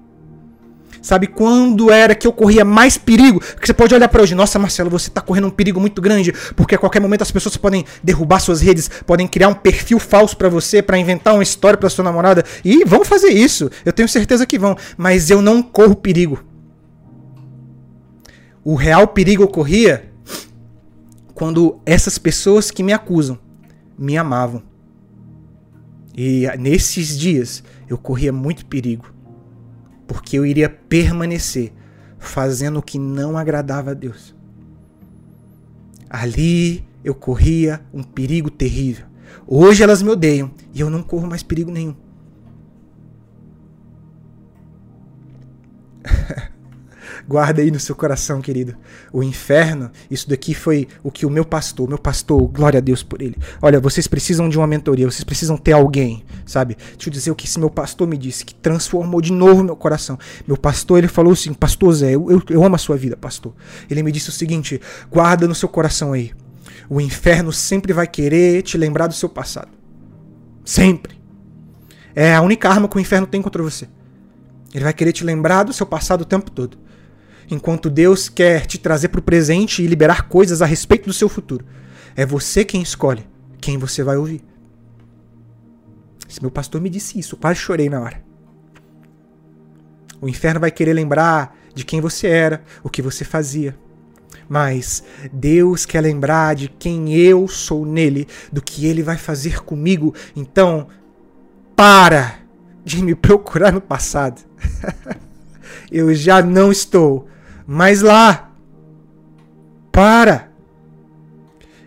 Sabe 1.04 1.28
quando 1.28 1.92
era 1.92 2.16
que 2.16 2.26
eu 2.26 2.32
corria 2.32 2.64
mais 2.64 2.98
perigo? 2.98 3.42
Porque 3.42 3.68
você 3.68 3.74
pode 3.74 3.94
olhar 3.94 4.08
para 4.08 4.24
hoje, 4.24 4.34
nossa 4.34 4.58
Marcelo, 4.58 4.90
você 4.90 5.10
está 5.10 5.20
correndo 5.20 5.48
um 5.48 5.52
perigo 5.52 5.78
muito 5.78 6.02
grande, 6.02 6.32
porque 6.56 6.76
a 6.76 6.78
qualquer 6.78 7.02
momento 7.02 7.24
as 7.24 7.30
pessoas 7.30 7.58
podem 7.58 7.84
derrubar 8.02 8.40
suas 8.40 8.62
redes, 8.62 8.90
podem 9.06 9.28
criar 9.28 9.50
um 9.50 9.54
perfil 9.54 10.00
falso 10.00 10.38
para 10.38 10.48
você, 10.48 10.82
para 10.82 10.98
inventar 10.98 11.34
uma 11.34 11.44
história 11.44 11.78
para 11.78 11.90
sua 11.90 12.06
namorada, 12.06 12.46
e 12.64 12.86
vão 12.86 13.04
fazer 13.04 13.28
isso. 13.28 13.70
Eu 13.84 13.92
tenho 13.92 14.08
certeza 14.08 14.46
que 14.46 14.58
vão, 14.58 14.78
mas 14.96 15.30
eu 15.30 15.42
não 15.42 15.62
corro 15.62 15.94
perigo. 15.94 16.42
O 18.64 18.76
real 18.76 19.06
perigo 19.06 19.44
ocorria 19.44 20.10
quando 21.34 21.82
essas 21.86 22.18
pessoas 22.18 22.72
que 22.72 22.82
me 22.82 22.94
acusam 22.94 23.38
me 24.00 24.18
amavam. 24.18 24.64
E 26.16 26.48
nesses 26.58 27.18
dias 27.20 27.62
eu 27.90 27.98
corria 27.98 28.32
muito 28.32 28.66
perigo 28.66 29.13
porque 30.14 30.38
eu 30.38 30.46
iria 30.46 30.70
permanecer 30.70 31.74
fazendo 32.20 32.78
o 32.78 32.84
que 32.84 33.00
não 33.00 33.36
agradava 33.36 33.92
a 33.92 33.94
Deus. 33.96 34.36
Ali 36.08 36.86
eu 37.04 37.16
corria 37.16 37.82
um 37.92 38.04
perigo 38.04 38.52
terrível. 38.52 39.08
Hoje 39.48 39.82
elas 39.84 40.04
me 40.04 40.12
odeiam 40.12 40.52
e 40.72 40.80
eu 40.80 40.90
não 40.90 41.02
corro 41.02 41.28
mais 41.28 41.42
perigo 41.42 41.72
nenhum. 41.72 41.96
Guarda 47.28 47.62
aí 47.62 47.72
no 47.72 47.80
seu 47.80 47.96
coração, 47.96 48.42
querido. 48.42 48.76
O 49.12 49.24
inferno, 49.24 49.90
isso 50.12 50.30
daqui 50.30 50.54
foi 50.54 50.88
o 51.02 51.10
que 51.10 51.26
o 51.26 51.30
meu 51.30 51.46
pastor, 51.46 51.88
meu 51.88 51.98
pastor, 51.98 52.42
glória 52.48 52.80
a 52.80 52.82
Deus 52.82 53.02
por 53.02 53.22
ele. 53.22 53.38
Olha, 53.62 53.80
vocês 53.80 54.08
precisam 54.08 54.50
de 54.50 54.58
uma 54.58 54.68
mentoria, 54.68 55.10
vocês 55.10 55.24
precisam 55.24 55.56
ter 55.56 55.72
alguém, 55.72 56.24
sabe? 56.46 56.76
Deixa 56.76 57.10
eu 57.10 57.14
dizer 57.14 57.32
o 57.32 57.36
que 57.36 57.46
esse 57.46 57.60
meu 57.60 57.70
pastor 57.70 58.08
me 58.08 58.18
disse, 58.18 58.44
que 58.44 58.54
transformou 58.54 59.22
de 59.22 59.32
novo 59.32 59.64
meu 59.64 59.76
coração. 59.76 60.20
Meu 60.46 60.58
pastor, 60.58 60.98
ele 60.98 61.08
falou 61.08 61.32
assim: 61.32 61.54
Pastor 61.54 61.94
Zé, 61.94 62.12
eu, 62.16 62.30
eu, 62.30 62.44
eu 62.50 62.64
amo 62.64 62.76
a 62.76 62.80
sua 62.80 62.98
vida, 62.98 63.16
pastor. 63.16 63.54
Ele 63.90 64.04
me 64.04 64.12
disse 64.12 64.28
o 64.30 64.34
seguinte: 64.34 64.82
guarda 65.10 65.48
no 65.48 65.56
seu 65.56 65.70
coração 65.70 66.12
aí. 66.12 66.32
O 66.90 67.00
inferno 67.00 67.54
sempre 67.54 67.94
vai 67.94 68.06
querer 68.06 68.62
te 68.64 68.78
lembrar 68.78 69.08
do 69.08 69.14
seu 69.14 69.30
passado. 69.30 69.70
Sempre. 70.66 71.18
É 72.14 72.36
a 72.36 72.42
única 72.42 72.70
arma 72.70 72.90
que 72.90 72.98
o 72.98 73.00
inferno 73.00 73.26
tem 73.26 73.42
contra 73.42 73.64
você. 73.64 73.88
Ele 74.74 74.84
vai 74.84 74.94
querer 74.94 75.14
te 75.14 75.24
lembrar 75.24 75.64
do 75.64 75.72
seu 75.72 75.86
passado 75.86 76.22
o 76.22 76.26
tempo 76.26 76.52
todo 76.52 76.83
enquanto 77.50 77.90
Deus 77.90 78.30
quer 78.30 78.66
te 78.66 78.78
trazer 78.78 79.10
para 79.10 79.20
o 79.20 79.24
presente 79.24 79.82
e 79.82 79.88
liberar 79.88 80.28
coisas 80.28 80.62
a 80.62 80.66
respeito 80.66 81.06
do 81.06 81.14
seu 81.14 81.30
futuro. 81.30 81.66
É 82.16 82.26
você 82.26 82.64
quem 82.64 82.82
escolhe 82.82 83.26
quem 83.64 83.78
você 83.78 84.04
vai 84.04 84.18
ouvir. 84.18 84.44
Esse 86.30 86.42
meu 86.42 86.52
pastor 86.52 86.82
me 86.82 86.90
disse 86.90 87.18
isso, 87.18 87.38
quase 87.38 87.60
chorei 87.60 87.90
na 87.90 88.02
hora. 88.02 88.22
O 90.20 90.28
inferno 90.28 90.60
vai 90.60 90.70
querer 90.70 90.94
lembrar 90.94 91.56
de 91.74 91.86
quem 91.86 92.02
você 92.02 92.28
era, 92.28 92.62
o 92.84 92.90
que 92.90 93.02
você 93.02 93.24
fazia. 93.24 93.78
Mas 94.50 95.02
Deus 95.32 95.86
quer 95.86 96.02
lembrar 96.02 96.56
de 96.56 96.68
quem 96.68 97.16
eu 97.16 97.48
sou 97.48 97.86
nele, 97.86 98.28
do 98.52 98.62
que 98.62 98.86
ele 98.86 99.02
vai 99.02 99.18
fazer 99.18 99.64
comigo. 99.64 100.14
Então, 100.36 100.88
para 101.74 102.40
de 102.84 103.02
me 103.02 103.16
procurar 103.16 103.72
no 103.72 103.80
passado. 103.80 104.42
eu 105.90 106.14
já 106.14 106.42
não 106.42 106.70
estou 106.70 107.30
mas 107.66 108.02
lá, 108.02 108.52
para. 109.92 110.52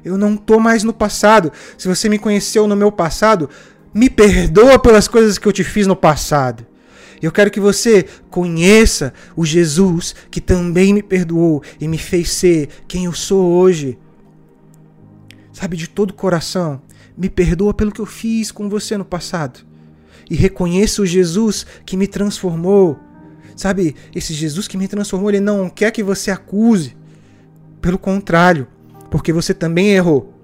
Eu 0.04 0.16
não 0.16 0.36
tô 0.36 0.60
mais 0.60 0.84
no 0.84 0.92
passado. 0.92 1.52
Se 1.76 1.88
você 1.88 2.08
me 2.08 2.18
conheceu 2.18 2.66
no 2.66 2.76
meu 2.76 2.92
passado, 2.92 3.50
me 3.92 4.08
perdoa 4.08 4.78
pelas 4.78 5.08
coisas 5.08 5.38
que 5.38 5.46
eu 5.46 5.52
te 5.52 5.64
fiz 5.64 5.86
no 5.86 5.96
passado. 5.96 6.64
Eu 7.20 7.32
quero 7.32 7.50
que 7.50 7.58
você 7.58 8.06
conheça 8.30 9.12
o 9.34 9.44
Jesus 9.44 10.14
que 10.30 10.40
também 10.40 10.92
me 10.92 11.02
perdoou 11.02 11.62
e 11.80 11.88
me 11.88 11.98
fez 11.98 12.30
ser 12.30 12.68
quem 12.86 13.06
eu 13.06 13.12
sou 13.12 13.52
hoje. 13.52 13.98
Sabe, 15.52 15.76
de 15.76 15.88
todo 15.88 16.10
o 16.10 16.14
coração, 16.14 16.82
me 17.16 17.30
perdoa 17.30 17.72
pelo 17.72 17.90
que 17.90 18.00
eu 18.00 18.06
fiz 18.06 18.52
com 18.52 18.68
você 18.68 18.96
no 18.96 19.04
passado. 19.04 19.60
E 20.28 20.36
reconheça 20.36 21.00
o 21.00 21.06
Jesus 21.06 21.64
que 21.86 21.96
me 21.96 22.06
transformou 22.06 22.98
Sabe, 23.56 23.96
esse 24.14 24.34
Jesus 24.34 24.68
que 24.68 24.76
me 24.76 24.86
transformou, 24.86 25.30
ele 25.30 25.40
não 25.40 25.70
quer 25.70 25.90
que 25.90 26.02
você 26.02 26.30
acuse. 26.30 26.94
Pelo 27.80 27.98
contrário, 27.98 28.68
porque 29.10 29.32
você 29.32 29.54
também 29.54 29.88
errou. 29.88 30.34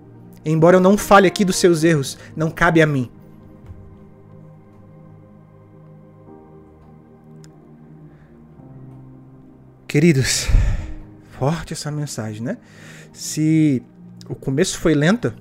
Embora 0.44 0.76
eu 0.76 0.80
não 0.80 0.96
fale 0.96 1.28
aqui 1.28 1.44
dos 1.44 1.56
seus 1.56 1.84
erros, 1.84 2.18
não 2.34 2.50
cabe 2.50 2.80
a 2.80 2.86
mim. 2.86 3.10
Queridos, 9.86 10.48
forte 11.38 11.74
essa 11.74 11.90
mensagem, 11.90 12.42
né? 12.42 12.56
Se 13.12 13.82
o 14.26 14.34
começo 14.34 14.78
foi 14.78 14.94
lento, 14.94 15.34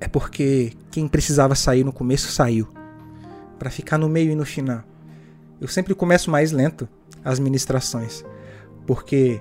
é 0.00 0.08
porque 0.08 0.72
quem 0.90 1.06
precisava 1.06 1.54
sair 1.54 1.84
no 1.84 1.92
começo 1.92 2.32
saiu, 2.32 2.68
para 3.58 3.70
ficar 3.70 3.96
no 3.96 4.08
meio 4.08 4.32
e 4.32 4.34
no 4.34 4.44
final. 4.44 4.82
Eu 5.64 5.68
sempre 5.68 5.94
começo 5.94 6.30
mais 6.30 6.52
lento 6.52 6.86
as 7.24 7.40
ministrações, 7.40 8.22
porque 8.86 9.40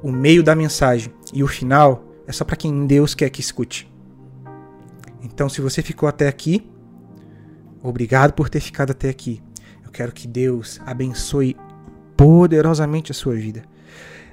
o 0.00 0.12
meio 0.12 0.40
da 0.40 0.54
mensagem 0.54 1.12
e 1.34 1.42
o 1.42 1.48
final 1.48 2.04
é 2.24 2.30
só 2.30 2.44
para 2.44 2.54
quem 2.54 2.86
Deus 2.86 3.16
quer 3.16 3.28
que 3.30 3.40
escute. 3.40 3.92
Então, 5.20 5.48
se 5.48 5.60
você 5.60 5.82
ficou 5.82 6.08
até 6.08 6.28
aqui, 6.28 6.70
obrigado 7.82 8.32
por 8.32 8.48
ter 8.48 8.60
ficado 8.60 8.92
até 8.92 9.08
aqui. 9.08 9.42
Eu 9.84 9.90
quero 9.90 10.12
que 10.12 10.28
Deus 10.28 10.80
abençoe 10.86 11.56
poderosamente 12.16 13.10
a 13.10 13.14
sua 13.16 13.34
vida. 13.34 13.64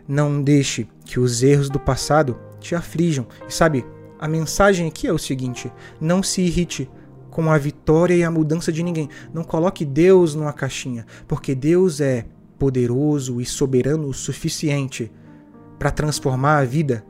Não 0.08 0.40
deixe 0.40 0.88
que 1.04 1.20
os 1.20 1.42
erros 1.42 1.68
do 1.68 1.80
passado 1.80 2.38
te 2.60 2.76
aflijam. 2.76 3.26
E 3.50 3.52
sabe, 3.52 3.84
a 4.20 4.28
mensagem 4.28 4.88
aqui 4.88 5.08
é 5.08 5.12
o 5.12 5.18
seguinte: 5.18 5.74
não 6.00 6.22
se 6.22 6.42
irrite 6.42 6.88
com 7.34 7.52
a 7.52 7.58
vitória 7.58 8.14
e 8.14 8.24
a 8.24 8.30
mudança 8.30 8.72
de 8.72 8.84
ninguém. 8.84 9.10
Não 9.34 9.44
coloque 9.44 9.84
Deus 9.84 10.36
numa 10.36 10.54
caixinha, 10.54 11.04
porque 11.28 11.56
Deus 11.56 12.00
é 12.00 12.26
poderoso 12.60 13.42
e 13.42 13.46
soberano 13.46 14.08
o 14.08 14.14
suficiente 14.14 15.12
para 15.80 15.90
transformar 15.90 16.60
a 16.60 16.64
vida 16.64 17.04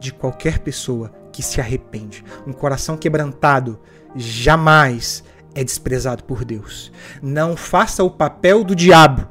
de 0.00 0.12
qualquer 0.12 0.58
pessoa 0.58 1.12
que 1.32 1.40
se 1.40 1.60
arrepende. 1.60 2.24
Um 2.44 2.52
coração 2.52 2.96
quebrantado 2.96 3.78
jamais 4.16 5.22
é 5.54 5.62
desprezado 5.62 6.24
por 6.24 6.44
Deus. 6.44 6.90
Não 7.22 7.56
faça 7.56 8.02
o 8.02 8.10
papel 8.10 8.64
do 8.64 8.74
diabo, 8.74 9.28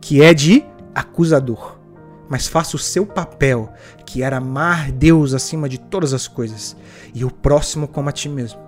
que 0.00 0.22
é 0.22 0.32
de 0.32 0.64
acusador, 0.94 1.78
mas 2.26 2.46
faça 2.46 2.74
o 2.74 2.78
seu 2.78 3.04
papel, 3.04 3.70
que 4.06 4.22
era 4.22 4.38
amar 4.38 4.90
Deus 4.90 5.34
acima 5.34 5.68
de 5.68 5.78
todas 5.78 6.14
as 6.14 6.26
coisas 6.26 6.74
e 7.14 7.22
o 7.22 7.30
próximo 7.30 7.86
como 7.86 8.08
a 8.08 8.12
ti 8.12 8.30
mesmo. 8.30 8.65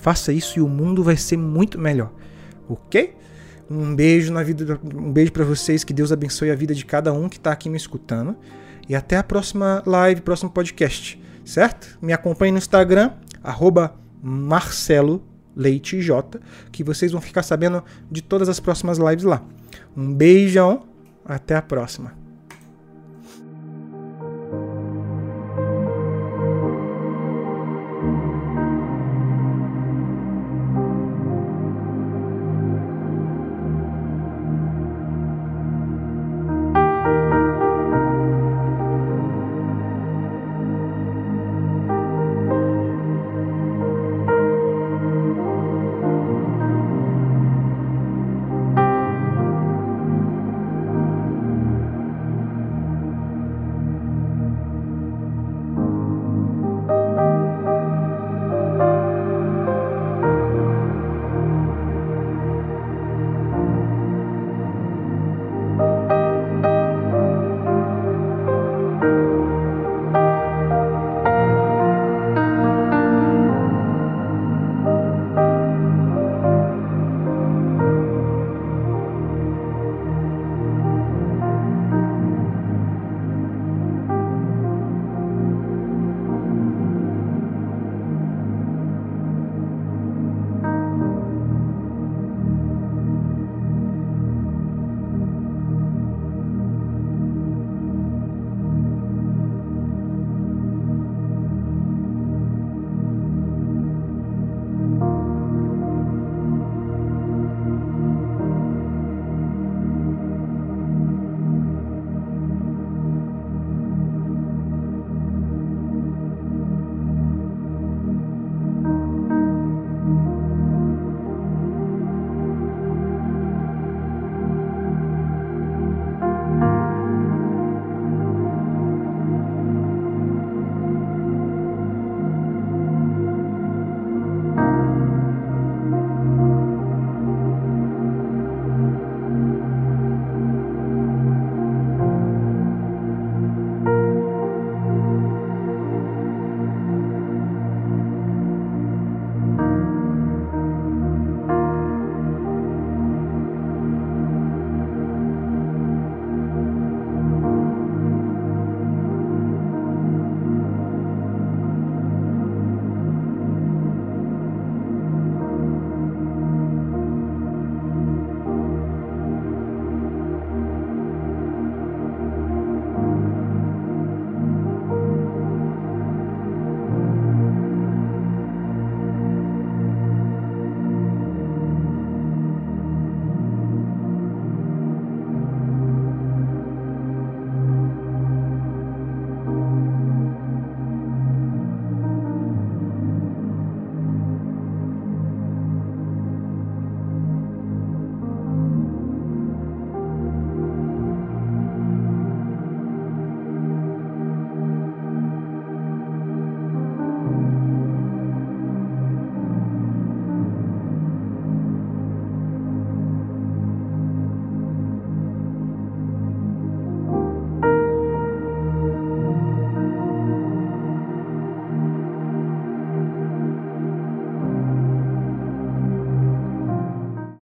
Faça 0.00 0.32
isso 0.32 0.58
e 0.58 0.62
o 0.62 0.68
mundo 0.68 1.02
vai 1.02 1.16
ser 1.16 1.36
muito 1.36 1.78
melhor. 1.78 2.12
OK? 2.68 3.16
Um 3.70 3.94
beijo 3.94 4.32
na 4.32 4.42
vida, 4.42 4.80
um 4.94 5.12
beijo 5.12 5.32
para 5.32 5.44
vocês, 5.44 5.84
que 5.84 5.92
Deus 5.92 6.10
abençoe 6.10 6.50
a 6.50 6.54
vida 6.54 6.74
de 6.74 6.84
cada 6.84 7.12
um 7.12 7.28
que 7.28 7.36
está 7.36 7.52
aqui 7.52 7.68
me 7.68 7.76
escutando 7.76 8.34
e 8.88 8.94
até 8.94 9.16
a 9.16 9.22
próxima 9.22 9.82
live, 9.84 10.22
próximo 10.22 10.50
podcast, 10.50 11.22
certo? 11.44 11.98
Me 12.00 12.12
acompanhe 12.12 12.50
no 12.50 12.58
Instagram 12.58 13.12
Marcelo 14.22 15.22
Leite 15.54 16.00
J, 16.00 16.40
que 16.72 16.82
vocês 16.82 17.12
vão 17.12 17.20
ficar 17.20 17.42
sabendo 17.42 17.84
de 18.10 18.22
todas 18.22 18.48
as 18.48 18.58
próximas 18.58 18.96
lives 18.98 19.24
lá. 19.24 19.42
Um 19.96 20.14
beijão, 20.14 20.86
até 21.24 21.54
a 21.54 21.62
próxima. 21.62 22.17